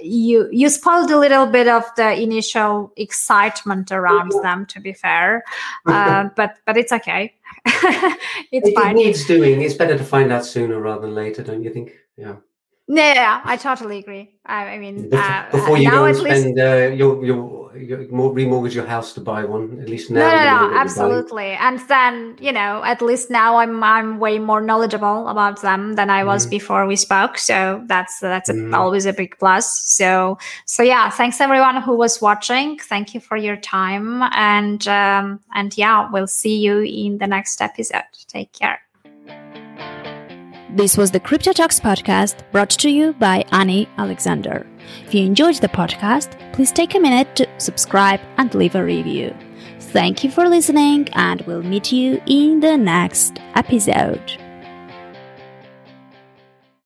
you 0.00 0.48
you 0.52 0.68
spoiled 0.68 1.10
a 1.10 1.18
little 1.18 1.46
bit 1.46 1.66
of 1.68 1.84
the 1.96 2.12
initial 2.20 2.92
excitement 2.96 3.90
around 3.90 4.32
them. 4.42 4.66
To 4.66 4.80
be 4.80 4.92
fair, 4.92 5.42
uh, 5.86 6.28
but 6.36 6.58
but 6.66 6.76
it's 6.76 6.92
okay. 6.92 7.34
it's 8.52 8.68
it, 8.68 8.74
fine. 8.74 8.96
It 8.98 9.06
needs 9.06 9.26
doing. 9.26 9.62
It's 9.62 9.74
better 9.74 9.98
to 9.98 10.04
find 10.04 10.30
out 10.30 10.44
sooner 10.44 10.80
rather 10.80 11.02
than 11.02 11.14
later, 11.14 11.42
don't 11.42 11.62
you 11.62 11.70
think? 11.70 11.92
Yeah. 12.16 12.36
Yeah, 12.88 13.40
I 13.44 13.56
totally 13.56 13.98
agree. 13.98 14.30
I, 14.44 14.74
I 14.74 14.78
mean, 14.78 15.12
uh, 15.12 15.48
before 15.50 15.76
you 15.76 15.90
go 15.90 16.04
and 16.04 16.58
uh, 16.58 16.94
your 16.94 17.24
your 17.24 17.66
remortgage 17.74 18.74
your 18.74 18.86
house 18.86 19.12
to 19.14 19.20
buy 19.20 19.44
one. 19.44 19.80
At 19.80 19.88
least 19.88 20.10
now. 20.10 20.20
No, 20.20 20.30
no, 20.30 20.68
no, 20.68 20.78
absolutely. 20.78 21.50
And 21.52 21.80
then 21.88 22.36
you 22.40 22.52
know, 22.52 22.82
at 22.84 23.02
least 23.02 23.28
now 23.28 23.56
I'm 23.56 23.82
I'm 23.82 24.20
way 24.20 24.38
more 24.38 24.60
knowledgeable 24.60 25.26
about 25.26 25.62
them 25.62 25.94
than 25.94 26.10
I 26.10 26.22
was 26.22 26.46
mm. 26.46 26.50
before 26.50 26.86
we 26.86 26.94
spoke. 26.94 27.38
So 27.38 27.82
that's 27.86 28.20
that's 28.20 28.48
a, 28.48 28.54
mm. 28.54 28.72
always 28.72 29.04
a 29.04 29.12
big 29.12 29.36
plus. 29.38 29.82
So 29.82 30.38
so 30.64 30.84
yeah, 30.84 31.10
thanks 31.10 31.40
everyone 31.40 31.82
who 31.82 31.96
was 31.96 32.20
watching. 32.20 32.78
Thank 32.78 33.14
you 33.14 33.20
for 33.20 33.36
your 33.36 33.56
time, 33.56 34.22
and 34.32 34.86
um, 34.86 35.40
and 35.54 35.76
yeah, 35.76 36.08
we'll 36.10 36.28
see 36.28 36.56
you 36.56 36.80
in 36.80 37.18
the 37.18 37.26
next 37.26 37.60
episode. 37.60 38.04
Take 38.28 38.52
care. 38.52 38.85
This 40.76 40.98
was 40.98 41.10
the 41.10 41.20
Crypto 41.20 41.54
Talks 41.54 41.80
podcast 41.80 42.42
brought 42.52 42.68
to 42.68 42.90
you 42.90 43.14
by 43.14 43.46
Annie 43.50 43.88
Alexander. 43.96 44.66
If 45.06 45.14
you 45.14 45.24
enjoyed 45.24 45.54
the 45.54 45.68
podcast, 45.68 46.36
please 46.52 46.70
take 46.70 46.94
a 46.94 47.00
minute 47.00 47.34
to 47.36 47.48
subscribe 47.56 48.20
and 48.36 48.54
leave 48.54 48.74
a 48.74 48.84
review. 48.84 49.34
Thank 49.80 50.22
you 50.22 50.30
for 50.30 50.46
listening, 50.46 51.08
and 51.14 51.40
we'll 51.46 51.62
meet 51.62 51.92
you 51.92 52.20
in 52.26 52.60
the 52.60 52.76
next 52.76 53.38
episode. 53.54 54.20